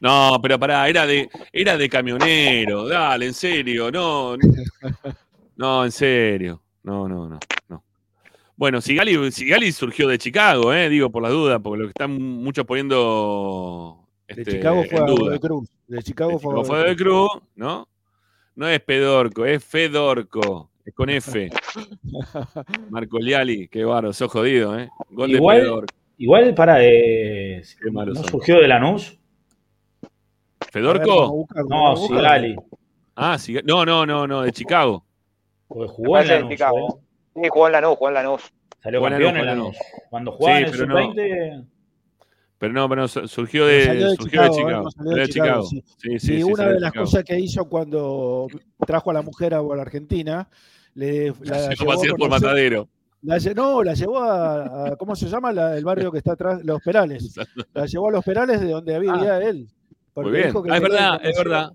[0.00, 4.34] No, pero pará, era de, era de camionero, dale, en serio, no.
[5.56, 6.62] No, en serio.
[6.82, 7.38] No, no, no,
[7.68, 7.84] no.
[8.56, 12.12] Bueno, Sigali, Sigali surgió de Chicago, eh, digo por las dudas, porque lo que están
[12.18, 15.00] muchos poniendo de este, Chicago fue
[15.34, 15.68] a Cruz.
[15.86, 17.28] De Chicago De fue a Chicago fue de Cruz.
[17.30, 17.88] Cruz, ¿no?
[18.58, 21.48] No es Pedorco, es Fedorco, es con F.
[22.90, 24.88] Marco Liali, qué baro, sos jodido, ¿eh?
[25.10, 25.94] Gol de Igual, Fedorco.
[26.16, 26.84] igual para.
[26.84, 28.30] eh, Qué malo ¿No sos.
[28.32, 29.16] surgió de Lanús?
[30.72, 31.46] ¿Fedorco?
[31.68, 32.56] No, Sigali.
[33.14, 33.64] Ah, Sigali.
[33.64, 35.04] No, no, no, no, de Chicago.
[35.68, 36.48] Jugó en Lanús.
[36.48, 37.00] de Chicago.
[37.36, 37.40] ¿eh?
[37.44, 38.42] Sí, jugó en Lanús, jugó en Lanús.
[38.82, 39.76] Salió campeón en Lanús, Lanús.
[40.10, 41.68] Cuando jugaba Sí, en el pero no.
[42.58, 42.60] Sub-20.
[42.60, 45.26] Pero no, pero no, surgió de, salió de surgió de Chicago.
[45.26, 45.68] Chicago.
[46.18, 47.04] Sí, una de las Chicago.
[47.06, 48.48] cosas que hizo cuando
[48.86, 50.48] trajo a la mujer a la Argentina,
[50.94, 52.88] le, la, llevó a por matadero.
[53.22, 55.52] la no, la llevó a, a- ¿cómo se llama?
[55.52, 57.34] La- el barrio que está atrás, Los Perales.
[57.74, 59.68] La llevó a Los Perales de donde vivía él.
[60.12, 60.48] porque Muy bien.
[60.48, 61.68] dijo que Ah, es verdad, es verdad.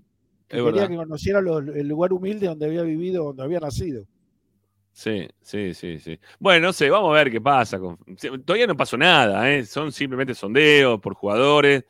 [0.48, 0.88] que Es quería verdad.
[0.90, 4.04] que conociera los- el lugar humilde donde había vivido, donde había nacido.
[4.94, 6.20] Sí, sí, sí, sí.
[6.38, 7.80] Bueno, no sé, vamos a ver qué pasa.
[7.80, 7.98] con-
[8.44, 9.64] Todavía no pasó nada, ¿eh?
[9.66, 11.84] son simplemente sondeos por jugadores,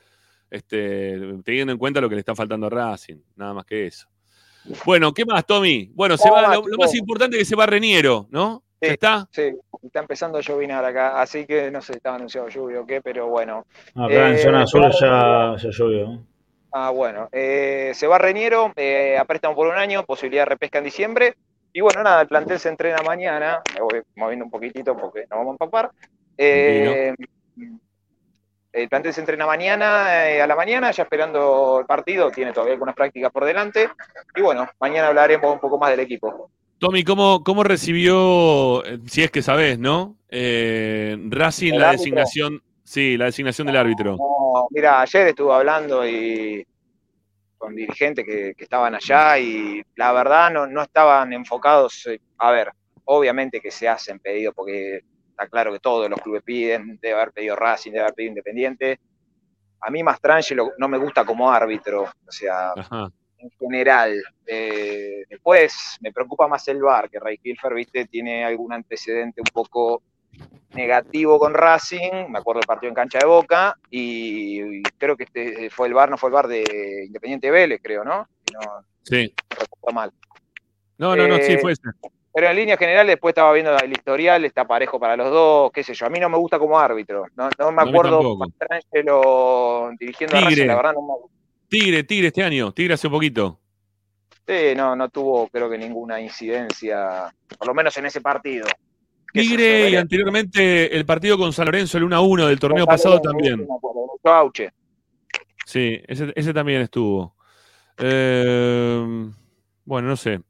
[0.50, 4.08] este, teniendo en cuenta lo que le está faltando a Racing, nada más que eso.
[4.86, 5.90] Bueno, ¿qué más, Tommy?
[5.94, 8.62] Bueno, se ¿Cómo va, lo, más importante es que se va Reniero, ¿no?
[8.80, 9.28] Sí, ¿Ya está?
[9.30, 9.42] Sí,
[9.82, 13.02] está empezando a llovinar acá, así que no sé si estaba anunciado lluvia o qué,
[13.02, 13.66] pero bueno.
[13.94, 14.90] Acá en Eh, zona va-
[15.58, 16.24] ya, ya llovió.
[16.72, 17.28] Ah, bueno.
[17.32, 21.34] Eh, se va Reñero eh, a préstamo por un año, posibilidad de repesca en diciembre.
[21.76, 23.60] Y bueno, nada, el plantel se entrena mañana.
[23.74, 25.90] Me voy moviendo un poquitito porque nos vamos a empapar.
[26.38, 27.12] Eh,
[28.72, 32.30] el plantel se entrena mañana eh, a la mañana, ya esperando el partido.
[32.30, 33.88] Tiene todavía algunas prácticas por delante.
[34.36, 36.48] Y bueno, mañana hablaremos un poco más del equipo.
[36.78, 40.16] Tommy, ¿cómo, cómo recibió, eh, si es que sabés, ¿no?
[40.28, 42.02] Eh, Racing ¿El la árbitro?
[42.04, 44.16] designación, sí, la designación del árbitro.
[44.16, 46.64] No, mira, ayer estuve hablando y
[47.64, 52.06] con dirigentes que, que estaban allá y la verdad no, no estaban enfocados.
[52.08, 52.70] eh, A ver,
[53.06, 55.00] obviamente que se hacen pedidos porque
[55.30, 59.00] está claro que todos los clubes piden, debe haber pedido Racing, debe haber pedido Independiente.
[59.80, 63.10] A mí Mastrangelo no me gusta como árbitro, o sea, Ajá.
[63.38, 64.22] en general.
[64.46, 69.50] Eh, después me preocupa más el VAR, que Ray Kilfer, viste, tiene algún antecedente un
[69.52, 70.02] poco
[70.74, 75.24] negativo con Racing, me acuerdo del partido en cancha de Boca, y, y creo que
[75.24, 78.26] este fue el VAR, no fue el VAR de Independiente Vélez, creo, ¿no?
[78.46, 78.60] Si no
[79.02, 79.34] Sí.
[79.50, 80.12] recuerdo mal.
[80.98, 81.82] No, no, no, sí, Eh, fue ese.
[82.32, 85.84] Pero en líneas generales, después estaba viendo el historial, está parejo para los dos, qué
[85.84, 86.06] sé yo.
[86.06, 87.26] A mí no me gusta como árbitro.
[87.36, 88.18] No, no me acuerdo
[89.98, 91.14] dirigiendo a Racing, la verdad no me
[91.68, 93.60] Tigre, Tigre este año, Tigre hace poquito.
[94.46, 98.66] Sí, no, no tuvo, creo que ninguna incidencia, por lo menos en ese partido.
[99.34, 103.20] Tigre y anteriormente el partido con San Lorenzo, el 1 a 1 del torneo pasado
[103.20, 103.66] también.
[105.66, 107.34] Sí, ese, ese también estuvo.
[107.98, 109.32] Eh,
[109.84, 110.40] bueno, no sé.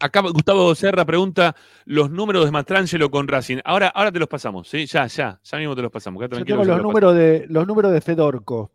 [0.00, 1.56] Acá Gustavo Serra pregunta
[1.86, 3.58] los números de Mastrangelo con Racing.
[3.64, 4.84] Ahora, ahora te los pasamos, ¿sí?
[4.84, 6.20] Ya, ya, ya mismo te los pasamos.
[6.20, 8.70] Yo tengo los números de, los números de Fedorco.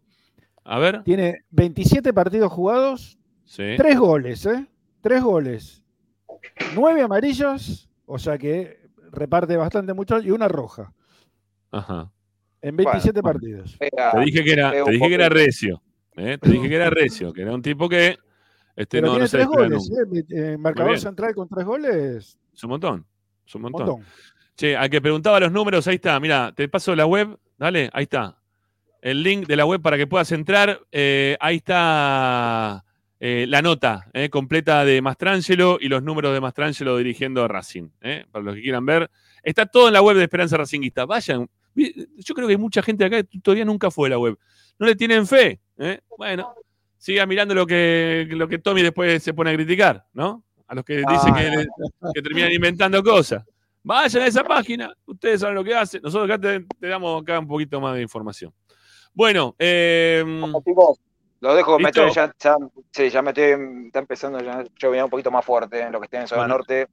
[0.64, 1.04] A ver.
[1.04, 3.76] Tiene 27 partidos jugados, Sí.
[3.78, 4.66] 3 goles, ¿eh?
[5.02, 5.84] 3 goles.
[6.74, 8.83] 9 amarillos, o sea que
[9.14, 10.92] reparte bastante mucho, y una roja.
[11.72, 12.12] Ajá.
[12.62, 13.78] En 27 Bueno, partidos.
[13.78, 15.82] Te dije que era, te dije que era recio.
[16.16, 16.38] ¿eh?
[16.40, 18.18] Te dije que era recio, que era un tipo que
[18.76, 20.28] este, Pero no, no tiene se 3 despega goles.
[20.32, 20.58] ¿eh?
[20.58, 22.40] Marcador central con 3 goles.
[22.54, 23.06] Es un montón.
[23.46, 23.88] Es un montón.
[23.88, 24.06] Montón.
[24.56, 26.20] Che, al que preguntaba los números, ahí está.
[26.20, 27.38] Mira, te paso la web.
[27.58, 28.38] Dale, ahí está.
[29.02, 30.80] El link de la web para que puedas entrar.
[30.92, 32.86] Eh, ahí está
[33.26, 37.88] eh, la nota eh, completa de Mastrangelo y los números de Mastrangelo dirigiendo a Racing.
[38.02, 39.10] eh, para los que quieran ver.
[39.42, 41.06] Está todo en la web de Esperanza Racinguista.
[41.06, 41.50] Vayan.
[41.74, 44.38] Yo creo que hay mucha gente acá que todavía nunca fue a la web.
[44.78, 45.62] No le tienen fe.
[46.18, 46.54] Bueno,
[46.98, 50.44] siga mirando lo que, lo que Tommy después se pone a criticar, ¿no?
[50.68, 53.46] A los que dicen que, terminan inventando cosas.
[53.84, 56.02] Vayan a esa página, ustedes saben lo que hacen.
[56.04, 58.54] Nosotros acá te, damos acá un poquito más de información.
[59.14, 59.56] Bueno,
[61.44, 62.56] Lo dejo, me ya, ya,
[62.90, 63.54] sí, ya me estoy,
[63.88, 66.54] está empezando ya llover un poquito más fuerte en lo que esté en zona Bueno,
[66.60, 66.88] norte.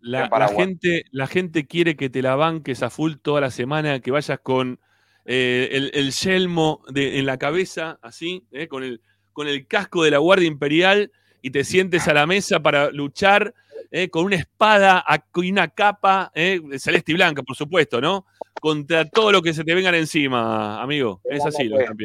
[0.00, 4.12] la, gente, la gente quiere que te la banques a full toda la semana, que
[4.12, 4.78] vayas con
[5.24, 9.00] eh, el, el yelmo de- en la cabeza, así, eh, con, el,
[9.32, 11.10] con el casco de la Guardia Imperial
[11.42, 13.54] y te sientes a la mesa para luchar
[13.90, 15.04] eh, con una espada
[15.34, 18.24] y una capa, eh, celeste y blanca, por supuesto, ¿no?
[18.60, 21.20] Contra todo lo que se te vengan encima, amigo.
[21.24, 21.96] Es así lo que están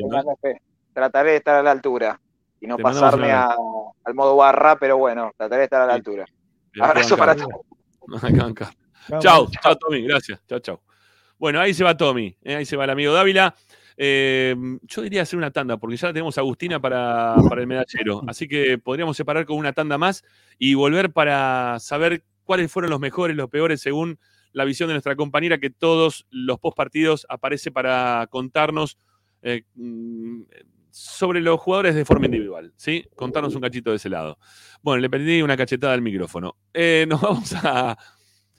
[0.93, 2.19] Trataré de estar a la altura
[2.59, 3.55] y no pasarme a-
[4.03, 6.25] al modo barra, pero bueno, trataré de estar a la altura.
[6.79, 7.49] Abrazo para todos.
[9.19, 10.01] Chao, chao, Tommy.
[10.03, 10.39] Gracias.
[10.47, 10.81] Chao, chao.
[11.37, 12.35] Bueno, ahí se va Tommy.
[12.43, 13.55] eh, ahí se va el amigo Dávila.
[13.97, 18.21] Eh, yo diría hacer una tanda, porque ya tenemos a Agustina para, para el medallero.
[18.27, 20.23] Así que podríamos separar con una tanda más
[20.57, 24.17] y volver para saber cuáles fueron los mejores, los peores, según
[24.53, 28.97] la visión de nuestra compañera, que todos los post partidos aparece para contarnos
[29.41, 30.41] eh, mm,
[30.91, 32.73] sobre los jugadores de forma individual.
[32.75, 33.05] ¿sí?
[33.15, 34.37] Contarnos un cachito de ese lado.
[34.81, 36.55] Bueno, le pedí una cachetada al micrófono.
[36.73, 37.97] Eh, nos vamos a,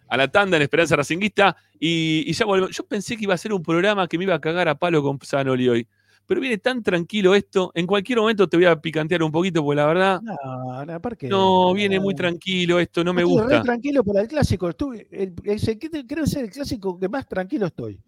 [0.09, 2.76] a la tanda en Esperanza Racinguista y, y ya volvemos.
[2.76, 5.02] Yo pensé que iba a ser un programa que me iba a cagar a palo
[5.02, 5.88] con Zanoli hoy.
[6.24, 7.72] Pero viene tan tranquilo esto.
[7.74, 10.20] En cualquier momento te voy a picantear un poquito, porque la verdad.
[10.22, 11.28] No, no, ¿por qué?
[11.28, 13.62] No, viene muy tranquilo esto, no me Estoy re gusta.
[13.62, 14.68] tranquilo para el clásico.
[14.68, 18.00] Estuve, el, creo que es el clásico que más tranquilo estoy.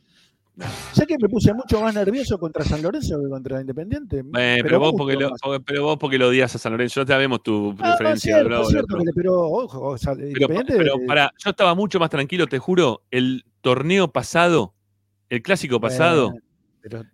[0.93, 4.23] Sé que me puse mucho más nervioso contra San Lorenzo que contra Independiente.
[4.39, 5.31] Eh, pero, vos porque lo,
[5.65, 7.03] pero vos porque lo odias a San Lorenzo.
[7.03, 8.37] Ya sabemos tu Ah, preferencia.
[8.37, 10.75] cierto, cierto, pero ojo, o sea, Pero, Independiente.
[10.77, 13.03] pero pará, yo estaba mucho más tranquilo, te juro.
[13.11, 14.75] El torneo pasado,
[15.29, 16.44] el clásico pasado, Bueno,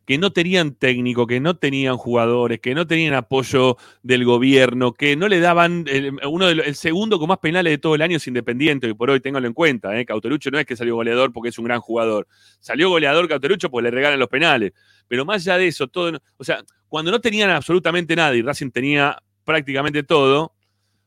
[0.06, 5.16] que no tenían técnico, que no tenían jugadores, que no tenían apoyo del gobierno, que
[5.16, 8.02] no le daban el, uno de los- el segundo con más penales de todo el
[8.02, 9.98] año es Independiente, y por hoy ténganlo en cuenta.
[9.98, 10.04] ¿eh?
[10.04, 12.26] Cauterucho no es que salió goleador porque es un gran jugador.
[12.58, 14.72] Salió goleador Cauterucho porque le regalan los penales.
[15.08, 18.70] Pero más allá de eso, todo, o sea, cuando no tenían absolutamente nada y Racing
[18.70, 20.52] tenía prácticamente todo,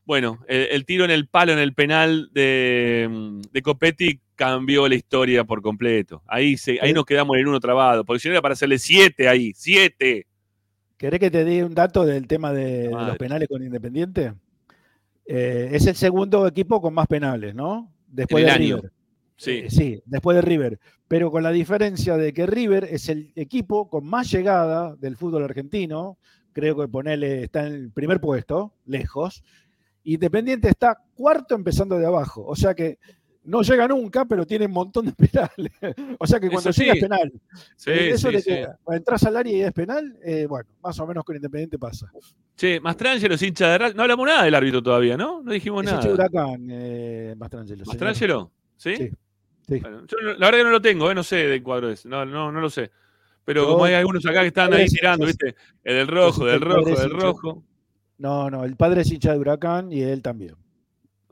[0.04, 4.96] Bueno, el, el tiro en el palo, en el penal de, de Copetti cambió la
[4.96, 6.22] historia por completo.
[6.26, 9.28] Ahí, se, ahí nos quedamos en uno trabado, porque si no era para hacerle siete
[9.28, 10.26] ahí, siete.
[10.96, 14.34] ¿Querés que te dé un dato del tema de, de los penales con Independiente?
[15.26, 17.90] Eh, es el segundo equipo con más penales, ¿no?
[18.06, 18.76] Después de año.
[18.76, 18.92] River.
[19.36, 19.50] Sí.
[19.50, 20.78] Eh, sí, después de River.
[21.08, 25.44] Pero con la diferencia de que River es el equipo con más llegada del fútbol
[25.44, 26.18] argentino.
[26.52, 29.42] Creo que ponele, está en el primer puesto, lejos.
[30.04, 32.44] Independiente está cuarto empezando de abajo.
[32.46, 32.98] O sea que
[33.44, 35.72] no llega nunca, pero tiene un montón de penales.
[36.18, 37.32] o sea que cuando llega es penal.
[37.76, 38.50] Sí, Eh, Eso sí,
[38.88, 42.10] entras al área y es penal, eh, bueno, más o menos con Independiente pasa.
[42.56, 43.94] Che, Mastrangelo, hincha de.
[43.94, 45.42] No hablamos nada del árbitro todavía, ¿no?
[45.42, 46.04] No dijimos Es nada.
[46.06, 47.84] de Huracán, eh, Mastrangelo.
[47.84, 48.50] ¿Mastrangelo?
[48.76, 48.96] ¿Sí?
[48.96, 49.10] Sí.
[49.68, 49.78] sí.
[49.80, 51.14] Bueno, yo la verdad que no lo tengo, ¿eh?
[51.14, 52.06] no sé de cuadro es.
[52.06, 52.90] No, no, no lo sé.
[53.44, 55.54] Pero Yo- como hay algunos acá que están ahí es tirando, ¿viste?
[55.82, 57.62] El del rojo, del rojo, es del rojo.
[58.18, 60.54] No, no, el padre es hincha de Huracán y él también.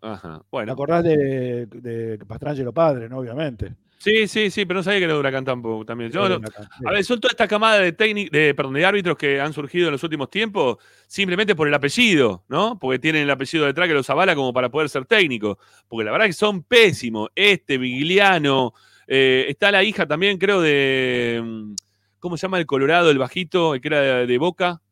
[0.00, 0.38] Ajá.
[0.40, 0.72] ¿Te Bueno.
[0.72, 3.18] acordás de, de Pastrangelo padre, no?
[3.18, 3.74] Obviamente.
[3.98, 6.10] Sí, sí, sí, pero no sabía que era de Huracán tampoco también.
[6.10, 6.84] Yo, no- sí.
[6.84, 9.92] a ver, son toda esta camada de de, perdón, de árbitros que han surgido en
[9.92, 12.76] los últimos tiempos simplemente por el apellido, ¿no?
[12.80, 15.56] Porque tienen el apellido detrás que los avala como para poder ser técnico.
[15.86, 17.28] Porque la verdad que son pésimos.
[17.36, 18.72] Este, Vigliano,
[19.06, 21.40] eh, está la hija también, creo, de.
[21.44, 21.74] mm,
[22.18, 24.82] ¿Cómo se llama el Colorado, el bajito, el que era de, de Boca?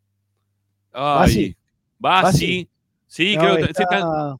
[0.93, 1.41] Ay, Bassi.
[1.49, 1.57] Bassi.
[2.01, 2.69] Bassi.
[3.07, 4.37] Sí, No, creo que está,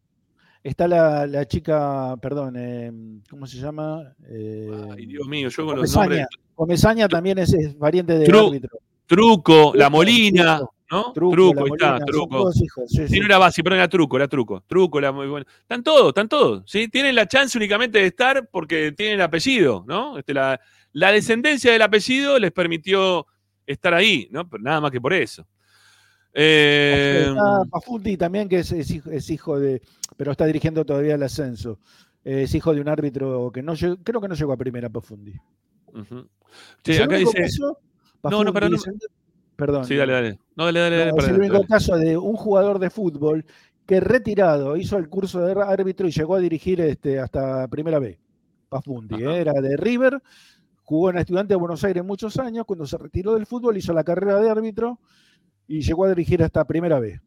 [0.63, 2.93] está la, la chica, perdón, eh,
[3.29, 4.13] ¿cómo se llama?
[4.29, 6.27] Eh, Ay, Dios mío, yo con los nombres.
[6.55, 8.79] Comesaña también es, es variante de Tru- árbitro.
[9.07, 11.13] Truco, La Molina, Truco, ¿no?
[11.13, 12.51] Truco, Truco, ahí está, Truco.
[12.55, 12.67] hijos, sí,
[13.07, 13.19] Sí, sí.
[13.19, 14.63] no era Basi, pero era Truco, era Truco.
[14.69, 15.47] Truco, la muy buena.
[15.63, 16.87] Están todos, están todos, ¿sí?
[16.89, 20.17] Tienen la chance únicamente de estar porque tienen el apellido, ¿no?
[20.19, 20.61] Este, la,
[20.93, 23.27] la descendencia del apellido les permitió
[23.67, 24.49] estar ahí, ¿no?
[24.49, 25.45] Pero nada más que por eso.
[26.33, 27.35] Eh,
[27.71, 29.83] Pafundi también, que es, es hijo, es hijo de,
[30.17, 31.79] pero está dirigiendo todavía el ascenso.
[32.25, 34.89] Eh, Es hijo de un árbitro que no llegó- creo que no llegó a primera
[34.89, 35.35] Pafundi.
[36.85, 37.39] el acá dice.
[37.41, 37.79] caso,
[38.25, 38.77] No, no, pero no-
[39.57, 39.85] Perdón.
[39.85, 40.39] Sí, dale, dale.
[40.57, 41.11] No, dale, dale, dale.
[41.13, 41.67] No, es el único dale.
[41.67, 43.45] caso de un jugador de fútbol
[43.87, 48.19] que retirado hizo el curso de árbitro y llegó a dirigir este, hasta primera B.
[48.69, 49.23] Pafundi.
[49.23, 49.37] ¿eh?
[49.41, 50.23] era de River,
[50.85, 54.05] jugó en Estudiante de Buenos Aires muchos años, cuando se retiró del fútbol hizo la
[54.05, 54.99] carrera de árbitro
[55.71, 57.21] y llegó a dirigir hasta primera B.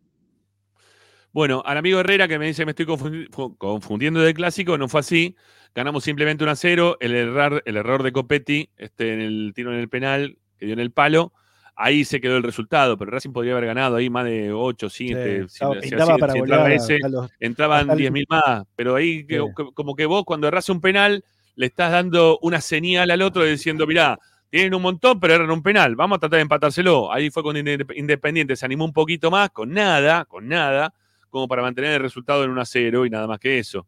[1.31, 4.87] Bueno, al amigo Herrera que me dice me estoy confundi- fu- confundiendo de clásico, no
[4.89, 5.35] fue así.
[5.73, 6.97] Ganamos simplemente 1 a 0.
[6.99, 10.73] El error, el error de Copetti este, en el tiro en el penal que dio
[10.73, 11.33] en el palo.
[11.75, 15.45] Ahí se quedó el resultado, pero Racing podría haber ganado ahí más de 8, 7.
[15.47, 18.65] Sí, estaba- pintaba para entraba golear ese, los- entraban hasta el- 10.000 más.
[18.75, 19.41] Pero ahí que-
[19.73, 21.23] como que vos cuando erras un penal
[21.55, 24.19] le estás dando una señal al otro diciendo, mirá,
[24.53, 27.11] tienen un montón, pero erran un penal, vamos a tratar de empatárselo.
[27.11, 30.93] Ahí fue cuando Inde- Independiente se animó un poquito más, con nada, con nada,
[31.31, 33.87] como para mantener el resultado en 1 a 0 y nada más que eso.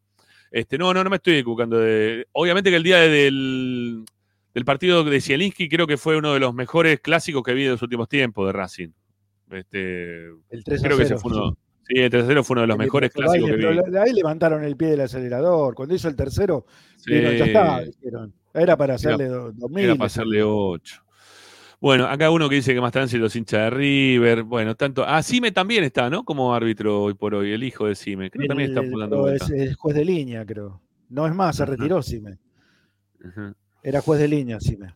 [0.49, 1.77] Este, no, no, no me estoy equivocando.
[1.77, 4.05] De, obviamente que el día de- del,
[4.55, 7.71] del partido de Zielinski creo que fue uno de los mejores clásicos que vi en
[7.73, 8.89] los últimos tiempos de Racing.
[9.51, 11.99] Este, El 3 a creo que ese 0, fue uno, sí.
[11.99, 13.97] el 3 a 0 fue uno de los El mejores clásicos que pero vi.
[13.97, 15.75] ahí levantaron el pie del acelerador.
[15.75, 16.65] Cuando hizo el tercero,
[16.97, 17.13] Sí.
[17.13, 18.33] dijeron, ya está, dijeron.
[18.55, 19.85] Era para Era- hacerle do- 2000.
[19.85, 21.01] Era para hacerle 8.
[21.81, 24.43] Bueno, acá uno que dice que más trance los hinchas de River.
[24.43, 25.03] Bueno, tanto.
[25.05, 26.23] Ah, Sime también está, ¿no?
[26.23, 28.31] Como árbitro hoy por hoy, el hijo de Sime.
[28.31, 29.45] Creo que también está vuelta.
[29.45, 30.81] es, es juez de línea, creo.
[31.09, 32.39] No es más, se retiró Sime.
[33.23, 33.53] Ujú.
[33.83, 34.95] Era juez de línea, Sime.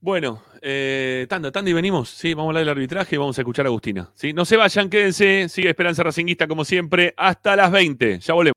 [0.00, 2.10] Bueno, eh, tanda, tanda y venimos.
[2.10, 4.10] Sí, vamos a hablar del arbitraje y vamos a escuchar a Agustina.
[4.14, 4.32] ¿sí?
[4.32, 5.48] No se vayan, quédense.
[5.48, 7.14] Sigue Esperanza Racinguista como siempre.
[7.16, 8.20] Hasta las 20.
[8.20, 8.54] Ya volvemos.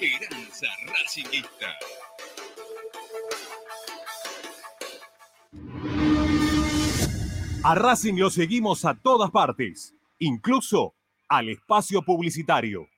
[0.00, 1.66] Esperanza Racingista.
[7.62, 10.94] A Racing lo seguimos a todas partes, incluso
[11.28, 12.88] al espacio publicitario.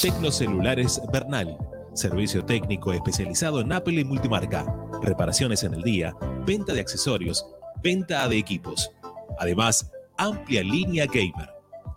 [0.00, 1.58] Tecnocelulares Bernal.
[1.92, 4.64] Servicio técnico especializado en Apple y multimarca.
[5.02, 6.14] Reparaciones en el día,
[6.46, 7.44] venta de accesorios,
[7.82, 8.92] venta de equipos.
[9.40, 11.59] Además, amplia línea gamer.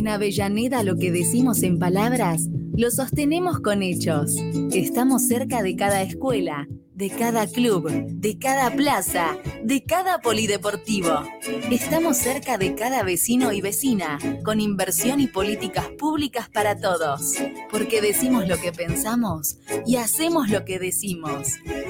[0.00, 4.34] En Avellaneda lo que decimos en palabras, lo sostenemos con hechos.
[4.72, 11.22] Estamos cerca de cada escuela, de cada club, de cada plaza, de cada polideportivo.
[11.70, 17.34] Estamos cerca de cada vecino y vecina, con inversión y políticas públicas para todos.
[17.70, 21.46] Porque decimos lo que pensamos y hacemos lo que decimos.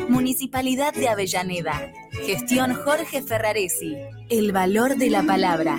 [0.08, 1.92] Municipalidad de Avellaneda.
[2.26, 3.94] Gestión Jorge Ferraresi.
[4.28, 5.78] El valor de la palabra.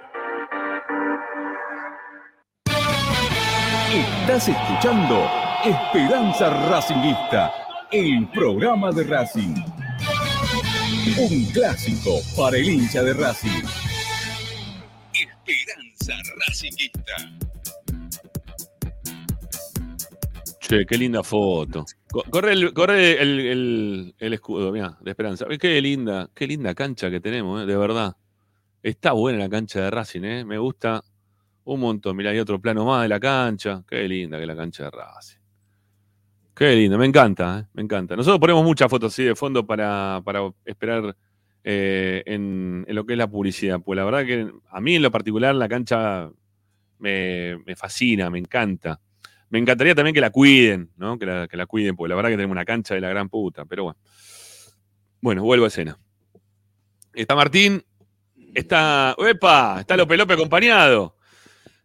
[4.31, 5.29] Estás escuchando
[5.65, 7.51] Esperanza Racingista,
[7.91, 9.55] el programa de Racing.
[11.19, 13.61] Un clásico para el hincha de Racing.
[15.13, 16.13] Esperanza
[16.47, 17.13] Racingista.
[20.61, 21.83] Che, qué linda foto.
[22.09, 25.45] Co- Corre el, corre el escudo, mira, de Esperanza.
[25.59, 28.15] Qué linda, qué linda cancha que tenemos, eh, de verdad.
[28.81, 30.45] Está buena la cancha de Racing, ¿eh?
[30.45, 31.03] Me gusta
[31.63, 32.15] un montón.
[32.15, 33.83] Mira, hay otro plano más de la cancha.
[33.87, 35.37] Qué linda que la cancha de Racing.
[36.55, 37.67] Qué linda, me encanta, ¿eh?
[37.73, 38.15] me encanta.
[38.15, 41.15] Nosotros ponemos muchas fotos así de fondo para, para esperar
[41.63, 43.79] eh, en, en lo que es la publicidad.
[43.79, 46.29] Pues la verdad que a mí en lo particular la cancha
[46.99, 48.99] me, me fascina, me encanta.
[49.49, 51.17] Me encantaría también que la cuiden, ¿no?
[51.17, 53.27] Que la, que la cuiden, porque la verdad que tenemos una cancha de la gran
[53.27, 53.99] puta, pero bueno.
[55.19, 55.97] Bueno, vuelvo a escena.
[57.13, 57.83] Está Martín,
[58.55, 59.15] está.
[59.17, 59.77] ¡Epa!
[59.79, 61.15] Está Lope Lope acompañado.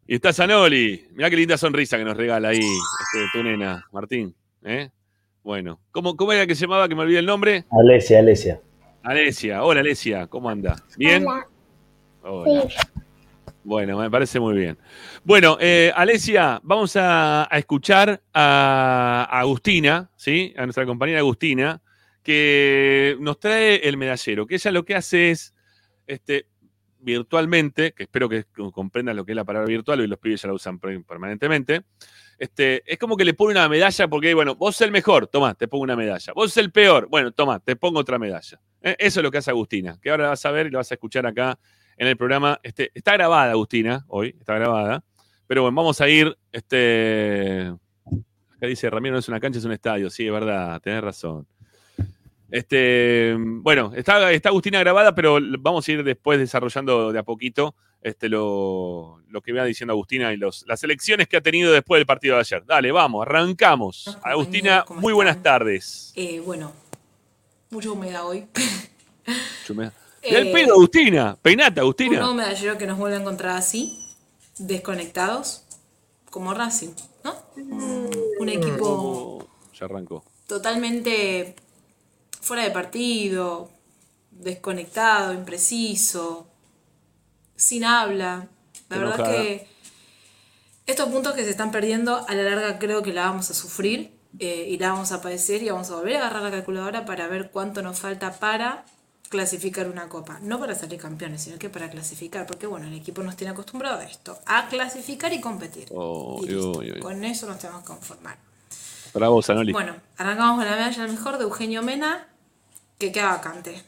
[0.09, 1.09] Y está Zanoli.
[1.15, 4.35] Mirá qué linda sonrisa que nos regala ahí este, tu nena, Martín.
[4.65, 4.91] ¿eh?
[5.43, 6.89] Bueno, ¿cómo, ¿cómo era que se llamaba?
[6.89, 7.65] Que me olvidé el nombre.
[7.71, 8.61] Alesia, Alesia.
[9.03, 9.65] Alesia.
[9.65, 10.29] Hola, Alesia.
[10.29, 10.77] ¿Cómo anda?
[10.97, 11.25] ¿Bien?
[12.23, 12.69] Hola.
[13.65, 14.79] Bueno, me parece muy bien.
[15.25, 20.55] Bueno, eh, Alesia, vamos a, a escuchar a, a Agustina, ¿sí?
[20.57, 21.83] A nuestra compañera Agustina,
[22.23, 25.53] que nos trae el medallero, que ella lo que hace es,
[26.07, 26.47] este,
[27.07, 30.49] virtualmente, que espero que comprendan lo que es la palabra virtual, y los pibes ya
[30.49, 31.85] la usan per- permanentemente,
[32.39, 35.55] este, es como que le pone una medalla porque, bueno, vos sos el mejor, toma,
[35.55, 36.33] te pongo una medalla.
[36.35, 38.61] Vos sos el peor, bueno, toma, te pongo otra medalla.
[38.83, 40.91] Eh, Eso es lo que hace Agustina, que ahora vas a ver y lo vas
[40.91, 41.59] a escuchar acá
[41.97, 42.61] en el programa.
[42.63, 45.03] Este, está grabada, Agustina, hoy, está grabada.
[45.47, 47.73] Pero bueno, vamos a ir, este...
[48.57, 50.11] Acá dice, Ramiro no es una cancha, es un estadio.
[50.11, 51.47] Sí, es verdad, tenés razón.
[52.51, 57.75] Este, bueno, está, está Agustina grabada, pero vamos a ir después desarrollando de a poquito
[58.03, 61.99] este, lo, lo que va diciendo Agustina y los, las elecciones que ha tenido después
[61.99, 62.65] del partido de ayer.
[62.65, 64.17] Dale, vamos, arrancamos.
[64.23, 66.13] Agustina, muy buenas tardes.
[66.15, 66.73] Eh, bueno,
[67.71, 68.47] mucha humedad hoy.
[70.23, 71.37] Eh, Y el pedo, Agustina.
[71.43, 72.19] Peinate, Un Agustina.
[72.21, 73.99] nuevo medallero que nos vuelve a encontrar así,
[74.59, 75.65] desconectados,
[76.31, 76.91] como Racing,
[77.25, 77.35] ¿no?
[77.57, 78.85] Un, un equipo
[79.41, 80.25] Oh, ya arrancó.
[80.47, 81.57] totalmente
[82.47, 83.71] fuera de partido,
[84.31, 86.47] desconectado, impreciso,
[87.57, 88.49] sin habla.
[88.89, 89.69] La verdad que
[90.87, 94.17] estos puntos que se están perdiendo, a la larga creo que la vamos a sufrir
[94.39, 97.27] eh, y la vamos a padecer y vamos a volver a agarrar la calculadora para
[97.27, 98.85] ver cuánto nos falta para
[99.29, 100.39] clasificar una copa.
[100.41, 103.99] No para salir campeones, sino que para clasificar, porque bueno, el equipo nos tiene acostumbrado
[103.99, 105.89] a esto, a clasificar y competir.
[105.91, 107.01] Oh, Y listo.
[107.01, 108.39] Con eso nos tenemos que conformar.
[109.13, 109.73] Para vos, Anoli.
[109.73, 112.29] Bueno, arrancamos con la medalla mejor de Eugenio Mena,
[112.99, 113.83] que queda vacante.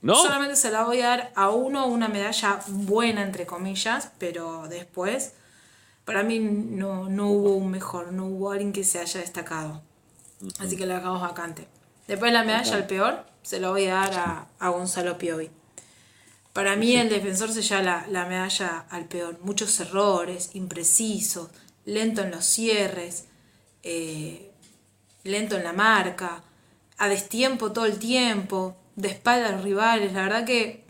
[0.00, 0.16] ¿No?
[0.16, 5.34] Solamente se la voy a dar a uno, una medalla buena, entre comillas, pero después,
[6.04, 9.80] para mí no, no hubo un mejor, no hubo alguien que se haya destacado.
[10.58, 11.68] Así que la dejamos vacante.
[12.08, 15.50] Después la medalla al peor, se la voy a dar a, a Gonzalo Piovi.
[16.52, 19.38] Para mí el defensor se lleva la, la medalla al peor.
[19.42, 21.48] Muchos errores, imprecisos,
[21.84, 23.26] lento en los cierres,
[23.82, 24.50] eh,
[25.24, 26.42] lento en la marca,
[27.02, 30.12] a destiempo todo el tiempo, de espalda a los rivales.
[30.12, 30.84] La verdad que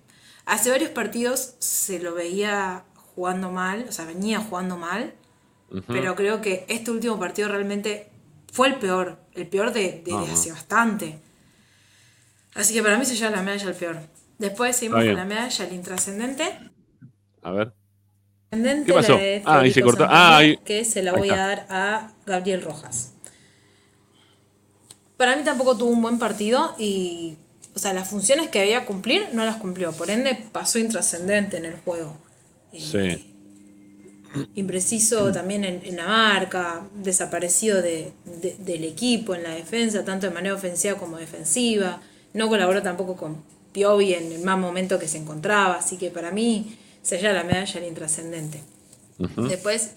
[0.45, 2.85] hace varios partidos se lo veía
[3.15, 5.15] jugando mal, o sea, venía jugando mal,
[5.87, 8.11] pero creo que este último partido realmente
[8.53, 11.19] fue el peor, el peor de, de hace bastante.
[12.55, 13.97] Así que para mí se lleva la medalla al peor.
[14.37, 16.71] Después seguimos con la medalla al intrascendente.
[17.43, 17.73] A ver.
[18.51, 19.15] ¿Qué pasó?
[19.15, 20.05] la de Ah, ahí se cortó.
[20.07, 23.12] Ah, ahí- que se la voy a dar a Gabriel Rojas.
[25.17, 27.37] Para mí tampoco tuvo un buen partido y,
[27.75, 29.93] o sea, las funciones que debía cumplir no las cumplió.
[29.93, 32.17] Por ende, pasó intrascendente en el juego.
[32.73, 33.29] Sí.
[34.55, 40.27] Impreciso también en, en la marca, desaparecido de- de- del equipo, en la defensa, tanto
[40.27, 42.01] de manera ofensiva como defensiva.
[42.33, 43.37] No colaboró tampoco con
[43.73, 45.75] Piovi en el más momento que se encontraba.
[45.77, 48.63] Así que para mí se lleva la medalla al intrascendente.
[49.49, 49.91] Después,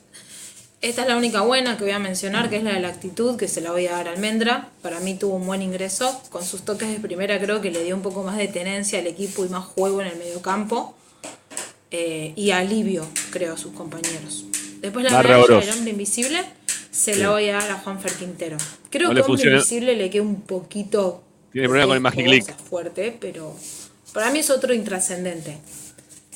[0.90, 3.38] esta es la única buena que voy a mencionar, que es la de la actitud,
[3.38, 4.70] que se la voy a dar a Almendra.
[4.84, 6.22] Para mí tuvo un buen ingreso.
[6.30, 9.07] Con sus toques de primera creo que le dio un poco más de tenencia al
[9.07, 10.95] equipo y más juego en el mediocampo.
[11.90, 14.45] Eh, y alivio, creo, a sus compañeros.
[14.82, 16.40] Después la medalla del hombre invisible
[16.91, 17.20] se Sí.
[17.20, 18.57] la voy a dar a Juan Quintero.
[18.91, 23.18] Creo No que hombre invisible le queda un poquito Tiene problema con el Magic fuerte,
[23.20, 23.56] pero
[24.14, 25.57] para mí es otro intrascendente.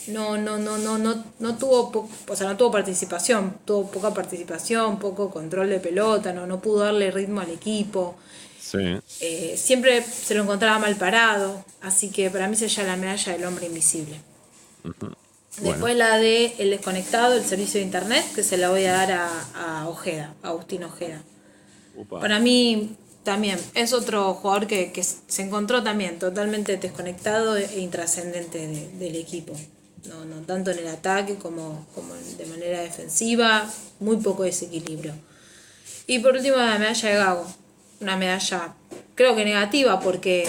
[0.08, 4.14] No, no, no, no, no, no tuvo, po- o sea, no tuvo participación, tuvo poca
[4.14, 8.16] participación, poco control de pelota, no, no pudo darle ritmo al equipo.
[8.60, 8.98] Sí.
[9.22, 13.32] Eh, siempre se lo encontraba mal parado, así que para mí se llama la medalla
[13.34, 14.20] del hombre invisible.
[15.62, 19.12] Después la de el desconectado, el servicio de internet, que se la voy a dar
[19.12, 19.30] a,
[19.82, 21.22] a Ojeda, a Agustín Ojeda.
[22.22, 28.58] Para mí también es otro jugador que, que se encontró también totalmente desconectado e intrascendente
[28.68, 29.54] de- del equipo.
[30.08, 33.70] No, no tanto en el ataque como, como de manera defensiva,
[34.00, 35.14] muy poco desequilibrio.
[36.08, 37.46] Y por último la medalla de Gago,
[38.02, 38.74] una medalla
[39.16, 40.48] creo que negativa porque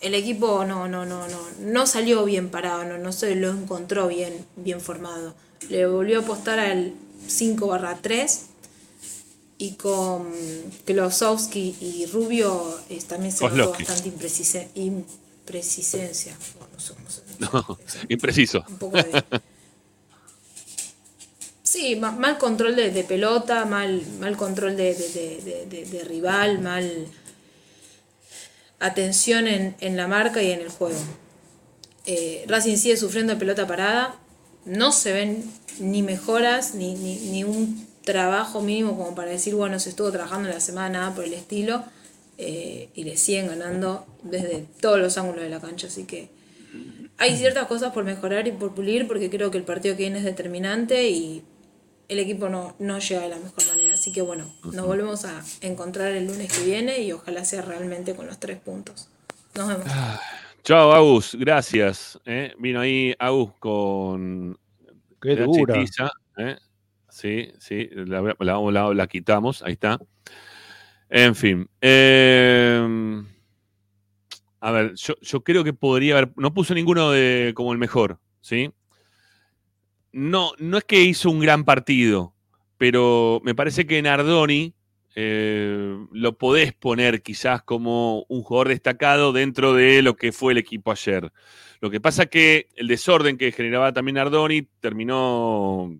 [0.00, 4.08] el equipo no, no, no, no, no salió bien parado, no, no se lo encontró
[4.08, 5.34] bien, bien formado.
[5.68, 6.94] Le volvió a apostar al
[7.28, 8.40] 5 barra 3
[9.58, 10.32] y con
[10.86, 16.34] Klosowski y Rubio eh, también se notó bastante imprecise- impresisencia.
[17.52, 18.64] No impreciso.
[18.68, 19.24] Un poco de-
[21.62, 27.06] Sí, ma- mal control de, de pelota, mal, mal control de, de- rival, mal
[28.80, 30.98] atención en, en la marca y en el juego.
[32.06, 34.16] Eh, Racing sigue sufriendo de pelota parada,
[34.64, 35.44] no se ven
[35.78, 40.48] ni mejoras, ni, ni, ni un trabajo mínimo como para decir, bueno, se estuvo trabajando
[40.48, 41.84] en la semana, nada por el estilo.
[42.38, 45.88] eh, y le siguen ganando desde todos los ángulos de la cancha.
[45.88, 46.30] Así que
[47.20, 50.18] hay ciertas cosas por mejorar y por pulir porque creo que el partido que viene
[50.18, 51.44] es determinante y
[52.08, 53.94] el equipo no, no llega de la mejor manera.
[53.94, 58.16] Así que bueno, nos volvemos a encontrar el lunes que viene y ojalá sea realmente
[58.16, 59.08] con los tres puntos.
[59.54, 59.86] Nos vemos.
[60.64, 62.18] Chao, Agus, gracias.
[62.26, 62.52] ¿eh?
[62.58, 64.58] Vino ahí Agus con
[65.20, 65.74] Qué dura.
[65.74, 66.56] chitiza, ¿eh?
[67.08, 69.98] Sí, sí, la, la- la- la quitamos, ahí está.
[71.08, 71.68] En fin.
[71.80, 73.22] eh,
[74.60, 76.32] a ver, yo, creo que podría haber.
[76.36, 78.70] No puso ninguno de como el mejor, ¿sí?
[80.12, 82.34] No, no es que hizo un gran partido,
[82.76, 84.74] pero me parece que Nardoni
[85.14, 90.58] eh, lo podés poner quizás como un jugador destacado dentro de lo que fue el
[90.58, 91.32] equipo ayer.
[91.80, 95.96] Lo que pasa que el desorden que generaba también Nardoni terminó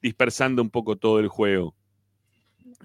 [0.00, 1.74] dispersando un poco todo el juego.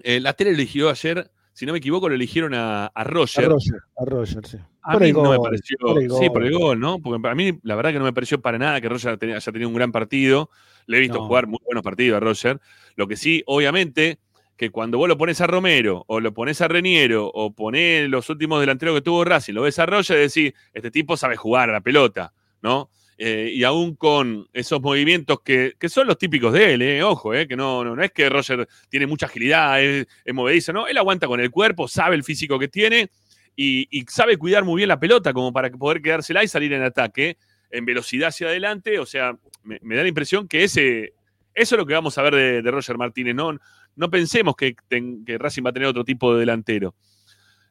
[0.02, 3.46] Eh, la tele eligió ayer, si no me equivoco, lo eligieron a, a Roger.
[3.46, 4.58] A Roger, a Roger, sí.
[4.82, 5.78] A Por mí el no me pareció.
[5.80, 6.98] por el Sí, por el gol, ¿no?
[6.98, 9.68] Porque para mí, la verdad que no me pareció para nada que Roger haya tenido
[9.70, 10.50] un gran partido.
[10.86, 11.26] Le he visto No.
[11.26, 12.60] jugar muy buenos partidos a Roger.
[12.94, 14.18] Lo que sí, obviamente,
[14.58, 18.28] que cuando vos lo pones a Romero, o lo pones a Reniero, o ponés los
[18.28, 21.70] últimos delanteros que tuvo Racing, lo ves a Roger y decís, este tipo sabe jugar
[21.70, 22.90] a la pelota, ¿no?
[23.18, 27.02] Eh, y aún con esos movimientos que, que son los típicos de él, ¿eh?
[27.02, 27.48] ojo, ¿eh?
[27.48, 30.86] que no, no, no es que Roger tiene mucha agilidad, es, es movedizo, ¿no?
[30.86, 33.08] Él aguanta con el cuerpo, sabe el físico que tiene
[33.56, 36.82] y, y sabe cuidar muy bien la pelota como para poder quedársela y salir en
[36.82, 37.38] ataque
[37.70, 38.98] en velocidad hacia adelante.
[38.98, 41.14] O sea, me, me da la impresión que ese,
[41.54, 43.34] eso es lo que vamos a ver de, de Roger Martínez.
[43.34, 43.58] No,
[43.94, 46.94] no pensemos que, ten- que Racing va a tener otro tipo de delantero.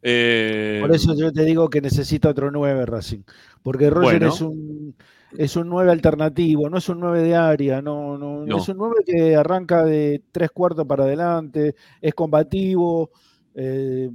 [0.02, 3.22] Eh, Por eso yo te digo que necesita otro 9 Racing.
[3.64, 4.34] Porque Roger Bueno.
[4.34, 4.96] es un
[5.38, 8.58] es un 9 alternativo, no es un 9 de área, no, no, No.
[8.58, 13.12] es un 9 que arranca de tres cuartos para adelante, es combativo,
[13.54, 14.10] eh,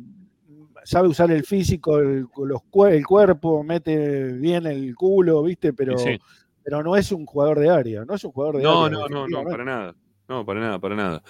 [0.85, 2.61] sabe usar el físico, el, los
[2.91, 5.73] el cuerpo, mete bien el culo, ¿viste?
[5.73, 6.19] Pero, Sí,
[6.63, 8.99] pero no es un jugador de área, no es un jugador de No, área.
[8.99, 9.51] no, no, no, definitivamente.
[9.51, 9.95] para nada.
[10.29, 11.23] No, para nada, para nada.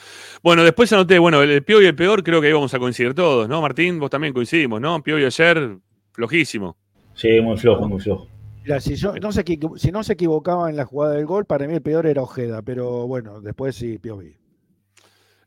[0.43, 2.79] Bueno, después anoté, bueno, el, el peor y el peor creo que ahí vamos a
[2.79, 3.63] coincidir todos, ¿no?
[3.63, 5.03] Martín, vos también coincidimos, ¿no?
[5.03, 5.79] Pio y ayer,
[6.13, 6.77] flojísimo.
[7.15, 8.29] Sí, muy flojo, muy flojo.
[8.63, 11.45] Mira, si, yo- no se, equi- si no se equivocaba en la jugada del gol,
[11.47, 14.37] para mí el peor era Ojeda, pero bueno, después sí, Piovi.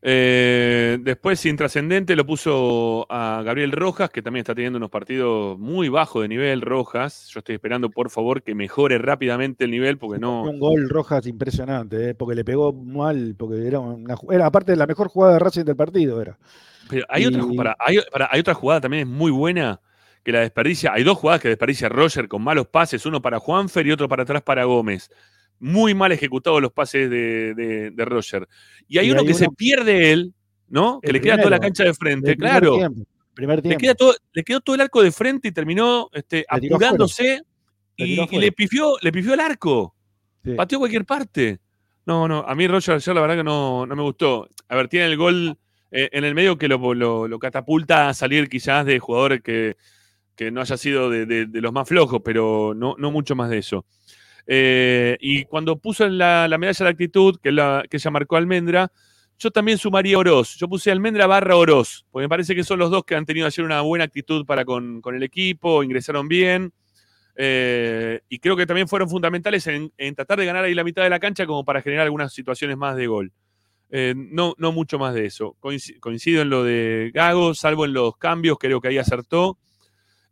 [0.05, 5.87] Eh, después, intrascendente, lo puso a Gabriel Rojas, que también está teniendo unos partidos muy
[5.87, 7.29] bajos de nivel, Rojas.
[7.29, 10.43] Yo estoy esperando, por favor, que mejore rápidamente el nivel, porque no.
[10.43, 14.77] Un gol Rojas impresionante, eh, porque le pegó mal, porque era una era aparte de
[14.77, 16.37] la mejor jugada de Racing del partido, era.
[16.89, 19.79] Pero hay, otra, hay otra jugada también es muy buena
[20.23, 20.93] que la desperdicia.
[20.93, 24.23] Hay dos jugadas que desperdicia Roger con malos pases, uno para Juanfer y otro para
[24.23, 25.09] atrás para Gómez.
[25.59, 28.47] Muy mal ejecutados los pases de, de- de Roger.
[28.87, 30.33] Y hay Y uno hay que se pierde él,
[30.67, 30.99] ¿no?
[31.01, 32.75] Que le queda toda la cancha de frente, el primer claro.
[32.77, 33.01] tiempo,
[33.33, 37.41] primer Le, queda todo, le quedó todo el arco de frente y terminó este, apurándose
[37.97, 39.95] Le y, le pifió, le pifió el arco.
[40.43, 40.53] Sí.
[40.53, 41.59] Pateó cualquier parte.
[42.05, 44.49] No, no, a mí Roger ayer la verdad que no, no me gustó.
[44.67, 45.57] A ver, tiene el gol
[45.91, 49.77] eh, en el medio que lo, lo- lo catapulta a salir quizás de jugadores que,
[50.35, 53.85] que no haya sido de, los más flojos, pero no, no mucho más de eso.
[54.47, 58.35] Eh, y cuando puso en la, la medalla de actitud, que, la, que ella marcó
[58.35, 58.91] Almendra,
[59.39, 60.55] yo también sumaría Oroz.
[60.57, 63.47] Yo puse Almendra barra Oroz, porque me parece que son los dos que han tenido
[63.47, 66.73] ayer una buena actitud para con, con el equipo, ingresaron bien.
[67.35, 71.09] eh, y creo que también fueron fundamentales en, tratar de ganar ahí la mitad de
[71.09, 73.31] la cancha como para generar algunas situaciones más de gol.
[73.89, 75.55] Eh, no, no mucho más de eso.
[75.61, 79.57] Coinci- Coincido en lo de Gago, salvo en los cambios, creo que ahí acertó.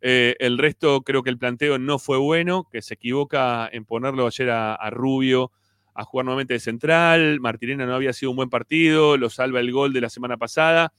[0.02, 4.26] Eh, el resto creo que el planteo no fue bueno, que se equivoca en ponerlo
[4.26, 5.52] ayer a, a Rubio
[5.94, 7.40] a jugar nuevamente de central.
[7.40, 10.92] Martirena no había sido un buen partido, lo salva el gol de la semana pasada,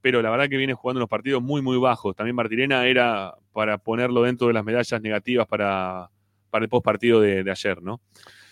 [0.00, 2.14] pero la verdad que viene jugando unos partidos muy, muy bajos.
[2.14, 6.10] También Martirena era para ponerlo dentro de las medallas negativas para,
[6.50, 8.00] para el post partido de, de ayer, ¿no?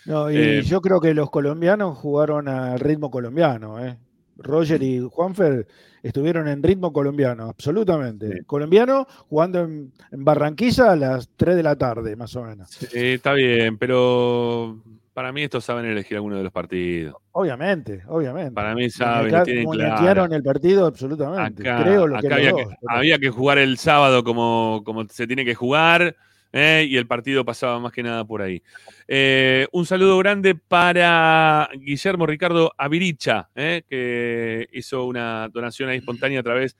[0.05, 3.97] No, y Eh, yo creo que los colombianos jugaron al ritmo colombiano, ¿eh?
[4.35, 5.67] Roger y Juanfer
[6.03, 8.43] estuvieron en ritmo colombiano, absolutamente.
[8.45, 12.83] Colombiano jugando en, en Barranquilla a las 3 de la tarde, más o menos.
[12.93, 14.77] Eh, está bien, pero
[15.13, 17.15] para mí estos saben elegir alguno de los partidos.
[17.31, 18.51] Obviamente, obviamente.
[18.51, 20.25] Para mí saben, lo tienen claro.
[20.25, 21.67] el partido absolutamente.
[21.67, 25.07] Acá, Creo lo que acá había, que, pero- había que jugar el sábado como, como
[25.07, 26.15] se tiene que jugar
[26.53, 26.85] ¿eh?
[26.87, 28.61] y el partido pasaba más que nada por ahí.
[29.07, 33.83] Eh, un saludo grande para Guillermo Ricardo Aviricha, ¿eh?
[33.89, 36.77] que hizo una donación ahí espontánea a través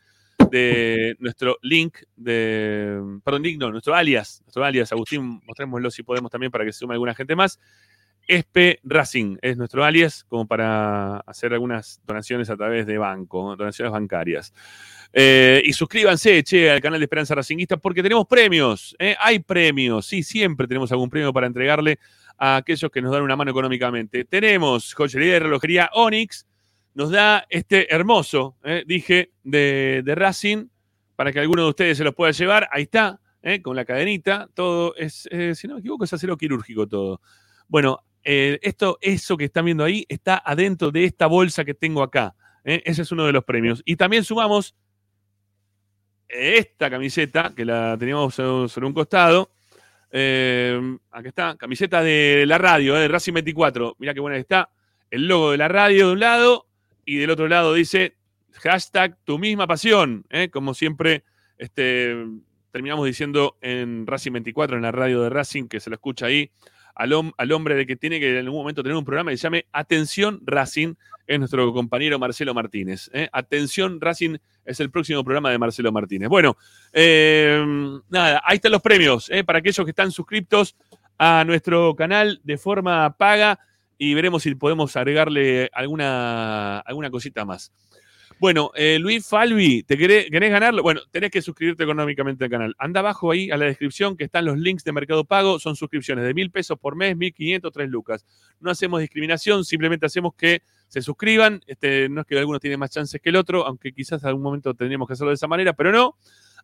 [0.50, 3.20] de nuestro link de.
[3.24, 4.42] Perdón, link no, nuestro alias.
[4.46, 7.60] Nuestro alias, Agustín, mostrémoslo si podemos también para que se sume alguna gente más.
[8.28, 13.92] Espe Racing es nuestro alias, como para hacer algunas donaciones a través de banco, donaciones
[13.92, 14.54] bancarias.
[15.12, 18.96] Eh, y suscríbanse, che, al canal de Esperanza Racinguista, porque tenemos premios.
[18.98, 19.16] ¿eh?
[19.20, 22.00] Hay premios, sí, siempre tenemos algún premio para entregarle
[22.38, 24.26] a aquellos que nos dan una mano económicamente.
[24.26, 26.48] Tenemos joyería de relojería Onyx,
[26.96, 28.84] nos da este hermoso, ¿eh?
[28.88, 30.68] dije, de, de Racing,
[31.16, 32.68] para que alguno de ustedes se los pueda llevar.
[32.72, 33.20] Ahí está,
[33.62, 37.22] con la cadenita, todo es, si no me equivoco, es acero quirúrgico todo.
[37.68, 42.02] Bueno, eh, esto, eso que están viendo ahí está adentro de esta bolsa que tengo
[42.02, 42.36] acá.
[42.64, 42.82] ¿eh?
[42.86, 43.82] Ese es uno de los premios.
[43.86, 44.76] Y también sumamos
[46.28, 49.52] esta camiseta, que la teníamos sobre un costado.
[50.10, 50.80] Eh,
[51.12, 53.98] aquí está, camiseta de la radio, de Racing 24.
[54.00, 54.70] Mirá qué buena está.
[55.12, 56.68] El logo de la radio de un lado
[57.06, 58.16] y del otro lado dice
[58.54, 60.26] hashtag tu misma pasión.
[60.52, 61.24] Como siempre,
[61.58, 62.16] este,
[62.72, 66.50] terminamos diciendo en Racing 24, en la radio de Racing, que se lo escucha ahí,
[66.96, 69.44] al, al hombre de que tiene que en algún momento tener un programa que se
[69.44, 70.96] llame Atención Racing,
[71.26, 73.10] es nuestro compañero Marcelo Martínez.
[73.14, 73.30] ¿eh?
[73.32, 76.30] Atención Racing es el próximo programa de Marcelo Martínez.
[76.30, 76.58] Bueno,
[76.92, 77.64] eh,
[78.10, 79.44] nada, ahí están los premios ¿eh?
[79.44, 80.76] para aquellos que están suscriptos
[81.18, 83.60] a nuestro canal de forma paga
[83.98, 87.72] y veremos si podemos agregarle alguna, alguna cosita más.
[88.44, 90.84] Bueno, eh, Luis Falvi, ¿te querés, ganarlo?
[90.84, 92.76] Bueno, tenés que suscribirte económicamente al canal.
[92.78, 95.60] Anda abajo ahí a la descripción que están los links de Mercado Pago.
[95.60, 98.26] Son suscripciones de mil pesos por mes, mil quinientos, tres lucas.
[98.60, 101.62] No hacemos discriminación, simplemente hacemos que se suscriban.
[101.68, 104.44] Este, no es que alguno tiene más chances que el otro, aunque quizás en algún
[104.44, 106.18] momento tendríamos que hacerlo de esa manera, pero no.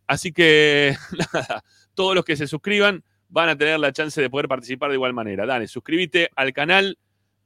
[0.05, 0.97] Así que,
[1.33, 4.95] nada, todos los que se suscriban van a tener la chance de poder participar de
[4.95, 5.45] igual manera.
[5.45, 6.97] Dale, suscríbete al canal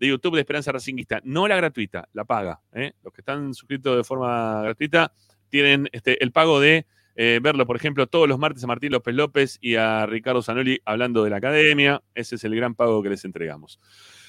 [0.04, 1.22] de YouTube de Esperanza Racinguista.
[1.24, 2.60] No la gratuita, la paga.
[2.74, 2.92] ¿eh?
[3.04, 5.14] Los que están suscritos de forma gratuita
[5.50, 6.86] tienen este, el pago de
[7.16, 10.82] eh, verlo, por ejemplo, todos los martes a Martín López López y a Ricardo Zanoli
[10.84, 12.02] hablando de la academia.
[12.16, 13.80] Ese es el gran pago que les entregamos.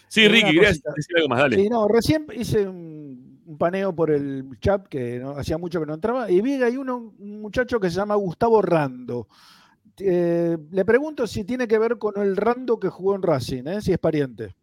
[0.06, 1.56] Sí, Ricky, querías decir algo más, dale.
[1.56, 5.86] Sí, no, recién hice un, un paneo por el chat que no- hacía mucho que
[5.86, 9.26] no entraba y vi que hay uno, un muchacho que se llama Gustavo Rando.
[9.98, 13.80] Eh, le pregunto si tiene que ver con el Rando que jugó en Racing, ¿eh?
[13.80, 14.54] si es pariente.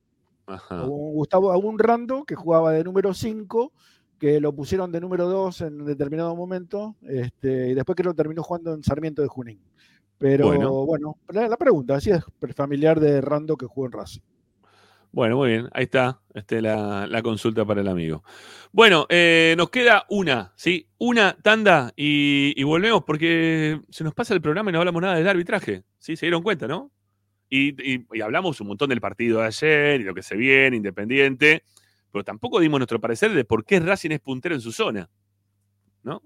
[0.47, 0.83] Ajá.
[0.83, 3.71] Un Gustavo, un Rando que jugaba de número 5,
[4.19, 8.43] que lo pusieron de número 2 en determinado momento, este, y después que lo terminó
[8.43, 9.59] jugando en Sarmiento de Junín.
[10.17, 10.85] Pero Bueno.
[10.85, 12.23] bueno, la, la pregunta, si es
[12.55, 14.21] familiar de Rando que jugó en Racing.
[15.13, 18.23] Bueno, muy bien, ahí está este, la, la consulta para el amigo.
[18.71, 20.87] Bueno, eh, nos queda una, ¿sí?
[20.99, 25.15] Una tanda y, y volvemos porque se nos pasa el programa y no hablamos nada
[25.15, 26.15] del arbitraje, ¿sí?
[26.15, 26.91] Se dieron cuenta, ¿no?
[27.53, 30.77] Y, y- y hablamos un montón del partido de ayer y lo que se viene,
[30.77, 31.63] Independiente,
[32.09, 35.09] pero tampoco dimos nuestro parecer de por qué Racing es puntero en su zona,
[36.01, 36.23] ¿no?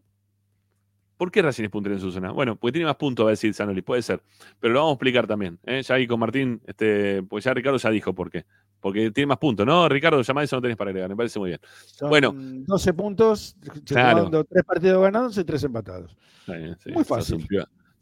[1.18, 2.32] ¿Por qué Racing es puntero en su zona?
[2.32, 4.22] Bueno, porque tiene más puntos, va a decir Sanoli, puede ser.
[4.60, 5.58] Pero lo vamos a explicar también.
[5.66, 5.82] ¿eh?
[5.82, 8.46] Ya ahí con Martín, este, pues ya Ricardo ya dijo por qué.
[8.80, 9.90] Porque tiene más puntos, ¿no?
[9.90, 11.60] Ricardo, llama eso, no tenés para agregar, me parece muy bien.
[11.88, 14.30] Son Bueno, 12 puntos, Claro.
[14.44, 16.16] tres partidos ganados y tres empatados.
[16.46, 17.48] bien, sí, Muy fácil.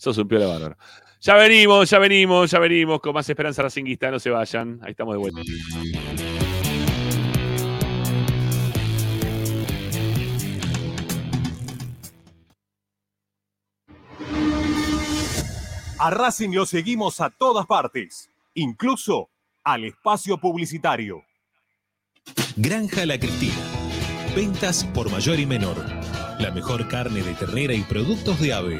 [0.03, 0.75] Sos un piola bárbaro.
[1.21, 4.81] Ya venimos, ya venimos, ya venimos con más esperanza racinguista, no se vayan.
[4.83, 5.41] Ahí estamos de vuelta.
[15.99, 19.29] A Racing lo seguimos a todas partes, incluso
[19.63, 21.23] al espacio publicitario.
[22.57, 23.55] Granja La Cristina.
[24.35, 25.77] Ventas por mayor y menor.
[26.41, 28.79] La mejor carne de ternera y productos de ave.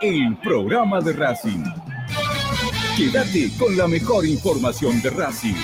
[0.00, 1.64] el programa de Racing.
[2.96, 5.54] Quédate con la mejor información de Racing.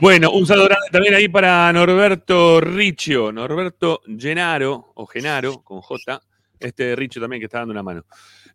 [0.00, 6.20] Bueno, un saludo grande también ahí para Norberto Riccio, Norberto Genaro, o Genaro, con J,
[6.60, 8.04] este Riccio también que está dando una mano.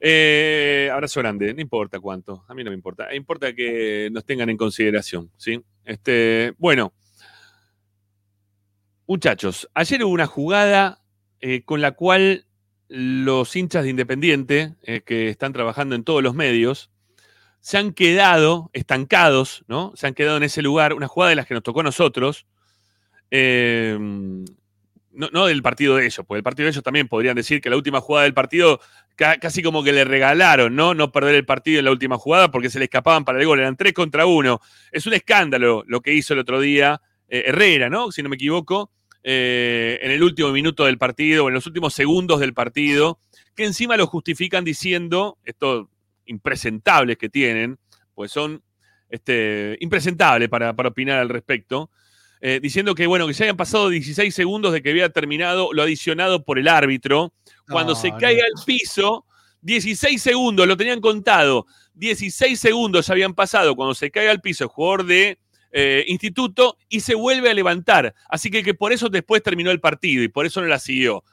[0.02, 4.50] Eh, abrazo grande, no importa cuánto, a mí no me importa, importa que nos tengan
[4.50, 5.62] en consideración, ¿sí?
[5.84, 6.94] Este, bueno,
[9.06, 11.02] muchachos, ayer hubo una jugada
[11.42, 12.46] eh, con la cual
[12.88, 16.92] los hinchas de Independiente, eh, que están trabajando en todos los medios,
[17.60, 19.92] se han quedado estancados, ¿no?
[19.96, 22.48] Se han quedado en ese lugar, una jugada de las que nos tocó a nosotros,
[23.32, 23.98] eh,
[25.12, 27.70] no, no del partido de ellos, porque el partido de ellos también podrían decir que
[27.70, 28.80] la última jugada del partido
[29.20, 30.94] casi como que le regalaron, ¿no?
[30.94, 33.60] No perder el partido en la última jugada porque se le escapaban para el gol,
[33.60, 34.62] eran tres contra uno.
[34.92, 38.12] Es un escándalo lo que hizo el otro día eh, Herrera, ¿no?
[38.12, 38.92] Si no me equivoco,
[39.24, 43.20] eh, en el último minuto del partido, o en los últimos segundos del partido,
[43.56, 45.90] que encima lo justifican diciendo, esto
[46.26, 47.78] impresentables que tienen,
[48.16, 48.64] pues son
[49.10, 51.90] este, impresentables para, para opinar al respecto,
[52.42, 55.82] eh, diciendo que, bueno, que se hayan pasado 16 segundos de que había terminado lo
[55.82, 57.34] adicionado por el árbitro,
[57.70, 58.18] cuando No, se no.
[58.18, 59.26] caiga al piso,
[59.62, 64.70] 16 segundos, lo tenían contado, 16 segundos habían pasado cuando se caiga al piso el
[64.70, 65.38] jugador de
[65.72, 68.16] eh, instituto y se vuelve a levantar.
[68.28, 71.24] Así que, que por eso después terminó el partido y por eso no la siguió.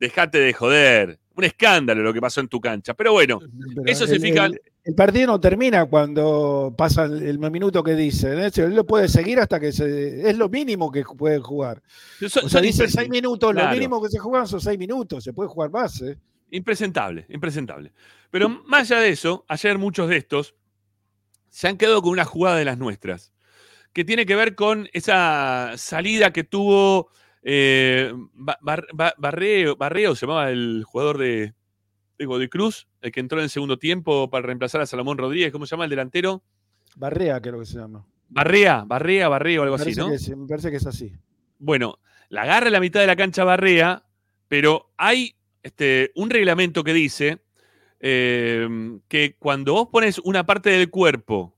[0.00, 1.20] Dejate de joder.
[1.36, 2.94] Un escándalo lo que pasó en tu cancha.
[2.94, 4.46] Pero bueno, Pero eso el, se fija.
[4.46, 8.34] el- el partido no termina cuando pasa el, minuto que dice.
[8.34, 8.50] ¿eh?
[8.56, 10.28] Él lo puede seguir hasta que se.
[10.28, 11.82] Es lo mínimo que puede jugar.
[12.24, 13.54] O sea, son dice seis minutos.
[13.54, 15.24] Lo mínimo que se juegan son seis minutos.
[15.24, 16.02] Se puede jugar más.
[16.02, 16.18] ¿eh?
[16.50, 17.92] Impresentable, impresentable.
[18.30, 20.54] Pero más allá de eso, ayer muchos de estos
[21.48, 23.32] se han quedado con una jugada de las nuestras,
[23.92, 27.08] que tiene que ver con esa salida que tuvo
[27.42, 31.54] eh, Ba- Bar- Ba- Barreo, Barreo, se llamaba el jugador de,
[32.18, 35.52] de Godoy Cruz, el que entró en el segundo tiempo para reemplazar a Salomón Rodríguez,
[35.52, 36.42] ¿cómo se llama el delantero?
[36.96, 38.06] Barrea, creo que se llama.
[38.28, 40.10] Barrea, Barrea, Barreo, algo Me así, ¿no?
[40.12, 41.12] es- me parece que es así.
[41.58, 44.04] Bueno, la agarra en la mitad de la cancha Barrea,
[44.48, 47.38] pero hay este, un reglamento que dice
[48.00, 48.68] eh,
[49.08, 51.56] que cuando vos pones una parte del cuerpo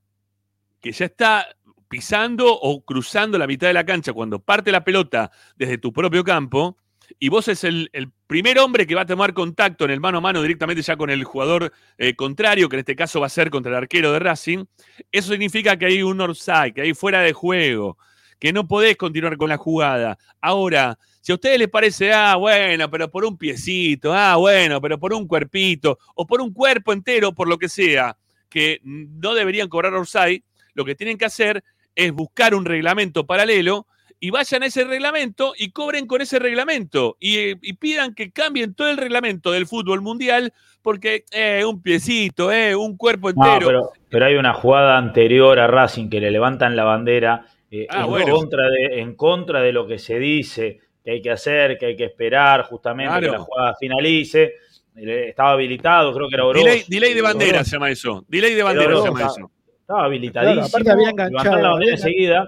[0.81, 1.47] que ya está
[1.89, 6.23] pisando o cruzando la mitad de la cancha cuando parte la pelota desde tu propio
[6.25, 6.77] campo
[7.19, 7.91] y vos es el,
[8.27, 11.11] primer hombre que va a tomar contacto en el mano a mano directamente ya con
[11.11, 14.19] el jugador eh, contrario, que en este caso va a ser contra el arquero de
[14.19, 14.65] Racing,
[15.13, 17.99] eso significa que hay un offside, que hay fuera de juego,
[18.39, 20.19] que no podés continuar con la jugada.
[20.41, 24.99] Ahora, si a ustedes les parece, ah, bueno, pero por un piecito, ah, bueno, pero
[24.99, 28.17] por un cuerpito, o por un cuerpo entero, por lo que sea,
[28.49, 30.43] que no deberían cobrar offside,
[30.75, 31.65] lo que tienen que hacer
[31.95, 33.87] es buscar un reglamento paralelo
[34.19, 38.75] y vayan a ese reglamento y cobren con ese reglamento y, y pidan que cambien
[38.75, 40.53] todo el reglamento del fútbol mundial
[40.83, 43.67] porque eh, un piecito, eh, un cuerpo No, entero.
[43.67, 48.03] pero, pero hay una jugada anterior a Racing que le levantan la bandera eh, Ah,
[48.05, 48.35] en, bueno.
[48.37, 51.97] contra de, en contra de lo que se dice que hay que hacer, que hay
[51.97, 54.55] que esperar justamente que la jugada finalice.
[54.97, 56.65] Eh, Estaba habilitado, creo que era Oroz.
[56.65, 58.25] delay, delay de bandera se llama eso.
[58.29, 59.51] Delay de bandera se llama eso.
[59.81, 60.55] Estaba habilitadísimo.
[60.55, 62.47] Claro, aparte había enganchado, levantaron la bandera enseguida.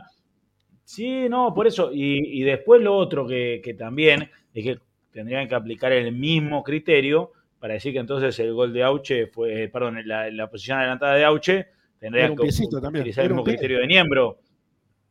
[0.91, 1.91] Sí, no, por eso.
[1.93, 4.79] Y, y después lo otro que, que también es que
[5.13, 9.65] tendrían que aplicar el mismo criterio para decir que entonces el gol de Auche fue,
[9.65, 11.67] eh, perdón, la, la posición adelantada de Auche
[11.99, 12.37] tendría que
[12.81, 14.39] también, utilizar el mismo criterio de Niembro.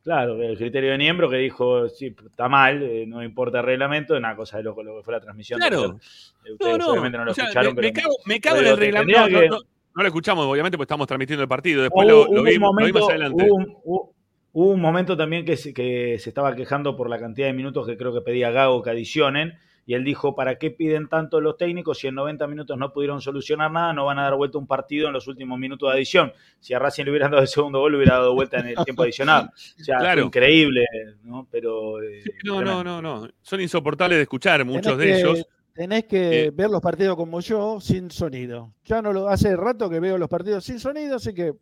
[0.03, 4.15] Claro, el criterio de Niembro que dijo, sí, está mal, eh, no importa el reglamento,
[4.15, 5.59] es una cosa de lo, lo que fue la transmisión.
[5.59, 5.99] Claro.
[6.43, 6.91] Eh, Ustedes No, no.
[6.91, 9.19] obviamente no lo o sea, escucharon, me, me pero cago, me cago en el reglamento.
[9.19, 9.61] No, que- no, no,
[9.95, 11.83] no lo escuchamos, obviamente, porque estamos transmitiendo el partido.
[11.83, 13.43] Después Hubo- lo, lo vimos, lo vimos momento- adelante.
[13.45, 14.13] hubo un- hubo-
[14.59, 17.85] hubo un momento también que se, que se estaba quejando por la cantidad de minutos
[17.85, 19.53] que creo que pedía Gago que adicionen.
[19.85, 23.21] Y él dijo, ¿para qué piden tanto los técnicos si en 90 minutos no pudieron
[23.21, 23.93] solucionar nada?
[23.93, 26.33] No van a dar vuelta un partido en los últimos minutos de adición.
[26.59, 28.75] Si a Racing le hubieran dado el segundo gol, le hubiera dado vuelta en el
[28.83, 29.49] tiempo adicional.
[29.53, 30.23] O sea, Claro.
[30.25, 30.83] increíble,
[31.23, 31.47] ¿no?
[31.51, 32.01] Pero...
[32.03, 33.29] eh, No, no, no, no.
[33.41, 35.45] Son insoportables de escuchar muchos Tenés de que- ellos.
[35.73, 38.73] Tenés que Eh, ver los partidos como yo, sin sonido.
[38.83, 41.53] Ya no lo hace rato que veo los partidos sin sonido, así que.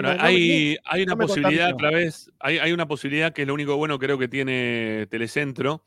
[0.00, 1.90] No bueno, no hay, hay una no posibilidad a contamino.
[1.90, 5.84] través, hay, hay una posibilidad que es lo único bueno creo que tiene Telecentro,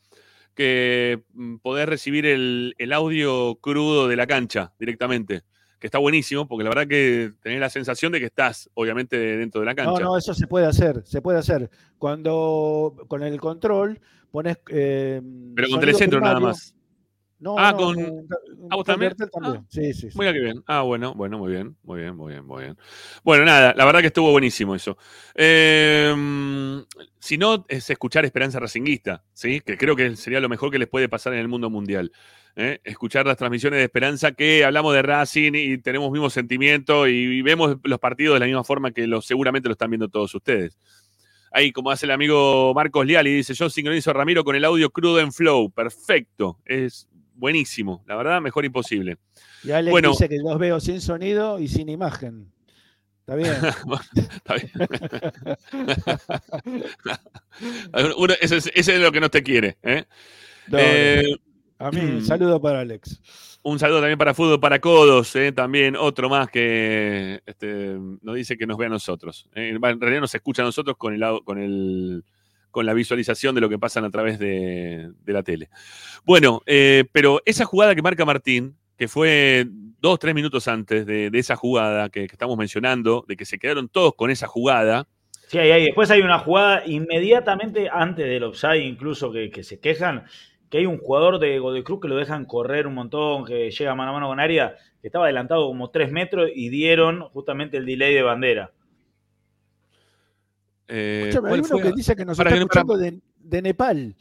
[0.56, 5.44] que mm, poder recibir el, el audio crudo de la cancha directamente,
[5.80, 9.60] que está buenísimo, porque la verdad que tenés la sensación de que estás, obviamente, dentro
[9.62, 10.04] de la No, cancha.
[10.04, 11.70] no, eso se puede hacer, se puede hacer.
[11.98, 14.00] Cuando con el control
[14.32, 14.58] pones.
[14.70, 15.22] eh,
[15.56, 16.74] Pero con Telecentro nada más.
[17.40, 18.00] No, ah, no, con.
[18.70, 19.16] ¿Ah, vos con también?
[19.16, 19.58] También.
[19.58, 20.18] Ah, Sí, sí, sí.
[20.18, 20.64] Mira qué bien.
[20.68, 22.78] Ah, bueno, bueno, muy bien, muy bien, muy bien, muy bien.
[23.24, 24.98] Bueno, nada, la verdad que estuvo buenísimo eso.
[25.36, 26.14] Eh,
[27.20, 29.62] si no, es escuchar Esperanza Racinguista, ¿sí?
[29.62, 32.12] Que creo que sería lo mejor que les puede pasar en el mundo mundial.
[32.56, 32.80] ¿eh?
[32.84, 37.78] Escuchar las transmisiones de Esperanza que hablamos de Racing y tenemos mismo sentimiento y, vemos
[37.84, 40.78] los partidos de la misma forma que seguramente lo están viendo todos ustedes.
[41.52, 44.90] Ahí, como hace el amigo Marcos Liali, dice, yo sincronizo a Ramiro con el audio
[44.90, 45.72] crudo en flow.
[45.72, 46.60] Perfecto.
[46.66, 48.04] Es buenísimo.
[48.08, 49.18] La verdad, mejor imposible.
[49.64, 50.10] Y Alex Bueno.
[50.12, 52.52] dice que los veo sin sonido y sin imagen.
[53.22, 53.54] Está bien.
[54.16, 54.72] Está bien.
[58.18, 59.78] Uno- ese, es, ese es lo que no te quiere.
[59.84, 60.04] ¿eh?
[60.68, 61.24] No, Eh,
[61.80, 63.20] A mí, un saludo para Alex.
[63.64, 65.52] Un saludo también para Fútbol para Codos, ¿eh?
[65.52, 69.50] también otro más que este, nos dice que nos ve a nosotros.
[69.56, 69.70] ¿eh?
[69.70, 72.24] En realidad nos escucha a nosotros con, el, con, el,
[72.76, 75.70] con la visualización de lo que pasan a través de, la tele.
[76.26, 79.66] Bueno, eh, pero esa jugada que marca Martín, que fue
[80.02, 84.14] dos, tres minutos antes de, esa jugada que, estamos mencionando, de que se quedaron todos
[84.16, 85.08] con esa jugada,
[85.48, 85.86] Sí, ahí, ahí.
[85.86, 90.26] después hay una jugada inmediatamente antes del offside, incluso que, se quejan,
[90.70, 94.10] que hay un jugador de Godecruz que lo dejan correr un montón, que llega mano
[94.10, 98.14] a mano con área, que estaba adelantado como tres metros y dieron justamente el delay
[98.14, 98.72] de bandera.
[100.88, 101.82] Eh, Escúchame, hay ¿cuál uno fue?
[101.92, 104.16] que dice que nos Para está que para- escuchando de, de Nepal.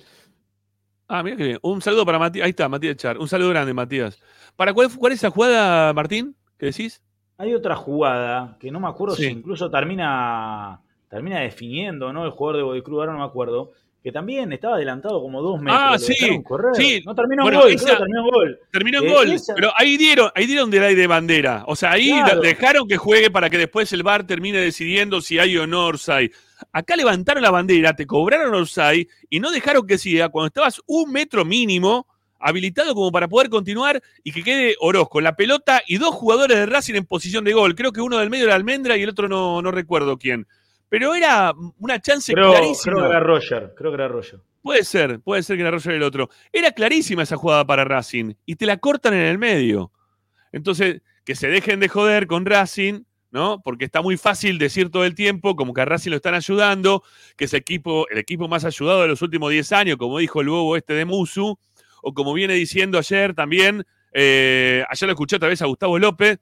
[1.07, 1.59] Ah, mira qué bien.
[1.63, 2.45] Un saludo para Matías.
[2.45, 3.19] Ahí está, Matías Char.
[3.19, 4.19] Un saludo grande, Matías.
[4.57, 6.35] ¿Para cuál, cuál es esa jugada, Martín?
[6.59, 7.03] ¿Qué decís?
[7.37, 9.25] Hay otra jugada que no me acuerdo Sí.
[9.25, 10.81] si incluso termina,
[11.11, 12.25] termina definiendo, ¿no?
[12.25, 13.73] El jugador de Godecruz, ahora no me acuerdo,
[14.03, 15.81] que también estaba adelantado como dos metros.
[15.83, 16.75] Ah, sí, correr.
[16.75, 17.03] sí.
[17.05, 18.59] No terminó Bueno, en gol, esa- que terminó en gol.
[18.71, 21.65] Terminó en Eh, gol, esa- pero ahí dieron, ahí dieron delay de bandera.
[21.67, 22.41] O sea, ahí Claro.
[22.41, 25.93] dejaron que juegue para que después el VAR termine decidiendo si hay o no.
[26.73, 31.11] Acá levantaron la bandera, te cobraron offside y no dejaron que siga cuando estabas un
[31.13, 32.07] metro mínimo
[32.39, 36.67] habilitado como para poder continuar y que quede Orozco la pelota y dos jugadores de
[36.67, 37.75] Racing en posición de gol.
[37.75, 40.47] Creo que uno del medio era Almendra y el otro no, no recuerdo quién.
[40.91, 42.97] Pero era una chance Creo, clarísima.
[42.97, 44.41] creo que era Roger, creo que era Roger.
[44.63, 46.29] Puede ser, puede ser que era Roger el otro.
[46.53, 49.91] Era clarísima esa jugada para Racing y te la cortan en el medio.
[50.53, 53.05] Entonces, que se dejen de joder con Racing,
[53.35, 53.61] ¿no?
[53.63, 57.03] Porque está muy fácil decir todo el tiempo como que a Racing lo están ayudando,
[57.37, 60.49] que es equipo, el equipo más ayudado de los últimos 10 años, como dijo el
[60.49, 61.59] bobo este de Musu,
[62.03, 66.39] o como viene diciendo ayer también, eh, ayer lo escuché otra vez a Gustavo López,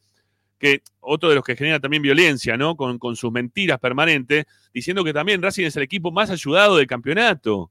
[0.59, 2.77] que otro de los que genera también violencia, ¿no?
[2.77, 4.45] Con, con sus mentiras permanentes,
[4.75, 7.71] diciendo que también Racing es el equipo más ayudado del campeonato.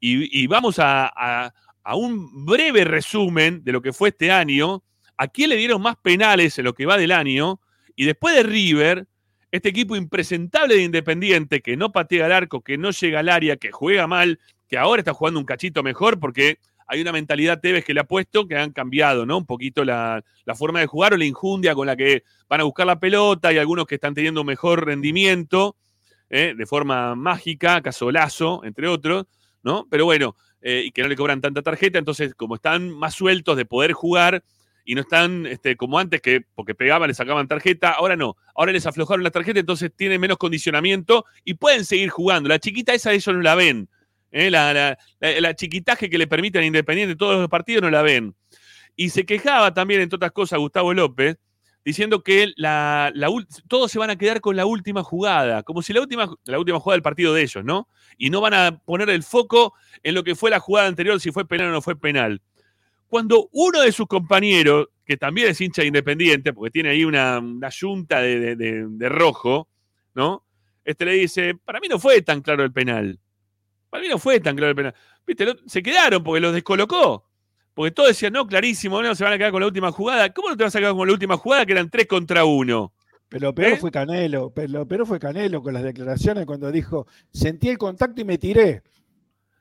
[0.00, 1.52] Y, y vamos a, a-
[1.82, 4.82] a un breve resumen de lo que fue este año.
[5.18, 7.60] ¿A quién le dieron más penales en lo que va del año?
[7.96, 9.06] Y después de River,
[9.50, 13.56] este equipo impresentable de Independiente, que no patea al arco, que no llega al área,
[13.56, 17.84] que juega mal, que ahora está jugando un cachito mejor porque hay una mentalidad Tevez
[17.84, 19.38] que le ha puesto que han cambiado, ¿no?
[19.38, 22.64] Un poquito la, la forma de jugar o la injundia con la que van a
[22.64, 25.76] buscar la pelota y algunos que están teniendo mejor rendimiento
[26.30, 26.54] ¿eh?
[26.56, 29.26] de forma mágica, caso Lazo, entre otros,
[29.62, 29.86] ¿no?
[29.90, 33.56] Pero bueno, eh, y que no le cobran tanta tarjeta, entonces como están más sueltos
[33.56, 34.42] de poder jugar
[34.84, 38.72] y no están este, como antes, que porque pegaban, le sacaban tarjeta, ahora no, ahora
[38.72, 42.48] les aflojaron la tarjeta, entonces tienen menos condicionamiento y pueden seguir jugando.
[42.48, 43.88] La chiquita esa ellos no la ven.
[44.30, 44.50] ¿eh?
[44.50, 48.34] La, la- chiquitaje que le permiten a Independiente todos los partidos no la ven.
[48.96, 51.36] Y se quejaba también, entre otras cosas, Gustavo López,
[51.84, 53.28] diciendo que la, la
[53.68, 56.80] todos se van a quedar con la última jugada, como si la última, la última
[56.80, 57.88] jugada del partido de ellos, ¿no?
[58.16, 61.30] Y no van a poner el foco en lo que fue la jugada anterior, si
[61.30, 62.40] fue penal o no fue penal.
[63.14, 67.38] Cuando uno de sus compañeros, que también es hincha de Independiente, porque tiene ahí una,
[67.38, 69.68] una yunta de, de- de- de rojo,
[70.16, 70.44] ¿no?
[70.84, 73.20] Este le dice, para mí no fue tan claro el penal.
[73.88, 74.94] Para mí no fue tan claro el penal.
[75.24, 75.44] ¿Viste?
[75.44, 77.24] Lo- Se quedaron porque los descolocó.
[77.72, 80.32] Porque todos decían, no, clarísimo, no, se van a quedar con la última jugada.
[80.34, 82.92] ¿Cómo no te vas a quedar con la última jugada que eran tres contra uno?
[83.28, 83.76] Pero lo peor ¿Eh?
[83.76, 88.20] fue Canelo, pero lo peor fue Canelo con las declaraciones cuando dijo, sentí el contacto
[88.20, 88.82] y me tiré.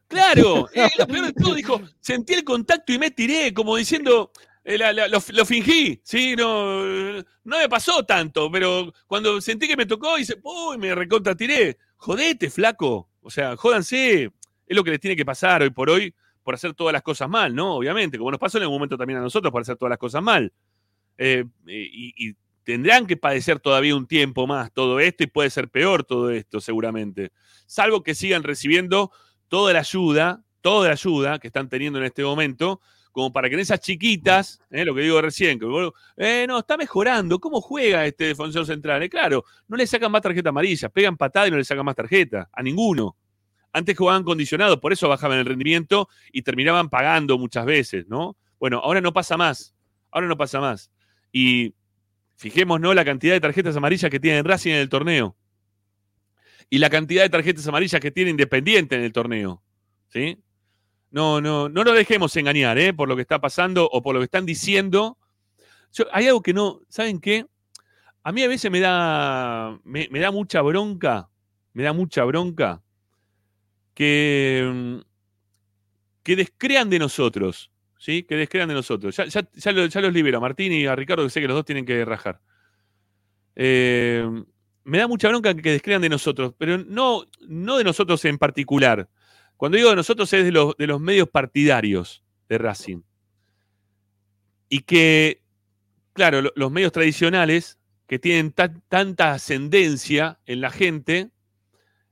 [0.07, 4.31] Claro, eh, lo peor de todo dijo, sentí el contacto y me tiré, como diciendo,
[4.63, 6.35] eh, la- la- lo, lo fingí, ¿sí?
[6.35, 6.83] No,
[7.17, 11.77] no me pasó tanto, pero cuando sentí que me tocó, hice, uy, me recontra tiré.
[11.97, 13.09] Jodete, flaco.
[13.21, 14.31] O sea, jódanse.
[14.65, 17.29] Es lo que les tiene que pasar hoy por hoy por hacer todas las cosas
[17.29, 17.75] mal, ¿no?
[17.75, 20.21] Obviamente, como nos pasó en algún momento también a nosotros por hacer todas las cosas
[20.21, 20.51] mal.
[21.17, 25.69] Eh, y, y tendrán que padecer todavía un tiempo más todo esto y puede ser
[25.69, 27.31] peor todo esto, seguramente.
[27.65, 29.11] Salvo que sigan recibiendo
[29.53, 32.81] toda la ayuda, toda la ayuda que están teniendo en este momento,
[33.11, 36.75] como para que en esas chiquitas, eh, lo que digo recién, que eh, no, está
[36.75, 39.03] mejorando, ¿cómo juega este defensor central?
[39.03, 41.95] Eh, claro, no le sacan más tarjeta amarilla, pegan patada y no le sacan más
[41.95, 43.15] tarjeta, a ninguno.
[43.71, 48.35] Antes jugaban condicionados, por eso bajaban el rendimiento y terminaban pagando muchas veces, ¿no?
[48.59, 49.75] Bueno, ahora no pasa más,
[50.09, 50.89] ahora no pasa más.
[51.31, 51.75] Y
[52.37, 55.37] fijémonos la cantidad de tarjetas amarillas que tiene Racing en el torneo
[56.73, 59.61] y la cantidad de tarjetas amarillas que tiene Independiente en el torneo.
[60.09, 60.39] ¿Sí?
[61.11, 62.95] No, no, no nos dejemos engañar, ¿eh?
[62.95, 65.19] Por lo que está pasando o por lo que están diciendo.
[65.91, 67.45] Yo- hay algo que no, ¿saben qué?
[68.23, 71.29] A mí a veces me da, me, da mucha bronca,
[71.73, 72.81] me da mucha bronca
[73.93, 74.97] que, mm,
[76.23, 78.23] que descrean de nosotros, ¿sí?
[78.23, 79.15] Que descrean de nosotros.
[79.15, 79.71] Ya, ya
[80.01, 82.41] los libero, a Martín y a Ricardo, que sé que los dos tienen que rajar.
[83.55, 84.27] Eh,
[84.83, 89.09] me da mucha bronca que descrean de nosotros, pero no, no de nosotros en particular.
[89.57, 93.01] Cuando digo de nosotros es de los, de los medios partidarios de Racing.
[94.69, 95.41] Y que,
[96.13, 97.77] claro, lo- los medios tradicionales
[98.07, 101.29] que tienen ta- tanta ascendencia en la gente,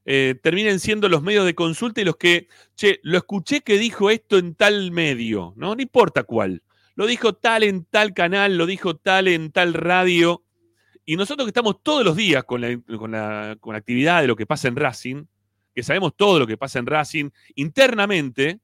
[0.05, 4.09] eh, terminen siendo los medios de consulta y los que, che, lo escuché que dijo
[4.09, 5.75] esto en tal medio, ¿no?
[5.75, 6.63] No importa cuál.
[6.95, 10.43] Lo dijo tal en tal canal, lo dijo tal en tal radio.
[11.05, 14.27] Y nosotros que estamos todos los días con la, con la- con la actividad de
[14.27, 15.25] lo que pasa en Racing,
[15.73, 18.59] que sabemos todo lo que pasa en Racing internamente,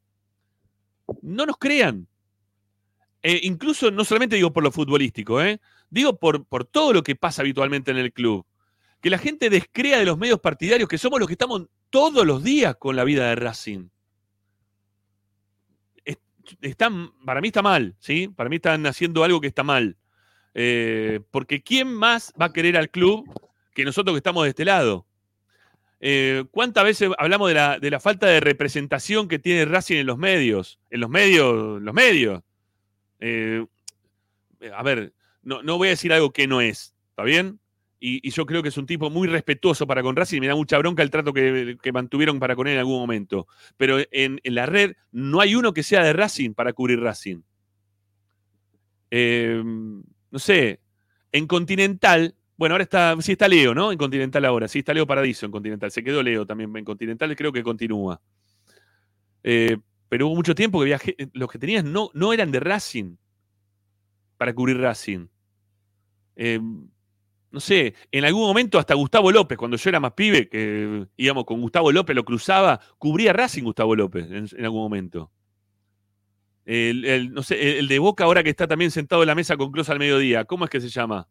[1.22, 2.07] no nos crean.
[3.23, 5.59] Eh, incluso no solamente digo por lo futbolístico, ¿eh?
[5.89, 8.45] digo por, por todo lo que pasa habitualmente en el club.
[9.01, 12.43] Que la gente descrea de los medios partidarios, que somos los que estamos todos los
[12.43, 13.88] días con la vida de Racing.
[17.26, 18.30] Para mí está mal, ¿sí?
[18.30, 19.97] Para mí están haciendo algo que está mal.
[20.59, 23.31] Eh, porque ¿quién más va a querer al club
[23.75, 25.05] que nosotros que estamos de este lado?
[25.99, 30.07] Eh, ¿Cuántas veces hablamos de la, de la falta de representación que tiene Racing en
[30.07, 30.79] los medios?
[30.89, 32.41] En los medios, los medios.
[33.19, 33.67] Eh,
[34.73, 35.13] a ver,
[35.43, 37.59] no, no voy a decir algo que no es, ¿está bien?
[37.99, 40.79] Y, yo creo que es un tipo muy respetuoso para con Racing me da mucha
[40.79, 43.47] bronca el trato que, que mantuvieron para con él en algún momento.
[43.77, 47.41] Pero en, en la red no hay uno que sea de Racing para cubrir Racing.
[49.11, 49.63] Eh,
[50.38, 50.81] no sé,
[51.31, 53.91] en Continental, bueno, ahora está, sí está Leo, ¿no?
[53.91, 57.35] En Continental ahora, sí está Leo Paradiso en Continental, se quedó Leo también en Continental,
[57.35, 58.22] creo que continúa.
[59.41, 59.77] Eh,
[60.07, 63.15] pero hubo mucho tiempo que viajé, los que tenías no, no eran de Racing,
[64.38, 65.26] para cubrir Racing.
[66.35, 66.59] Eh,
[67.49, 71.45] no sé, en algún momento hasta Gustavo López, cuando yo era más pibe, que íbamos
[71.45, 75.31] con Gustavo López, lo cruzaba, cubría Racing Gustavo López en algún momento.
[76.69, 79.56] El, el- no sé, el, de Boca ahora que está también sentado en la mesa
[79.56, 81.26] con Cruz al mediodía, ¿cómo es que se llama?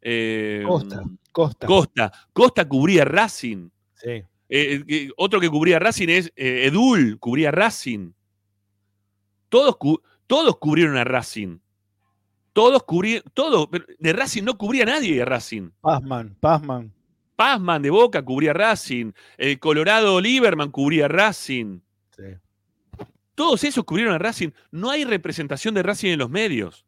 [0.00, 1.66] Eh, Costa, Costa.
[1.66, 2.12] Costa.
[2.32, 3.68] Costa cubría Racing.
[3.94, 4.08] Sí.
[4.48, 8.12] Eh, eh, otro que cubría Racing es eh, Edul, cubría Racing.
[9.50, 11.58] Todos, cu- todos cubrieron a Racing.
[12.54, 15.70] Todos cubrieron, todos, pero de Racing no cubría nadie de Racing.
[15.82, 16.92] Pazman, Pazman.
[17.36, 19.12] Pazman de Boca cubría Racing.
[19.36, 21.80] El Colorado Lieberman cubría Racing.
[22.16, 22.22] Sí.
[23.34, 24.50] Todos esos cubrieron a Racing.
[24.70, 26.84] No hay representación de Racing en los medios.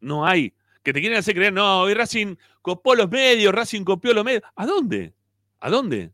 [0.00, 0.54] No hay.
[0.82, 4.42] Que te quieren hacer creer, no, hoy Racing copó los medios, Racing copió los medios.
[4.54, 5.14] ¿A dónde?
[5.60, 6.12] ¿A dónde?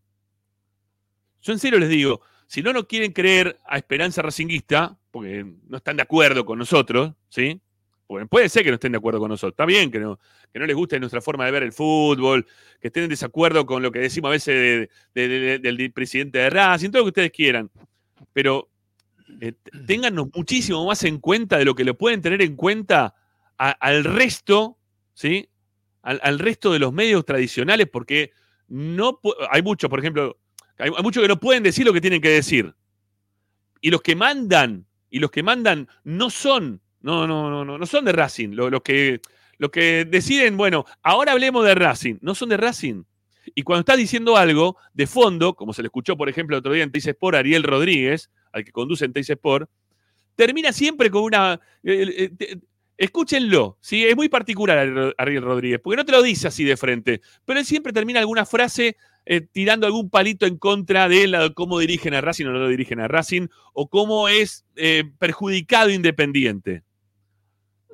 [1.42, 5.76] Yo en serio les digo, si no nos quieren creer a Esperanza Racinguista, porque no
[5.76, 7.60] están de acuerdo con nosotros, ¿sí?
[8.28, 9.52] Puede ser que no estén de acuerdo con nosotros.
[9.52, 10.18] Está bien que no,
[10.52, 12.44] que no les guste nuestra forma de ver el fútbol,
[12.80, 16.38] que estén en desacuerdo con lo que decimos a veces de- de- de- del presidente
[16.38, 17.70] de Racing, todo lo que ustedes quieran.
[18.32, 18.68] Pero
[19.40, 19.54] eh,
[19.86, 23.14] téngannos muchísimo más en cuenta de lo que lo pueden tener en cuenta
[23.56, 24.78] al resto,
[25.12, 25.48] ¿sí?
[26.02, 28.32] Al, resto de los medios tradicionales, porque
[28.68, 29.20] no
[29.50, 30.38] hay muchos, por ejemplo,
[30.78, 32.74] hay, muchos que no pueden decir lo que tienen que decir.
[33.82, 37.86] Y los que mandan, y los que mandan no son, no, no, no, no, no
[37.86, 38.50] son de Racing.
[38.50, 39.20] Lo- Los, que,
[39.70, 43.02] que deciden, bueno, ahora hablemos de Racing, no son de Racing.
[43.54, 46.72] Y cuando está diciendo algo de fondo, como se le escuchó, por ejemplo, el otro
[46.72, 49.68] día en Teis Sport, Ariel Rodríguez, al que conduce en Teis Sport,
[50.34, 51.60] termina siempre con una.
[51.82, 52.56] eh, eh,
[52.96, 54.04] escúchenlo, ¿sí?
[54.04, 54.76] es muy particular
[55.16, 58.44] Ariel- Rodríguez, porque no te lo dice así de frente, pero él siempre termina alguna
[58.44, 62.58] frase eh, tirando algún palito en contra de la- cómo dirigen a Racing o no
[62.58, 64.64] lo dirigen a Racing, o cómo es
[65.18, 66.82] perjudicado Independiente.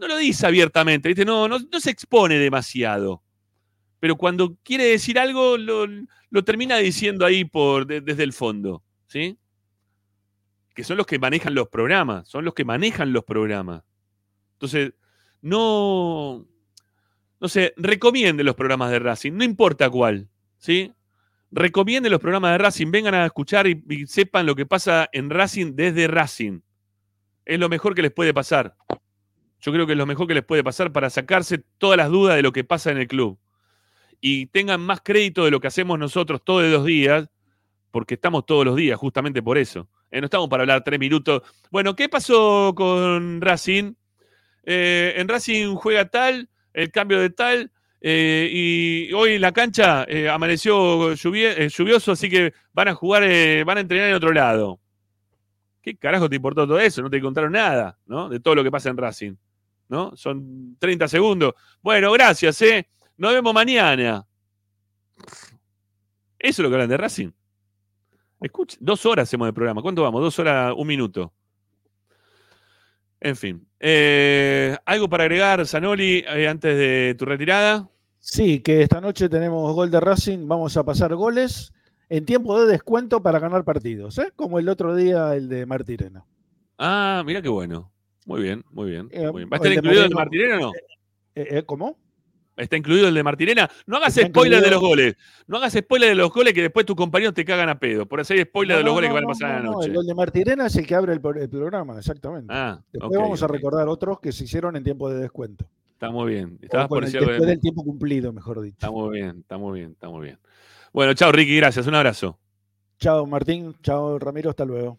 [0.00, 1.24] No lo dice abiertamente, ¿viste?
[1.24, 3.22] No, no, se expone demasiado.
[3.98, 5.86] Pero cuando quiere decir algo, lo,
[6.30, 9.36] lo termina diciendo ahí por, de- desde el fondo, ¿sí?
[10.76, 13.82] Que son los que manejan los programas, son los que manejan los programas.
[14.52, 14.92] Entonces,
[15.40, 16.46] no,
[17.40, 20.28] no sé, recomiende los programas de Racing, no importa cuál,
[20.58, 20.92] ¿sí?
[21.50, 25.30] Recomiende los programas de Racing, vengan a escuchar y, y sepan lo que pasa en
[25.30, 26.60] Racing desde Racing.
[27.44, 28.76] Es lo mejor que les puede pasar.
[29.60, 32.36] Yo creo que es lo mejor que les puede pasar para sacarse todas las dudas
[32.36, 33.38] de lo que pasa en el club.
[34.20, 37.30] Y tengan más crédito de lo que hacemos nosotros todos los días,
[37.90, 39.88] porque estamos todos los días, justamente por eso.
[40.10, 41.42] Eh, no estamos para hablar tres minutos.
[41.70, 43.94] Bueno, ¿qué pasó con Racing?
[44.64, 51.14] Eh, en Racing juega tal, el cambio de tal, eh, y hoy la cancha amaneció
[51.14, 53.22] lluvioso, así que van a jugar,
[53.64, 54.80] van a entrenar en otro lado.
[55.82, 57.02] ¿Qué carajo te importó todo eso?
[57.02, 58.28] No te contaron nada, ¿no?
[58.28, 59.34] De todo lo que pasa en Racing,
[59.88, 60.16] ¿no?
[60.16, 61.54] Son 30 segundos.
[61.80, 62.88] Bueno, gracias, ¿eh?
[63.16, 64.26] Nos vemos mañana.
[66.38, 67.30] Eso es lo que hablan de Racing.
[68.46, 69.82] Escucha, dos horas hacemos de programa.
[69.82, 70.22] ¿Cuánto vamos?
[70.22, 71.32] Dos horas, un minuto.
[73.20, 73.66] En fin.
[73.80, 77.88] Eh, ¿Algo para agregar, Zanoli, eh, antes de tu retirada?
[78.20, 81.72] Sí, que esta noche tenemos gol de Racing, vamos a pasar goles
[82.08, 84.32] en tiempo de descuento para ganar partidos, ¿eh?
[84.36, 86.24] como el otro día el de Martirena.
[86.78, 87.90] Ah, mira qué bueno.
[88.26, 89.08] Muy bien, muy bien.
[89.10, 89.50] Eh, muy bien.
[89.52, 90.72] ¿Va a estar incluido el de Martirena o no?
[91.66, 91.98] ¿Cómo?
[92.56, 93.70] ¿Está incluido el de Martirena?
[93.86, 95.16] No hagas Está spoiler de los goles.
[95.46, 98.06] No hagas spoiler de los goles que después tus compañeros te cagan a pedo.
[98.06, 99.58] Por hacer spoiler No, de los no, goles no, que van a pasar no, a
[99.58, 99.92] la no, noche.
[100.00, 102.46] El de Martirena es el que abre el, pro- el programa, exactamente.
[102.54, 105.66] Ah, Después vamos a recordar otros que se hicieron en tiempo de descuento.
[105.92, 106.58] Está muy bien.
[106.62, 108.74] Estabas por el- después de- del tiempo cumplido, mejor dicho.
[108.76, 110.38] Está muy bien, está muy bien, está muy bien.
[110.92, 111.86] Bueno, chao Ricky, gracias.
[111.86, 112.38] Un abrazo.
[112.98, 114.98] Chao Martín, chao Ramiro, hasta luego.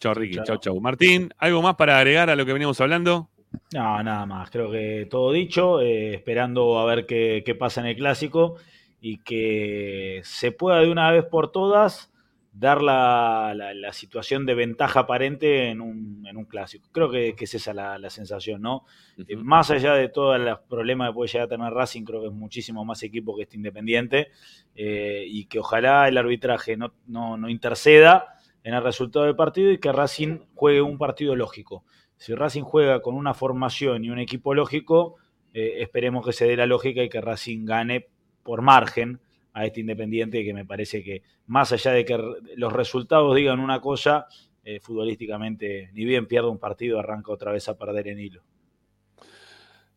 [0.00, 0.44] Chao Ricky, Chao.
[0.44, 0.80] chao, chao.
[0.80, 3.30] Martín, ¿algo más para agregar a lo que veníamos hablando?
[3.72, 4.50] No, nada más.
[4.50, 8.56] Creo que todo dicho, eh, esperando a ver qué, qué pasa en el clásico
[9.00, 12.12] y que se pueda de una vez por todas
[12.52, 16.88] dar la, la- la situación de ventaja aparente en un, en un clásico.
[16.92, 18.84] Creo que, que es esa la, la sensación, ¿no?
[19.28, 22.28] Eh, más allá de todos los problemas que puede llegar a tener Racing, creo que
[22.28, 24.28] es muchísimo más equipo que este Independiente
[24.74, 28.26] eh, y que ojalá el arbitraje no, no, no interceda
[28.62, 31.84] en el resultado del partido y que Racing juegue un partido lógico.
[32.16, 35.16] Si Racing juega con una formación y un equipo lógico,
[35.52, 38.08] eh, esperemos que se dé la lógica y que Racing gane
[38.42, 39.20] por margen
[39.52, 42.18] a este Independiente, que me parece que más allá de que
[42.56, 44.26] los resultados digan una cosa,
[44.64, 48.42] eh, futbolísticamente, ni bien pierde un partido, arranca otra vez a perder en hilo.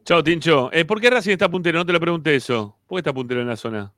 [0.04, 0.70] Chao, Tincho.
[0.72, 1.80] Eh, ¿Por qué Racing está puntero?
[1.80, 2.78] No te lo pregunté eso.
[2.88, 3.94] ¿Por qué está puntero en la zona?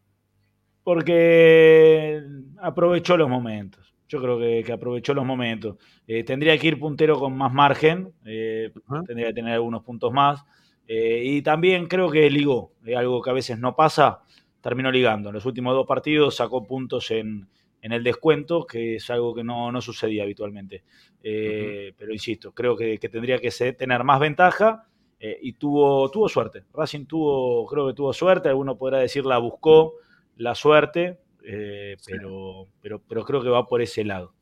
[0.83, 2.21] Porque
[2.59, 3.90] aprovechó los momentos.
[4.11, 5.77] Yo creo que, que aprovechó los momentos.
[6.05, 8.69] Eh, tendría que ir puntero con más margen, eh,
[9.07, 10.43] tendría que tener algunos puntos más.
[10.85, 14.23] Eh, y también creo que ligó, algo que a veces no pasa,
[14.59, 15.29] terminó ligando.
[15.29, 17.47] En los últimos dos partidos sacó puntos en,
[17.81, 20.83] en el descuento, que es algo que no, no sucedía habitualmente.
[21.21, 24.89] Pero insisto, creo que, que tendría que tener más ventaja
[25.21, 26.65] y tuvo, tuvo suerte.
[26.73, 29.93] Racing tuvo, creo que tuvo suerte, alguno podrá decir la buscó
[30.35, 34.33] la suerte, eh, pero, pero, pero creo que va por ese lado.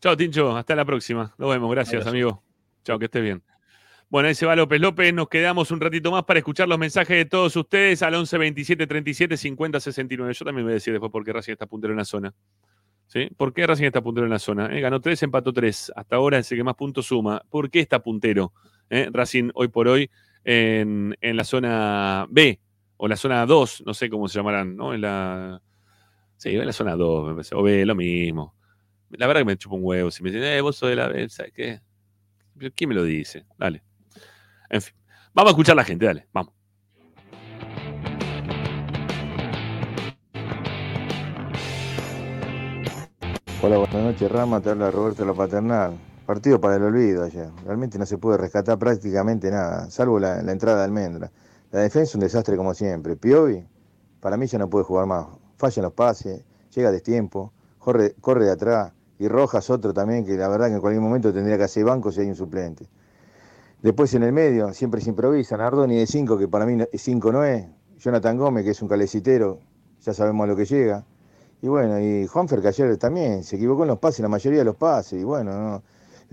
[0.00, 0.56] Chao, Tincho.
[0.56, 1.32] Hasta la próxima.
[1.38, 1.70] Nos vemos.
[1.70, 2.42] Gracias, amigo.
[2.84, 3.42] Chao, que estés bien.
[4.08, 5.14] Bueno, ahí se va López López.
[5.14, 8.86] Nos quedamos un ratito más para escuchar los mensajes de todos ustedes al 11 27
[8.86, 10.34] 37 50 69.
[10.34, 12.34] Yo también voy a decir después por qué Racing está puntero en la zona.
[13.06, 13.28] ¿Sí?
[13.36, 14.66] ¿Por qué Racing está puntero en la zona?
[14.76, 15.92] Eh, Ganó 3, empató 3.
[15.96, 17.42] Hasta ahora es el que más puntos suma.
[17.48, 18.52] ¿Por qué está puntero?
[18.90, 20.10] Eh, Racing hoy por hoy
[20.44, 22.60] en, en la zona B
[23.04, 24.94] o la zona 2, no sé cómo se llamarán, ¿no?
[24.94, 25.60] En la.
[26.36, 27.56] Sí, en la zona 2, me parece.
[27.56, 28.54] O B, lo mismo.
[29.10, 30.08] La verdad que me chupa un huevo.
[30.12, 31.80] Si me dicen, eh, vos sos de la B, ¿sabes qué?
[32.76, 33.44] ¿Quién me lo dice?
[33.58, 33.82] Dale.
[34.70, 34.94] En fin.
[35.34, 36.54] Vamos a escuchar a la gente, dale, vamos.
[43.62, 44.60] Hola, buenas noches, Rama.
[44.60, 45.98] Te habla Roberto La Paternal.
[46.24, 47.50] Partido para el olvido ayer.
[47.64, 51.32] Realmente no se puede rescatar prácticamente nada, salvo la, la entrada de Almendra.
[51.72, 53.16] La defensa un desastre como siempre.
[53.16, 53.66] Piovi,
[54.20, 55.26] para mí ya no puede jugar más.
[55.56, 56.44] Fallan los pases,
[56.74, 58.92] llega a destiempo, corre, corre de atrás.
[59.18, 62.12] Y Rojas otro también, que la verdad que en cualquier momento tendría que hacer banco
[62.12, 62.86] si hay un suplente.
[63.80, 65.56] Después en el medio, siempre se improvisa.
[65.56, 67.66] Nardoni de 5, que para mí 5 no es.
[67.96, 69.58] Jonathan Gómez, que es un calecitero,
[70.02, 71.06] ya sabemos a lo que llega.
[71.62, 74.66] Y bueno, y Juanfer que ayer también se equivocó en los pases, la mayoría de
[74.66, 75.20] los pases.
[75.20, 75.82] Y bueno, ¿no?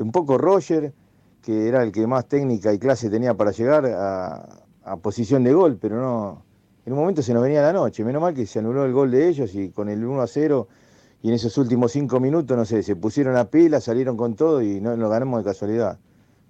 [0.03, 0.94] un poco Roger,
[1.41, 5.53] que era el que más técnica y clase tenía para llegar a, a posición de
[5.53, 6.44] gol, pero no.
[6.86, 8.03] En un momento se nos venía la noche.
[8.03, 10.68] Menos mal que se anuló el gol de ellos y con el 1 a 0
[11.22, 14.61] y en esos últimos cinco minutos, no sé, se pusieron a pila, salieron con todo
[14.61, 15.99] y no lo ganamos de casualidad.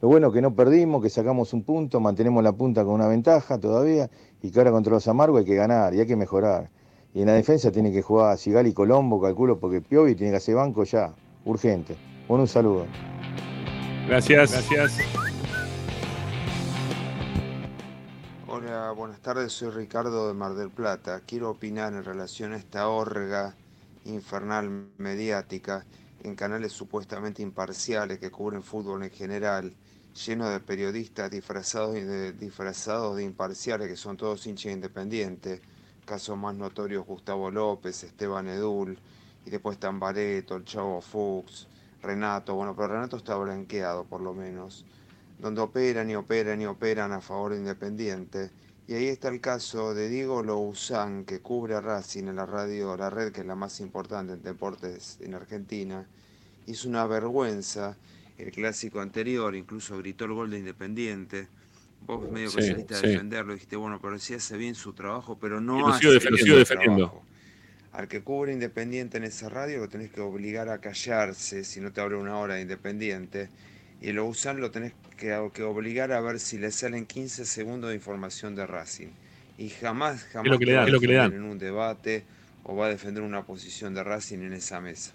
[0.01, 3.07] Lo bueno es que no perdimos, que sacamos un punto, mantenemos la punta con una
[3.07, 4.09] ventaja todavía
[4.41, 6.69] y que ahora contra los amargos hay que ganar y hay que mejorar.
[7.13, 10.37] Y en la defensa tiene que jugar Sigali y Colombo, calculo, porque Piovi tiene que
[10.37, 11.13] hacer banco ya,
[11.45, 11.95] urgente.
[12.27, 12.85] Bueno, un saludo.
[14.07, 14.51] Gracias.
[14.51, 15.28] Gracias.
[18.95, 21.21] Buenas tardes, soy Ricardo de Mar del Plata.
[21.21, 23.53] Quiero opinar en relación a esta orga
[24.05, 25.85] infernal mediática
[26.23, 29.75] en canales supuestamente imparciales que cubren fútbol en general,
[30.25, 35.61] lleno de periodistas disfrazados de, imparciales que son todos hinchas independientes.
[36.03, 38.97] Casos más notorios Gustavo López, Esteban Edul,
[39.45, 41.67] y después están Bareto, el Chavo Fuchs,
[42.01, 44.83] Renato, bueno, pero Renato está blanqueado por lo menos,
[45.37, 48.49] donde operan y operan y operan a favor de Independiente.
[48.89, 52.97] Y ahí está el caso de Diego Louzán, que cubre a Racing en la radio
[52.97, 56.07] La Red, que es la más importante en deportes en Argentina.
[56.65, 57.95] Hizo una vergüenza
[58.39, 61.47] el clásico anterior, incluso gritó el gol de Independiente.
[62.01, 65.37] Vos medio que Sí, saliste a defenderlo, dijiste, bueno, pero sí hace bien su trabajo,
[65.39, 66.97] pero no lo hace sigo bien lo sigo su defendiendo.
[66.97, 67.27] trabajo.
[67.91, 71.91] Al que cubre Independiente en esa radio lo tenés que obligar a callarse si no
[71.93, 73.51] te habla una hora de Independiente.
[74.01, 77.89] Y lo usan lo tenés que, que obligar a ver si le salen 15 segundos
[77.89, 79.09] de información de Racing.
[79.57, 81.39] Y jamás, jamás lo que le te va dan, a es lo que le defender
[81.39, 81.45] dan.
[81.45, 82.23] en un debate
[82.63, 85.13] o va a defender una posición de Racing en esa mesa.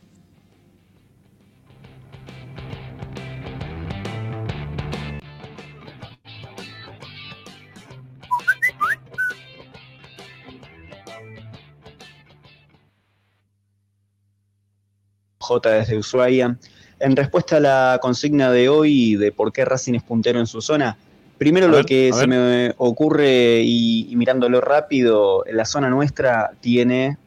[15.38, 16.58] J desde Ushuaia.
[17.04, 20.62] En respuesta a la consigna de hoy de por qué Racing es puntero en su
[20.62, 20.96] zona,
[21.36, 26.52] primero A lo ver, que se me ocurre y, y mirándolo rápido, la zona nuestra
[26.62, 27.18] tiene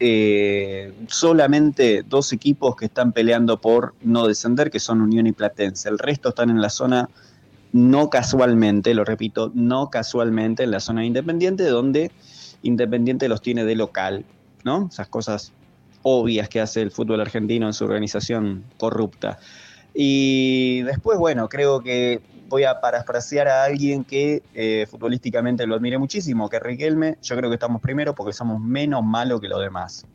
[0.00, 5.90] eh, solamente dos equipos que están peleando por no descender, que son Unión y Platense.
[5.90, 7.10] El resto están en la zona
[7.72, 12.10] no casualmente, lo repito, no casualmente en la zona independiente, donde
[12.62, 14.24] Independiente los tiene de local,
[14.64, 14.88] ¿no?
[14.90, 15.52] Esas cosas
[16.08, 19.40] obvias que hace el fútbol argentino en su organización corrupta.
[19.92, 25.98] Y después, bueno, creo que voy a parafrasear a alguien que eh, futbolísticamente lo admire
[25.98, 27.16] muchísimo, que Riquelme.
[27.22, 30.06] Yo creo que estamos primero porque somos menos malos que los demás.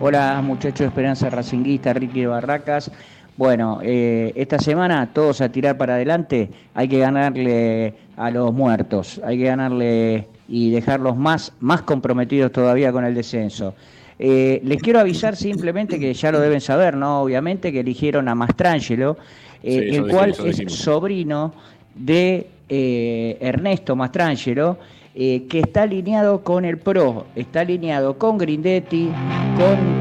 [0.00, 2.92] Hola muchachos de Esperanza Racinguista, Ricky Barracas.
[3.38, 9.20] Bueno, eh, esta semana todos a tirar para adelante, hay que ganarle a los muertos,
[9.24, 13.76] hay que ganarle y dejarlos más, más comprometidos todavía con el descenso.
[14.18, 17.22] Eh, les quiero avisar simplemente que ya lo deben saber, ¿no?
[17.22, 19.16] Obviamente que eligieron a Mastrangelo,
[19.62, 21.54] eh, Sí, el cual dijimos, es sobrino
[21.94, 24.78] de Ernesto Mastrangelo,
[25.14, 29.10] que está alineado con el PRO, está alineado con Grindetti,
[29.56, 30.00] con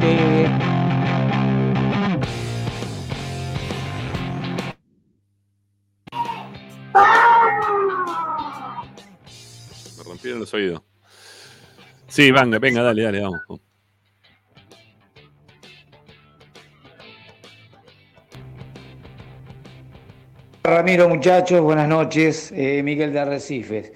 [10.47, 10.83] los.
[12.07, 13.61] Sí, venga, venga, dale, dale, vamos.
[20.63, 22.51] Ramiro, muchachos, buenas noches.
[22.53, 23.93] Eh, Miguel de Arrecifes.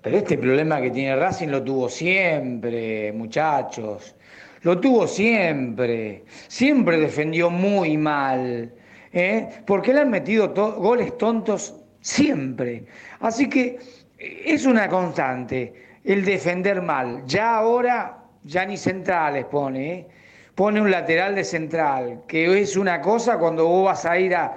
[0.00, 4.14] Pero este problema que tiene Racing lo tuvo siempre, muchachos.
[4.62, 6.24] Lo tuvo siempre.
[6.46, 8.72] Siempre defendió muy mal.
[9.12, 9.48] ¿eh?
[9.66, 12.84] Porque le han metido goles tontos siempre.
[13.20, 13.78] Así que
[14.18, 17.22] eh, es una constante el defender mal.
[17.26, 19.92] Ya ahora, ya ni centrales pone.
[19.92, 20.06] ¿eh?
[20.54, 24.56] Pone un lateral de central, que es una cosa cuando vos vas a ir a,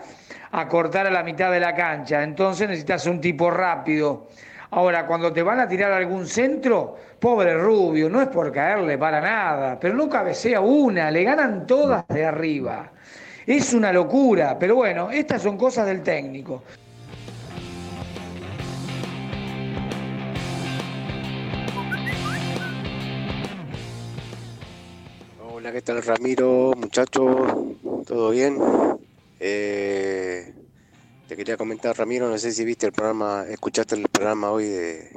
[0.52, 2.22] a cortar a la mitad de la cancha.
[2.22, 4.28] Entonces necesitas un tipo rápido.
[4.70, 9.22] Ahora, cuando te van a tirar algún centro, pobre Rubio, no es por caerle para
[9.22, 12.92] nada, pero no cabecea una, le ganan todas de arriba.
[13.46, 16.64] Es una locura, pero bueno, estas son cosas del técnico.
[25.78, 26.74] ¿Qué tal Ramiro?
[26.76, 27.78] Muchachos,
[28.08, 28.58] ¿todo bien?
[29.40, 30.52] Eh,
[31.28, 35.12] te quería comentar, Ramiro, no sé si viste el programa, escuchaste el programa hoy de,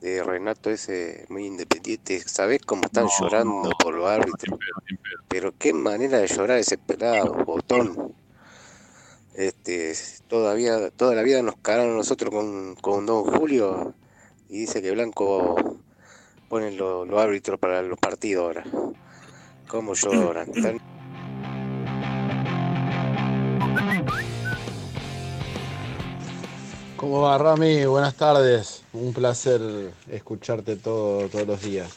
[0.00, 2.18] de Renato ese muy independiente.
[2.18, 4.58] ¿Sabés cómo están llorando por los árbitros?
[5.28, 8.12] Pero qué manera de llorar ese pelado, botón.
[9.34, 9.94] Este,
[10.26, 13.94] todavía, toda la vida nos cagaron nosotros con, con Don Julio
[14.48, 15.54] y dice que Blanco
[16.48, 18.64] pone los los árbitros para los partidos ahora.
[19.72, 20.50] ¿Cómo lloran?
[20.54, 20.78] Están-
[26.96, 27.84] ¿Cómo va, Rami?
[27.86, 28.82] Buenas tardes.
[28.92, 29.60] Un placer
[30.10, 31.88] escucharte todo, todos los días.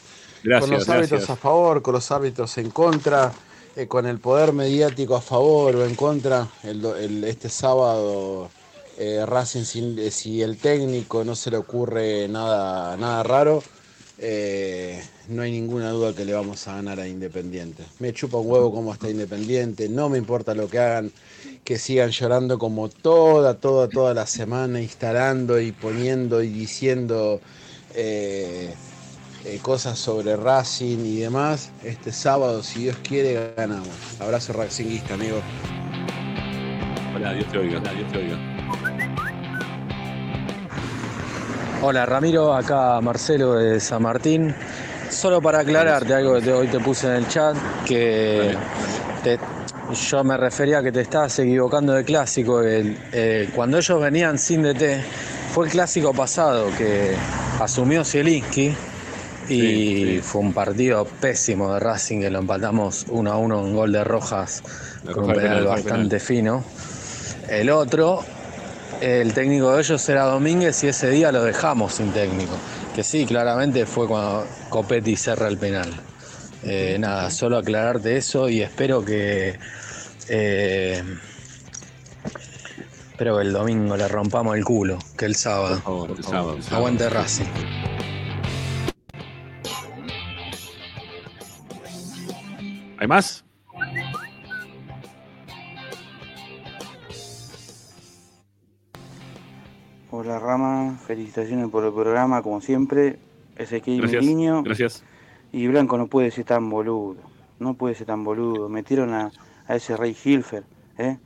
[0.42, 1.30] Gracias, con los árbitros gracias.
[1.30, 3.32] a favor, con los árbitros en contra,
[3.76, 6.48] eh, con el poder mediático a favor o en contra.
[6.64, 8.48] El do- el- este sábado,
[8.98, 13.62] eh, Racing, sin- eh, si el técnico no se le ocurre nada, nada raro,
[14.18, 17.84] eh, no hay ninguna duda que le vamos a ganar a Independiente.
[17.98, 21.12] Me chupa un huevo cómo está Independiente, no me importa lo que hagan,
[21.64, 27.40] que sigan llorando como toda, toda, toda la semana, instalando y poniendo y diciendo
[27.94, 28.74] eh,
[29.44, 31.70] eh, cosas sobre Racing y demás.
[31.84, 33.88] Este sábado, si Dios quiere, ganamos.
[34.18, 35.40] Abrazo Racinguista, amigo.
[37.14, 37.78] Hola, Dios te oiga.
[37.78, 38.95] Hola, Dios te oiga.
[41.82, 44.54] Hola Ramiro, acá Marcelo de San Martín.
[45.10, 48.56] Solo para aclararte algo que te- hoy te puse en el chat, que
[49.22, 49.38] te-
[49.94, 52.60] yo me refería a que te estabas equivocando de clásico.
[52.62, 55.00] El- eh, cuando ellos venían sin DT,
[55.52, 57.14] fue el clásico pasado que
[57.60, 58.74] asumió Zielinski
[59.48, 63.92] y fue un partido pésimo de Racing que lo empatamos 1 a 1 un gol
[63.92, 64.62] de Rojas
[65.14, 66.64] con un penal, bastante fino.
[67.48, 68.24] El otro,
[69.00, 72.54] el técnico de ellos era Domínguez y ese día lo dejamos sin técnico.
[72.94, 75.92] Que sí, claramente fue cuando Copetti cerra el penal.
[76.62, 79.58] Eh, nada, solo aclararte eso y espero que.
[80.28, 81.02] eh,
[83.10, 85.76] espero que el domingo le rompamos el culo, que el sábado.
[86.16, 86.76] el sábado, el sábado.
[86.76, 87.44] Aguante Racing.
[92.98, 93.45] ¿Hay más?
[100.26, 103.16] Hola Rama, felicitaciones por el programa, como siempre.
[103.54, 104.24] Ezequiel Gracias.
[104.24, 104.64] Miriño.
[104.64, 105.04] Gracias.
[105.52, 107.14] Y Blanco no puede ser tan boludo,
[107.60, 108.68] no puede ser tan boludo.
[108.68, 109.30] Metieron a,
[109.68, 110.64] a ese Rey Hilfer,
[110.98, 111.18] ¿eh?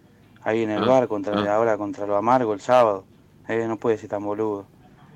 [0.42, 1.56] ahí en el Ah, bar, contra ah.
[1.56, 3.04] ahora contra lo amargo el sábado.
[3.48, 3.64] ¿eh?
[3.66, 4.66] No puede ser tan boludo.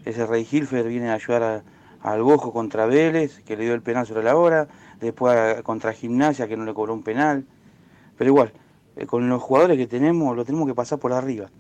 [0.07, 1.63] Ese Rey Hilfer viene a ayudar a-
[2.11, 4.67] al Bojo contra Vélez, que le dio el penal sobre la hora,
[4.99, 7.45] después a- contra Gimnasia, que no le cobró un penal.
[8.17, 8.53] Pero igual,
[8.97, 11.51] eh, con los jugadores que tenemos, lo tenemos que pasar por arriba.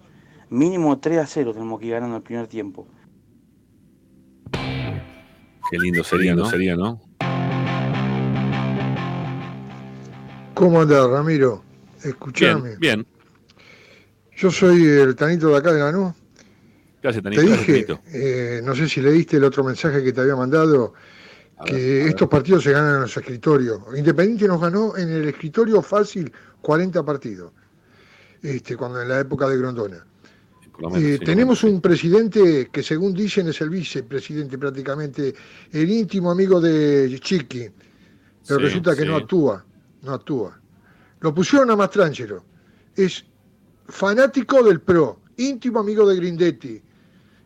[0.51, 2.87] Mínimo 3 a 0 tenemos que ir ganando el primer tiempo.
[5.71, 6.49] Qué lindo sería, ¿no?
[6.49, 7.01] Sería, ¿no?
[10.55, 11.62] ¿Cómo andás, Ramiro?
[12.03, 12.77] Escuchame.
[12.77, 13.07] Bien, bien.
[14.37, 16.12] Yo soy el Tanito de acá de Lanús.
[17.03, 17.43] Gracias, Te Tanito.
[17.43, 18.03] Gracias, dije, Tanito.
[18.12, 20.95] eh, no sé si leíste el otro mensaje que te había mandado,
[21.65, 23.81] que estos partidos se ganan en los escritorios.
[23.97, 27.53] Independiente nos ganó en el escritorio fácil 40 partidos,
[28.43, 30.05] este, cuando en la época de Grondona.
[30.97, 35.35] Eh, tenemos un presidente que según dicen es el vicepresidente prácticamente,
[35.71, 37.71] el íntimo amigo de Chiqui,
[38.47, 39.09] pero Sí, resulta que sí.
[39.09, 39.65] no actúa,
[40.03, 40.61] no actúa.
[41.21, 42.45] Lo pusieron a Mastrangelo,
[42.97, 43.25] es
[43.87, 46.83] fanático del PRO, íntimo amigo de Grindetti,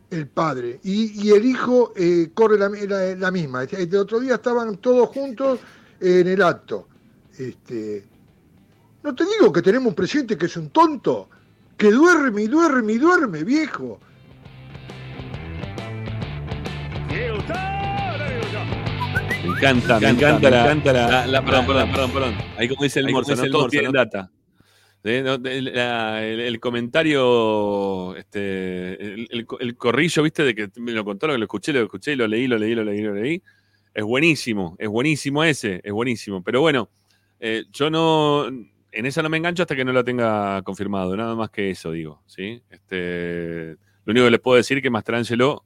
[0.09, 3.63] el padre, y, y el hijo eh, corre la, la- la misma.
[3.63, 5.59] Este- El otro día estaban todos juntos
[5.99, 6.87] en el acto.
[7.37, 8.03] Este,
[9.03, 11.29] no te digo que tenemos un presidente que es un tonto,
[11.79, 13.99] que duerme y duerme y duerme, viejo.
[19.43, 20.75] Me encanta, me encanta, la,
[21.09, 22.35] la- la- Perdón, perdón, perdón, perdón.
[22.57, 23.97] Ahí como dice el morso, el Todos morso, tienen ¿no?
[23.97, 24.31] data.
[25.03, 30.91] No, El, la- el- el comentario, este, el, el- el corrillo, viste, de que me
[30.91, 33.41] lo contaron, que lo escuché, lo escuché, lo leí, lo leí, lo leí, lo leí.
[33.93, 36.43] Es buenísimo, es buenísimo ese, es buenísimo.
[36.43, 36.89] Pero bueno,
[37.39, 38.45] eh, yo no,
[38.91, 41.91] en esa no me engancho hasta que no lo tenga confirmado, nada más que eso
[41.91, 42.61] digo, ¿sí?
[42.69, 45.63] Este, lo único que les puedo decir es que Mastrangelo,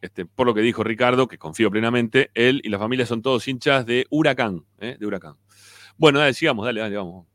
[0.00, 3.46] este, por lo que dijo Ricardo, que confío plenamente, él y la familia son todos
[3.48, 4.96] hinchas de Huracán, ¿eh?
[4.98, 5.36] de Huracán.
[5.96, 7.26] Bueno, dale, sigamos, dale, dale, vamos.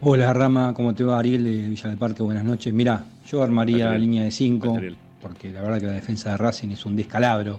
[0.00, 2.22] Hola Rama, ¿cómo te va Ariel de Villa del Parque?
[2.22, 2.72] Buenas noches.
[2.72, 4.02] Mira, yo armaría Ariel.
[4.02, 4.96] línea de 5, Hola, Ariel.
[5.20, 7.58] Porque la verdad que la defensa de Racing es un descalabro,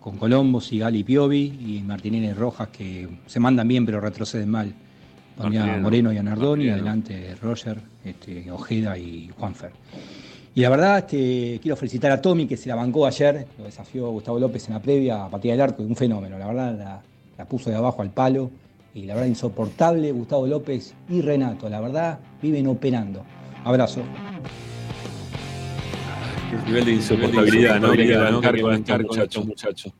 [0.00, 4.48] con Colombo, Sigali y Piovi, y Martinelli y Rojas que se mandan bien pero retroceden
[4.48, 4.72] mal.
[5.36, 6.70] Pondría a Martinelli, Moreno y a Nardoni, Martinelli.
[6.70, 9.72] adelante Roger, este, Ojeda y Juanfer.
[10.54, 14.10] Y la verdad, este, quiero felicitar a Tommy que se la bancó ayer, lo desafió
[14.10, 17.02] Gustavo López en la previa a partida del arco, un fenómeno, la verdad la,
[17.36, 18.50] la puso de abajo al palo
[18.94, 23.22] y la verdad insoportable Gustavo López y Renato, la verdad viven operando.
[23.64, 24.02] Abrazo.
[26.50, 27.92] El nivel de insoportabilidad, ¿no?
[27.92, 29.92] Que hay que bancar con estos muchachos.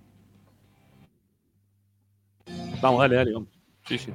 [2.80, 3.48] Vamos, dale, dale, vamos.
[3.86, 4.12] Sí, sí.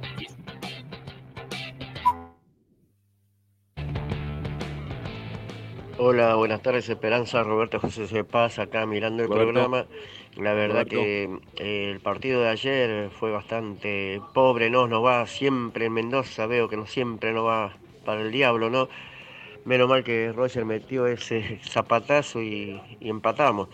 [5.96, 7.42] Hola, buenas tardes, Esperanza.
[7.44, 8.24] Roberto José C.
[8.24, 9.52] Paz, acá mirando el Roberto.
[9.52, 9.86] programa.
[10.36, 10.96] La verdad Roberto.
[10.96, 14.88] que eh, el partido de ayer fue bastante pobre, ¿no?
[14.88, 18.88] Nos va siempre en Mendoza, veo que no siempre nos va para el diablo, ¿no?
[19.64, 23.68] Menos mal que Roger metió ese zapatazo y, y empatamos.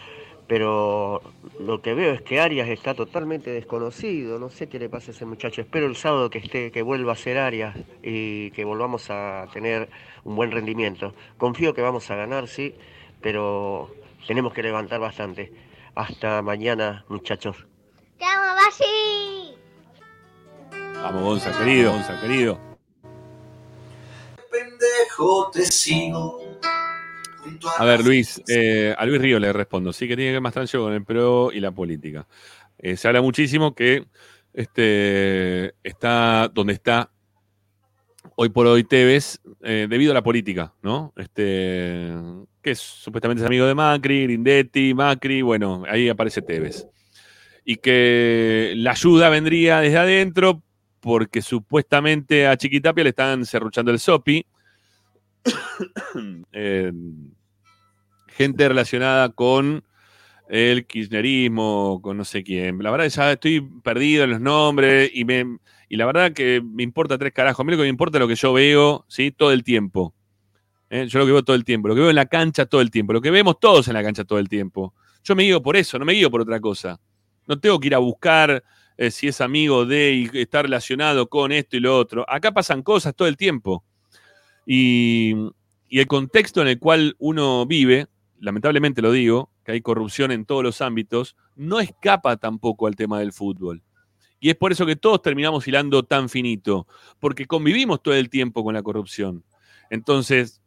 [0.50, 1.22] Pero
[1.60, 4.40] lo que veo es que Arias está totalmente desconocido.
[4.40, 5.60] No sé qué le pasa a ese muchacho.
[5.60, 9.88] Espero el sábado que esté, que vuelva a ser Arias y que volvamos a tener
[10.24, 11.14] un buen rendimiento.
[11.38, 12.74] Confío que vamos a ganar, sí,
[13.20, 13.94] pero
[14.26, 15.52] tenemos que levantar bastante.
[15.94, 17.56] Hasta mañana, muchachos.
[18.18, 19.54] ¡Te amo, Basi!
[21.00, 22.69] Vamos, Gonza, querido, Gonza, querido.
[24.51, 26.59] Pendejo te sigo.
[27.78, 29.93] A ver, Luis, eh, a Luis Río le respondo.
[29.93, 32.27] Sí que tiene que ver más trancho con el PRO y la política.
[32.78, 34.05] Eh, se habla muchísimo que
[34.52, 37.10] este, está donde está
[38.36, 41.12] hoy por hoy Tevez eh, debido a la política, ¿no?
[41.16, 42.10] Este,
[42.62, 46.86] que es, supuestamente es amigo de Macri, Grindetti, Macri, bueno, ahí aparece Tevez.
[47.64, 50.62] Y que la ayuda vendría desde adentro
[51.01, 54.44] porque supuestamente a Chiquitapia le están serruchando el sopi.
[56.52, 56.93] Eh,
[58.27, 59.82] gente relacionada con
[60.51, 62.78] el kirchnerismo, con no sé quién.
[62.82, 65.59] La verdad que ya estoy perdido en los nombres y, me,
[65.89, 67.61] y la verdad que me importa tres carajos.
[67.61, 69.30] A mí lo que me importa es lo que yo veo ¿sí?
[69.30, 70.14] todo el tiempo.
[70.90, 71.06] ¿eh?
[71.06, 72.90] Yo lo que veo todo el tiempo, lo que veo en la cancha todo el
[72.90, 74.93] tiempo, lo que vemos todos en la cancha todo el tiempo.
[75.22, 77.01] Yo me guío por eso, no me guío por otra cosa.
[77.46, 78.62] No tengo que ir a buscar
[79.01, 82.27] eh, si es amigo de y está relacionado con esto y lo otro.
[82.29, 83.82] Acá pasan cosas todo el tiempo.
[84.66, 85.35] Y,
[85.88, 88.09] y el contexto en el cual uno vive,
[88.40, 93.19] lamentablemente lo digo, que hay corrupción en todos los ámbitos, no escapa tampoco al tema
[93.19, 93.82] del fútbol.
[94.38, 96.87] Y es por eso que todos terminamos hilando tan finito,
[97.20, 99.45] porque convivimos todo el tiempo con la corrupción.
[99.88, 100.61] Entonces,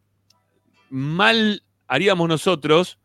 [0.90, 2.98] mal haríamos nosotros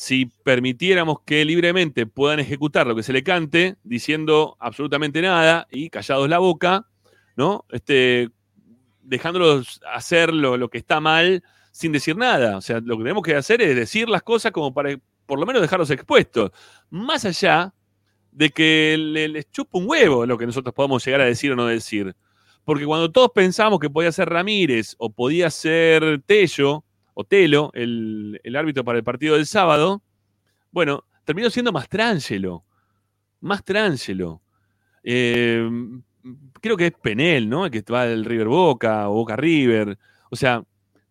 [0.00, 5.90] si permitiéramos que libremente puedan ejecutar lo que se le cante, diciendo absolutamente nada y
[5.90, 6.86] callados la boca,
[7.36, 7.64] ¿no?
[7.70, 8.30] Este,
[9.02, 12.56] dejándolos hacer lo, lo que está mal sin decir nada.
[12.58, 14.96] O sea, lo que tenemos que hacer es decir las cosas como para
[15.26, 16.52] por lo menos dejarlos expuestos.
[16.90, 17.74] Más allá
[18.30, 21.56] de que le- les chupa un huevo lo que nosotros podamos llegar a decir o
[21.56, 22.14] no decir.
[22.64, 26.84] Porque cuando todos pensamos que podía ser Ramírez o podía ser Tello
[27.20, 30.04] o Telo, el, el árbitro para el partido del sábado,
[30.70, 32.64] bueno, terminó siendo Mastrangelo.
[33.40, 34.40] Mastrangelo.
[35.02, 35.68] Eh,
[36.60, 37.64] creo que es Penel, ¿no?
[37.66, 39.98] El que va del River Boca o Boca River.
[40.30, 40.62] O sea,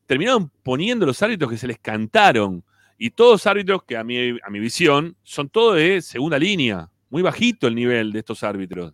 [0.06, 2.64] terminaron poniendo los árbitros que se les cantaron.
[2.98, 6.90] Y todos árbitros que a mi, a mi visión son todos de segunda línea.
[7.10, 8.94] Muy bajito el nivel de estos árbitros.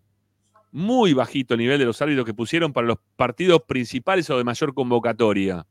[0.72, 4.44] Muy bajito el nivel de los árbitros que pusieron para los partidos principales o de
[4.44, 5.64] mayor convocatoria.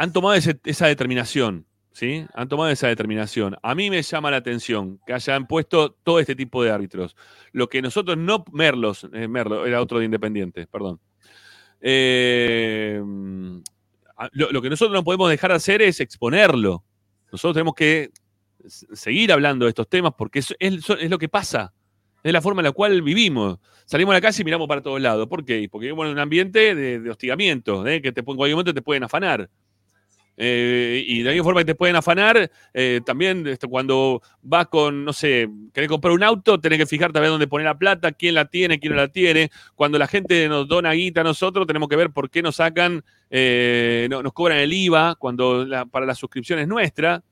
[0.00, 1.66] Han tomado esa determinación.
[1.90, 2.24] ¿Sí?
[2.34, 3.56] Han tomado esa determinación.
[3.60, 7.16] A mí me llama la atención que hayan puesto todo este tipo de árbitros.
[7.50, 8.44] Lo que nosotros no.
[8.52, 11.00] Merlos, eh, Merlo, era otro de Independiente, perdón.
[11.80, 13.02] Eh,
[14.30, 16.84] lo, que nosotros no podemos dejar de hacer es exponerlo.
[17.32, 18.10] Nosotros tenemos que
[18.68, 21.74] seguir hablando de estos temas porque es, lo que pasa.
[22.22, 23.58] Es la forma en la cual vivimos.
[23.86, 25.26] Salimos a la calle y miramos para todos lados.
[25.26, 25.68] ¿Por qué?
[25.68, 28.00] Porque vivimos en un ambiente de, de hostigamiento, ¿eh?
[28.00, 29.50] que te, en cualquier momento te pueden afanar.
[30.40, 35.04] Eh, y de misma forma que te pueden afanar, eh, también este, cuando vas con,
[35.04, 38.12] no sé, querés comprar un auto, tenés que fijarte a ver dónde poner la plata,
[38.12, 39.50] quién la tiene, quién no la tiene.
[39.74, 43.02] Cuando la gente nos dona guita a nosotros, tenemos que ver por qué nos sacan,
[43.30, 47.22] eh, no- nos cobran el IVA cuando la- para la suscripción es nuestra.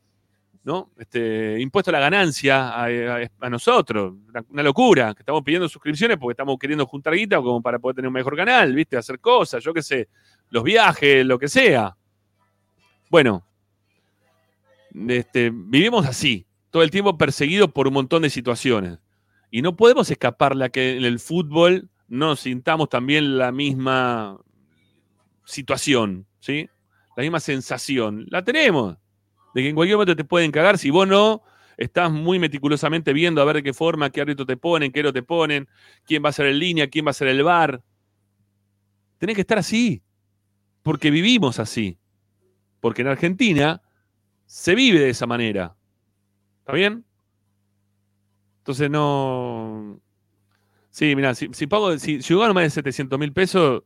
[0.65, 0.91] ¿no?
[0.99, 4.15] Este, impuesto a la ganancia a, nosotros.
[4.49, 8.09] Una locura, que estamos pidiendo suscripciones porque estamos queriendo juntar guita como para poder tener
[8.09, 8.97] un mejor canal, ¿viste?
[8.97, 10.09] Hacer cosas, yo qué sé,
[10.51, 11.94] los viajes, lo que sea.
[13.10, 13.44] Bueno,
[15.09, 18.99] este, vivimos así, todo el tiempo perseguidos por un montón de situaciones.
[19.51, 24.39] Y no podemos escaparle a que en el fútbol no sintamos también la misma
[25.44, 26.68] situación, ¿sí?
[27.17, 28.26] La misma sensación.
[28.28, 28.97] La tenemos.
[29.55, 30.76] De que en cualquier momento te pueden cagar.
[30.76, 31.43] Si vos no,
[31.76, 35.12] estás muy meticulosamente viendo a ver de qué forma, qué árbitro te ponen, qué no
[35.12, 35.68] te ponen,
[36.05, 37.83] quién va a ser en línea, quién va a ser el bar.
[39.18, 40.02] Tenés que estar así.
[40.83, 41.99] Porque vivimos así.
[42.81, 43.83] Porque en Argentina
[44.47, 45.75] se vive de esa manera.
[46.61, 47.05] ¿Está bien?
[48.59, 50.01] Entonces no.
[50.91, 53.85] Sí, mira, si, si pago, si, si más de 700 mil pesos,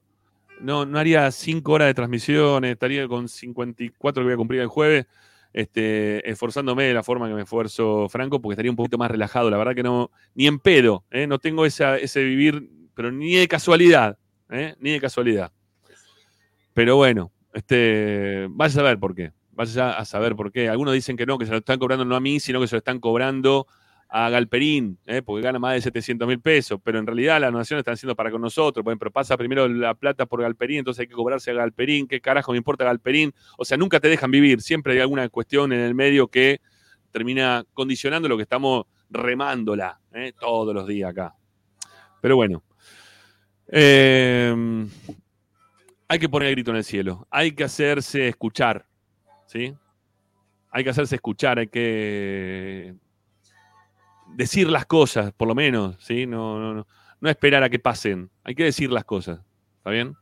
[0.61, 4.69] no, no haría 5 horas de transmisiones, estaría con 54 que voy a cumplir el
[4.69, 5.07] jueves,
[5.53, 9.51] este, esforzándome de la forma que me esfuerzo Franco, porque estaría un poquito más relajado.
[9.51, 11.27] La verdad que no, ni en pedo, ¿eh?
[11.27, 14.17] no tengo esa, ese vivir, pero ni de casualidad,
[14.51, 14.77] ¿eh?
[14.79, 15.53] ni de casualidad.
[16.73, 19.33] Pero bueno, este, vaya a saber por qué.
[19.53, 20.69] Vaya a saber por qué.
[20.69, 22.77] Algunos dicen que no, que se lo están cobrando no a mí, sino que se
[22.77, 23.67] lo están cobrando
[24.13, 25.23] a Galperín, ¿eh?
[25.23, 28.33] porque gana más de 700 mil pesos, pero en realidad las donaciones están siendo para
[28.33, 31.55] con nosotros, bueno, pero pasa primero la plata por Galperín, entonces hay que cobrarse a
[31.55, 33.33] Galperín, ¿qué carajo me importa Galperín?
[33.57, 36.61] O sea, nunca te dejan vivir, siempre hay alguna cuestión en el medio que
[37.13, 40.33] termina condicionando lo que estamos remándola ¿eh?
[40.39, 41.37] todos los días acá.
[42.21, 42.65] Pero bueno,
[43.69, 44.87] eh,
[46.11, 48.85] hay que poner el grito en el cielo, hay que hacerse escuchar,
[49.47, 49.73] ¿sí?
[50.73, 52.97] Hay que hacerse escuchar, hay que
[54.35, 56.27] decir las cosas, por lo menos, ¿sí?
[56.27, 56.87] No, no, no,
[57.21, 59.39] no esperar a que pasen, hay que decir las cosas,
[59.77, 60.17] ¿está bien?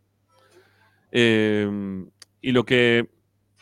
[1.10, 1.66] Eh,
[2.42, 3.08] y, lo que,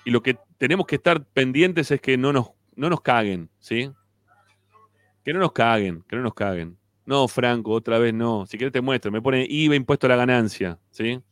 [0.05, 3.93] y lo que tenemos que estar pendientes es que no nos, no nos caguen, ¿sí?
[5.23, 6.77] Que no nos caguen, que no nos caguen.
[7.05, 8.47] No, Franco, otra vez no.
[8.47, 11.23] Si quieres te muestro, me pone IVA impuesto a la ganancia, ¿sí?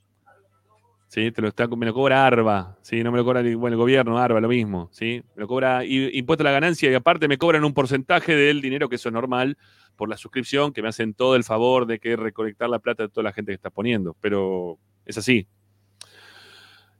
[1.15, 1.31] ¿Sí?
[1.31, 3.05] Te lo está, me lo cobra Arba, ¿sí?
[3.05, 5.23] No me lo cobra ni- bueno, el gobierno, Arba, lo mismo, ¿sí?
[5.37, 8.61] Me lo cobra i- impuesto a la ganancia y aparte me cobran un porcentaje del
[8.61, 9.57] dinero, que eso es normal,
[9.95, 13.11] por la suscripción, que me hacen todo el favor de que recolectar la plata de
[13.11, 14.77] toda la gente que está poniendo, pero
[15.07, 15.47] es así.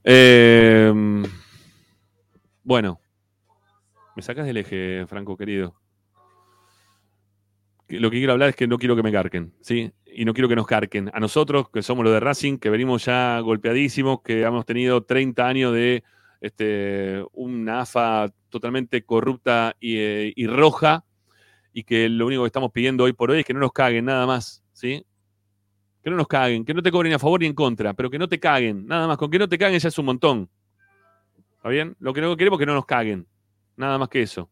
[0.05, 0.93] Eh,
[2.63, 3.01] bueno,
[4.15, 5.75] me sacas del eje, Franco, querido.
[7.85, 9.91] Que Lo que quiero hablar es que no quiero que me carquen, ¿sí?
[10.17, 11.11] Y no quiero que nos carquen.
[11.13, 15.45] A nosotros, que somos los de Racing, que venimos ya golpeadísimos, que hemos tenido 30
[15.45, 16.03] años de
[16.39, 21.03] este, una AFA totalmente corrupta y, eh, y roja,
[21.73, 24.05] y que lo único que estamos pidiendo hoy por hoy es que no nos caguen,
[24.05, 25.05] nada más, ¿sí?
[26.01, 28.17] Que no nos caguen, que no te cobren a favor ni en contra, pero que
[28.17, 29.17] no te caguen, nada más.
[29.17, 30.49] Con que no te caguen ya es un montón.
[31.57, 31.97] ¿Está bien?
[31.99, 33.27] Lo que no queremos es que no nos caguen,
[33.75, 34.49] nada más que eso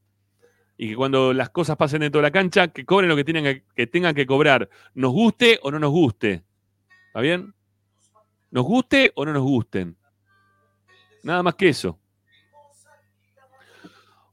[0.77, 3.63] y que cuando las cosas pasen dentro de la cancha, que cobren lo que, tienen
[3.75, 6.43] que, tengan que cobrar, nos guste o no nos guste.
[7.07, 7.53] ¿Está bien?
[8.51, 9.95] Nos guste o no nos gusten.
[11.23, 11.99] Nada más que eso.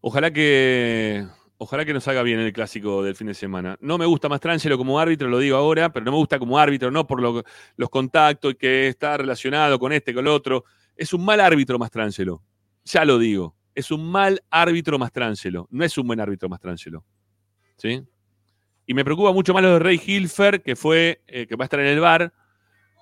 [0.01, 1.27] Ojalá que,
[1.59, 3.77] ojalá que nos haga bien el clásico del fin de semana.
[3.81, 6.59] No me gusta más Trangelo como árbitro, lo digo ahora, pero no me gusta como
[6.59, 7.44] árbitro, no por lo-
[7.77, 10.65] los contactos y que está relacionado con este, con el otro.
[10.97, 12.43] Es un mal árbitro más Trangelo.
[12.85, 13.55] Ya lo digo.
[13.74, 15.68] Es un mal árbitro Mastrangelo.
[15.70, 17.05] No es un buen árbitro Mastrangelo.
[17.76, 18.02] ¿Sí?
[18.86, 21.66] Y me preocupa mucho más lo de Rey Hilfer, que fue, eh, que va a
[21.66, 22.32] estar en el bar,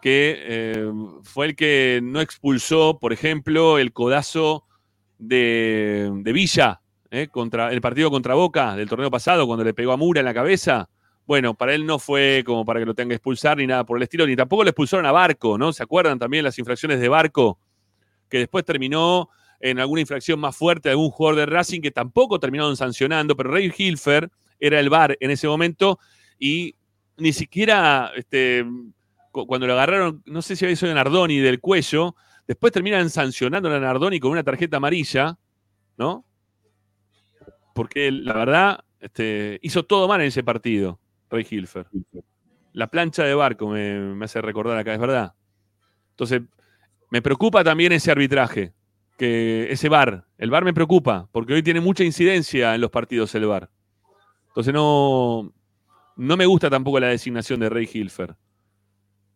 [0.03, 4.67] que eh, fue el que no expulsó, por ejemplo, el codazo
[5.19, 9.97] de, Villa, eh, contra, el partido contra Boca del torneo pasado, cuando le pegó a
[9.97, 10.89] Mura en la cabeza.
[11.27, 13.97] Bueno, para él no fue como para que lo tenga que expulsar ni nada por
[13.97, 15.73] el estilo, ni tampoco le expulsaron a Barco, ¿no?
[15.73, 17.59] ¿Se acuerdan también las infracciones de Barco?
[18.29, 19.29] Que después terminó
[19.61, 23.51] en alguna infracción más fuerte de algún jugador de Racing que tampoco terminaron sancionando, pero
[23.51, 24.31] Rey Hilfer
[24.61, 25.99] era el VAR en ese momento
[26.39, 26.77] y
[27.17, 28.65] ni siquiera este,
[29.33, 32.15] cu- cuando lo agarraron, no sé si había sido Nardoni del cuello,
[32.47, 35.37] después terminan sancionando a Nardoni con una tarjeta amarilla,
[35.97, 36.25] ¿no?
[37.75, 41.87] Porque la verdad este, hizo todo mal en ese partido, Rey Hilfer.
[42.73, 45.35] La plancha de barco me, me hace recordar acá, es verdad.
[46.11, 46.43] Entonces,
[47.11, 48.73] me preocupa también ese arbitraje
[49.19, 53.35] que ese VAR, el VAR me preocupa, porque hoy tiene mucha incidencia en los partidos
[53.35, 53.69] el VAR.
[54.49, 55.53] Entonces no,
[56.17, 58.37] no me gusta tampoco la designación de Rey Hilfer.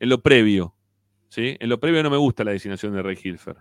[0.01, 0.75] En lo previo,
[1.29, 1.57] ¿sí?
[1.61, 3.57] En lo previo no me gusta la designación de Rey Hilfer.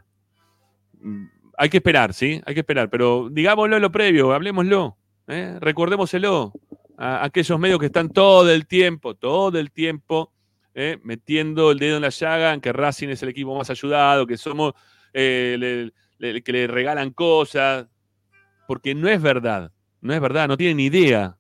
[1.02, 1.26] Mm,
[1.58, 2.42] hay que esperar, ¿sí?
[2.46, 5.58] Hay que esperar, pero digámoslo en lo previo, hablemoslo, ¿eh?
[5.60, 6.54] recordémoselo
[6.98, 10.32] a aquellos medios que están todo el tiempo, todo el tiempo
[10.74, 11.00] ¿eh?
[11.04, 14.38] metiendo el dedo en la llaga en que Racing es el equipo más ayudado, que
[14.38, 14.74] somos,
[15.14, 15.92] eh, le-
[16.44, 17.88] que le regalan cosas,
[18.68, 21.38] porque no es verdad, no es verdad, no tienen idea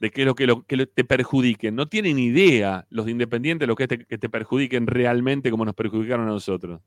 [0.00, 3.66] de qué es lo que, lo, que te perjudiquen, no tienen idea los de Independiente
[3.66, 6.80] lo que, te, que te perjudiquen realmente como nos perjudicaron a nosotros.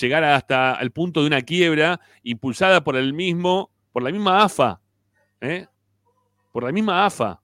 [0.00, 4.80] Llegar hasta el punto de una quiebra impulsada por el mismo, por la misma AFA,
[5.40, 5.66] ¿eh?
[6.52, 7.40] por la misma AFA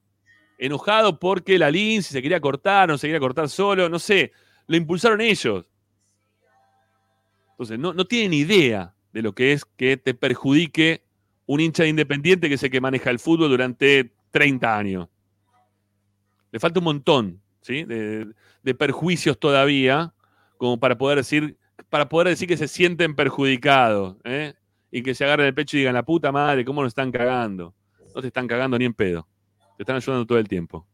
[0.61, 4.31] enojado porque la LIN se quería cortar, no se quería cortar solo, no sé,
[4.67, 5.65] lo impulsaron ellos.
[7.61, 11.03] Entonces, no, no tienen idea de lo que es que te perjudique
[11.45, 15.09] un hincha de independiente que sé que maneja el fútbol durante 30 años.
[16.51, 17.83] Le falta un montón, ¿sí?
[17.83, 18.25] De,
[18.63, 20.11] de perjuicios todavía,
[20.57, 21.55] como para poder decir,
[21.87, 24.55] para poder decir que se sienten perjudicados, ¿eh?
[24.89, 27.75] Y que se agarren el pecho y digan, la puta madre, ¿cómo nos están cagando?
[28.15, 29.27] No te están cagando ni en pedo.
[29.77, 30.87] Te están ayudando todo el tiempo.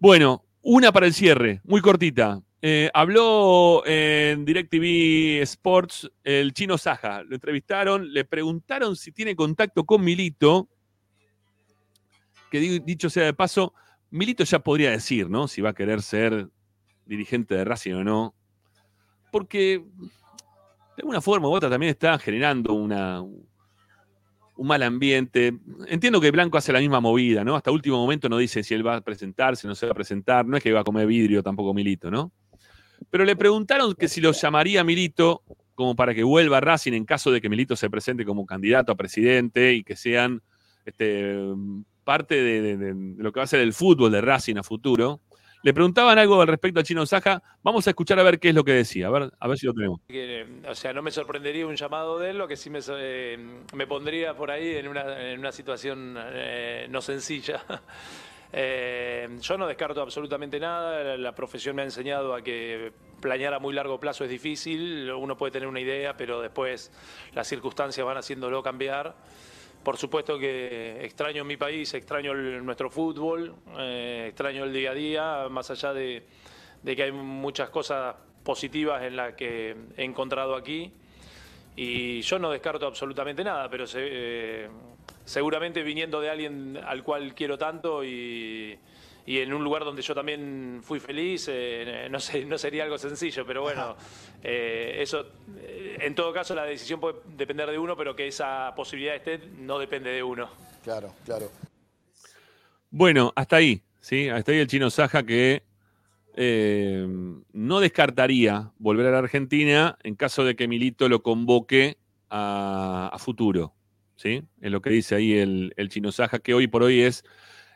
[0.00, 2.42] Bueno, una para el cierre, muy cortita.
[2.64, 7.24] Eh, habló en DirecTV Sports el chino Saja.
[7.24, 10.68] Lo entrevistaron, le preguntaron si tiene contacto con Milito.
[12.52, 13.74] Que di- dicho sea de paso,
[14.10, 15.48] Milito ya podría decir, ¿no?
[15.48, 16.48] Si va a querer ser
[17.04, 18.34] dirigente de Racing o no.
[19.32, 25.58] Porque de alguna forma u otra también está generando una, un mal ambiente.
[25.88, 27.56] Entiendo que Blanco hace la misma movida, ¿no?
[27.56, 30.46] Hasta último momento no dice si él va a presentarse, no se va a presentar.
[30.46, 32.30] No es que va a comer vidrio tampoco Milito, ¿no?
[33.10, 35.42] Pero le preguntaron que si lo llamaría Milito
[35.74, 38.92] como para que vuelva a Racing en caso de que Milito se presente como candidato
[38.92, 40.42] a presidente y que sean
[40.84, 41.36] este,
[42.04, 45.20] parte de, lo que va a ser el fútbol de Racing a futuro.
[45.64, 47.40] Le preguntaban algo al respecto a Chino Saja.
[47.62, 49.06] Vamos a escuchar a ver qué es lo que decía.
[49.06, 50.00] A ver, si lo tenemos.
[50.08, 53.38] Que, o sea, no me sorprendería un llamado de él, lo que sí me, eh,
[53.88, 57.64] pondría por ahí en una, en una situación eh, no sencilla.
[58.54, 63.58] Eh, yo no descarto absolutamente nada, la, profesión me ha enseñado a que planear a
[63.58, 66.92] muy largo plazo es difícil, uno puede tener una idea, pero después
[67.32, 69.14] las circunstancias van haciéndolo cambiar.
[69.82, 75.48] Por supuesto que extraño mi país, extraño nuestro fútbol, eh, extraño el día a día,
[75.48, 76.26] más allá de,
[76.82, 78.14] de que hay muchas cosas
[78.44, 80.92] positivas en las que he encontrado aquí.
[81.74, 84.68] Y yo no descarto absolutamente nada, pero eh,
[85.32, 88.78] seguramente viniendo de alguien al cual quiero tanto y,
[89.24, 92.98] y en un lugar donde yo también fui feliz, eh, no, sé, no sería algo
[92.98, 93.96] sencillo, pero bueno,
[94.42, 95.24] eh, eso,
[95.56, 99.40] eh, en todo caso la decisión puede depender de uno, pero que esa posibilidad esté
[99.56, 100.50] no depende de uno.
[100.84, 101.50] Claro, claro.
[102.90, 104.28] Bueno, hasta ahí, ¿sí?
[104.28, 105.62] Hasta ahí el chino Saja que
[106.36, 107.06] eh,
[107.54, 111.96] no descartaría volver a la Argentina en caso de que Milito lo convoque
[112.28, 113.72] a, a futuro,
[114.16, 114.42] ¿sí?
[114.60, 117.24] Es lo que dice ahí el, el chino Saja, que hoy por hoy es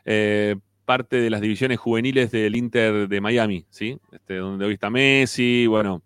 [0.05, 3.99] eh, parte de las divisiones juveniles del Inter de Miami, ¿sí?
[4.11, 6.03] Este, donde hoy está Messi, bueno,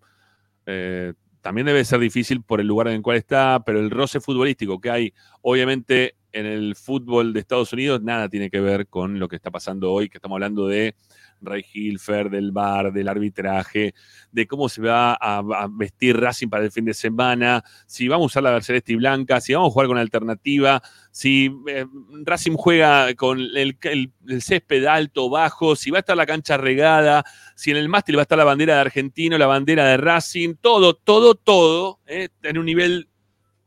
[0.66, 4.20] eh, también debe ser difícil por el lugar en el cual está, pero el roce
[4.20, 9.20] futbolístico que hay, obviamente, en el fútbol de Estados Unidos, nada tiene que ver con
[9.20, 10.96] lo que está pasando hoy, que estamos hablando de
[11.42, 13.94] Ray Hilfer, del bar, del arbitraje,
[14.32, 18.28] de cómo se va a, vestir Racing para el fin de semana, si vamos a
[18.28, 21.86] usar la celeste y blanca, si vamos a jugar con alternativa, si eh,
[22.24, 23.78] Racing juega con el,
[24.40, 28.22] césped alto, bajo, si va a estar la cancha regada, si en el mástil va
[28.22, 32.58] a estar la bandera de Argentino, la bandera de Racing, todo, todo, todo, eh, en
[32.58, 33.08] un nivel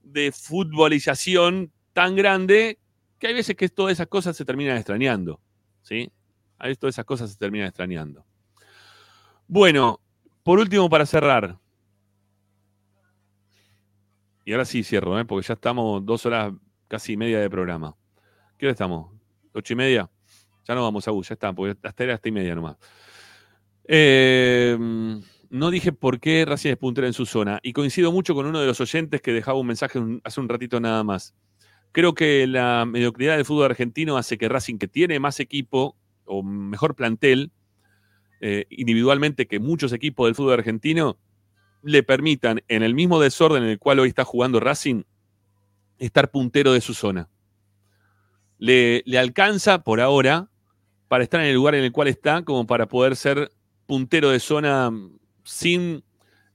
[0.03, 2.79] de futbolización tan grande
[3.19, 5.41] que hay veces que todas esas cosas se terminan extrañando,
[5.81, 6.13] ¿sí?
[6.59, 8.27] Veces todas esas cosas se terminan extrañando.
[9.47, 10.01] Bueno,
[10.43, 11.59] por último, para cerrar.
[14.45, 15.25] Y ahora sí cierro, ¿eh?
[15.25, 16.53] porque ya estamos dos horas
[16.89, 17.97] casi media de programa.
[18.59, 19.11] ¿Qué hora estamos?
[19.53, 20.11] ¿Ocho y media?
[20.67, 22.77] Ya no vamos a ya está, porque hasta era hasta y media nomás.
[23.87, 24.77] Eh,
[25.51, 28.61] no dije por qué Racing es puntera en su zona y coincido mucho con uno
[28.61, 31.35] de los oyentes que dejaba un mensaje hace un ratito nada más.
[31.95, 36.43] Creo que la mediocridad del fútbol argentino hace que Racing, que tiene más equipo o
[36.43, 37.53] mejor plantel
[38.41, 41.17] eh, individualmente que muchos equipos del fútbol argentino,
[41.85, 45.05] le permitan, en el mismo desorden en el cual hoy está jugando Racing,
[46.01, 47.29] estar puntero de su zona.
[48.59, 50.51] Le, le alcanza por ahora
[51.07, 53.53] para estar en el lugar en el cual está, como para poder ser
[53.87, 54.91] puntero de zona
[55.45, 56.03] sin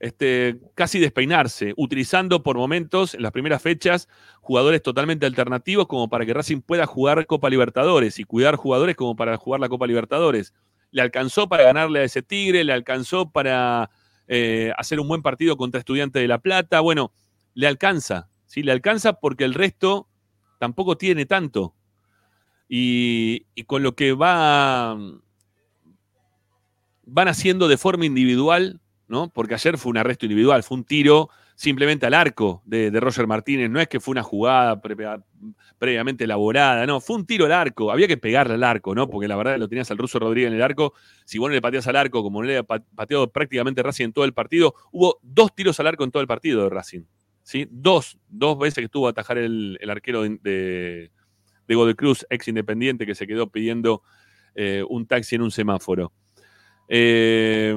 [0.00, 4.08] este, casi despeinarse, utilizando por momentos en las primeras fechas
[4.40, 9.14] jugadores totalmente alternativos como para que Racing pueda jugar Copa Libertadores y cuidar jugadores como
[9.14, 10.54] para jugar la Copa Libertadores.
[10.90, 13.90] Le alcanzó para ganarle a ese Tigre, le alcanzó para
[14.26, 16.80] eh, hacer un buen partido contra Estudiantes de La Plata.
[16.80, 17.12] Bueno,
[17.52, 18.62] le alcanza, ¿sí?
[18.62, 20.08] Le alcanza porque el resto
[20.58, 21.74] tampoco tiene tanto.
[22.70, 24.96] Y, y con lo que va,
[27.04, 28.79] van haciendo de forma individual,
[29.10, 29.28] ¿no?
[29.28, 33.26] Porque ayer fue un arresto individual, fue un tiro simplemente al arco de, de Roger
[33.26, 34.96] Martínez, no es que fue una jugada pre-
[35.78, 39.10] previamente elaborada, no, fue un tiro al arco, había que pegarle al arco, ¿no?
[39.10, 41.60] Porque la verdad lo tenías al ruso Rodríguez en el arco, si vos no le
[41.60, 44.74] pateas al arco, como no le ha pa- pateado prácticamente Racing en todo el partido,
[44.92, 47.02] hubo dos tiros al arco en todo el partido de Racing,
[47.42, 47.66] ¿sí?
[47.68, 51.10] Dos, dos veces que estuvo a atajar el, el arquero de, de,
[51.66, 54.02] de Godoy Cruz, ex independiente, que se quedó pidiendo
[54.54, 56.12] eh, un taxi en un semáforo.
[56.92, 57.76] Eh,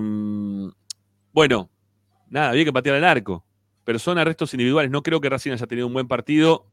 [1.34, 1.70] bueno,
[2.30, 3.44] nada, había que patear al arco,
[3.84, 4.92] pero son arrestos individuales.
[4.92, 6.68] No creo que Racing haya tenido un buen partido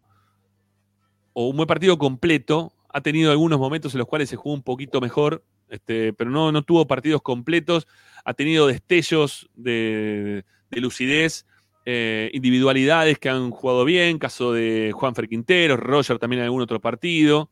[1.33, 2.73] o un buen partido completo.
[2.89, 6.53] Ha tenido algunos momentos en los cuales se jugó un poquito mejor, este, pero no,
[6.53, 7.87] no tuvo partidos completos.
[8.25, 11.47] Ha tenido destellos de, de lucidez,
[11.87, 16.81] eh, individualidades que han jugado bien, caso de Juanfer Quintero, Roger también en algún otro
[16.81, 17.51] partido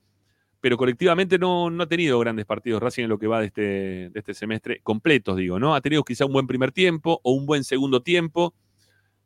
[0.61, 3.62] pero colectivamente no, no ha tenido grandes partidos Racing en lo que va de este,
[4.11, 5.75] de este semestre, completos digo, ¿no?
[5.75, 8.55] Ha tenido quizá un buen primer tiempo o un buen segundo tiempo,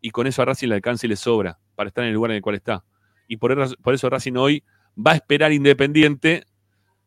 [0.01, 2.33] y con eso a Racing le alcanza y le sobra para estar en el lugar
[2.33, 2.85] en el cual está.
[3.28, 6.44] Y por, por eso Racing hoy va a esperar Independiente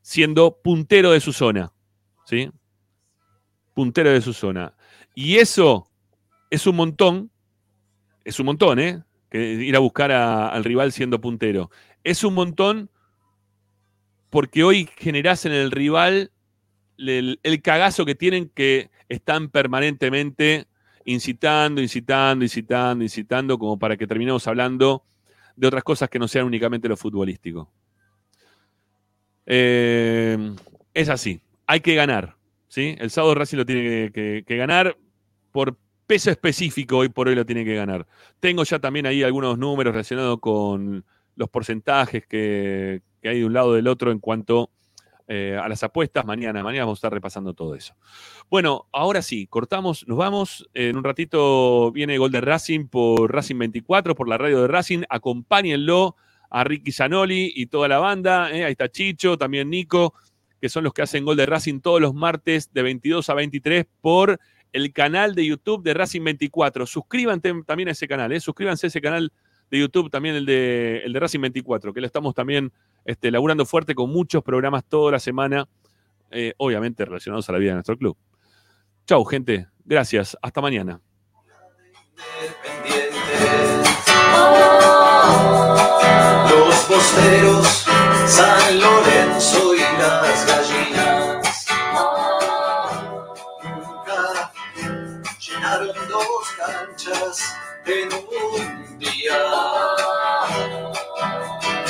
[0.02, 1.72] siendo puntero de su zona,
[2.26, 2.50] ¿sí?
[3.74, 4.74] Puntero de su zona.
[5.14, 5.90] Y eso
[6.50, 7.32] es un montón,
[8.24, 9.04] es un montón, ¿eh?
[9.30, 11.70] Que ir a buscar al rival siendo puntero.
[12.04, 12.90] Es un montón
[14.36, 16.30] porque hoy generás en el rival
[16.98, 20.66] el, cagazo que tienen que están permanentemente
[21.06, 25.06] incitando, incitando, incitando, incitando, como para que terminemos hablando
[25.56, 27.72] de otras cosas que no sean únicamente lo futbolístico.
[29.46, 30.54] Eh,
[30.94, 32.36] es así, hay que ganar.
[32.68, 32.94] ¿sí?
[33.00, 34.98] El sábado Racing lo tiene que- que ganar
[35.54, 38.06] por peso específico, hoy por hoy lo tiene que ganar.
[38.42, 41.06] Tengo ya también ahí algunos números relacionados con
[41.36, 44.72] los porcentajes que, que hay de un lado del otro en cuanto
[45.28, 46.24] eh, a las apuestas.
[46.24, 47.96] Mañana, mañana vamos a estar repasando todo eso.
[48.48, 50.70] Bueno, ahora sí, cortamos, nos vamos.
[50.76, 55.02] En un ratito viene Gol de Racing por Racing 24, por la radio de Racing.
[55.10, 56.16] Acompáñenlo
[56.52, 58.52] a Ricky Zanoli y toda la banda.
[58.52, 58.66] ¿eh?
[58.66, 60.14] Ahí está Chicho, también Nico,
[60.62, 63.88] que son los que hacen Gol de Racing todos los martes de 22 a 23
[64.02, 64.40] por
[64.74, 66.86] el canal de YouTube de Racing 24.
[66.86, 68.40] Suscríbanse también a ese canal, ¿eh?
[68.40, 69.34] suscríbanse a ese canal
[69.72, 72.72] de YouTube, también el de, el de Racing 24, que lo estamos también
[73.04, 75.68] este, laburando fuerte con muchos programas toda la semana,
[76.32, 78.18] eh, obviamente relacionados a la vida de nuestro club.
[79.08, 79.68] Chau, gente.
[79.84, 80.36] Gracias.
[80.42, 81.00] Hasta mañana.
[86.50, 87.86] Los posteros,
[88.26, 91.66] San Lorenzo y las gallinas.
[93.64, 94.52] Nunca
[95.40, 99.38] llenaron dos canchas en un día.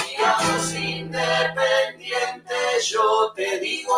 [0.07, 2.56] Digamos independiente,
[2.90, 3.95] yo te digo.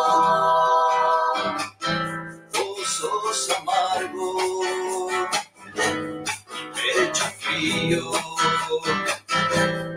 [2.53, 5.09] Vos sos amargo,
[6.73, 8.11] pecho frío,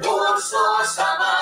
[0.03, 1.40] vos sos amargo.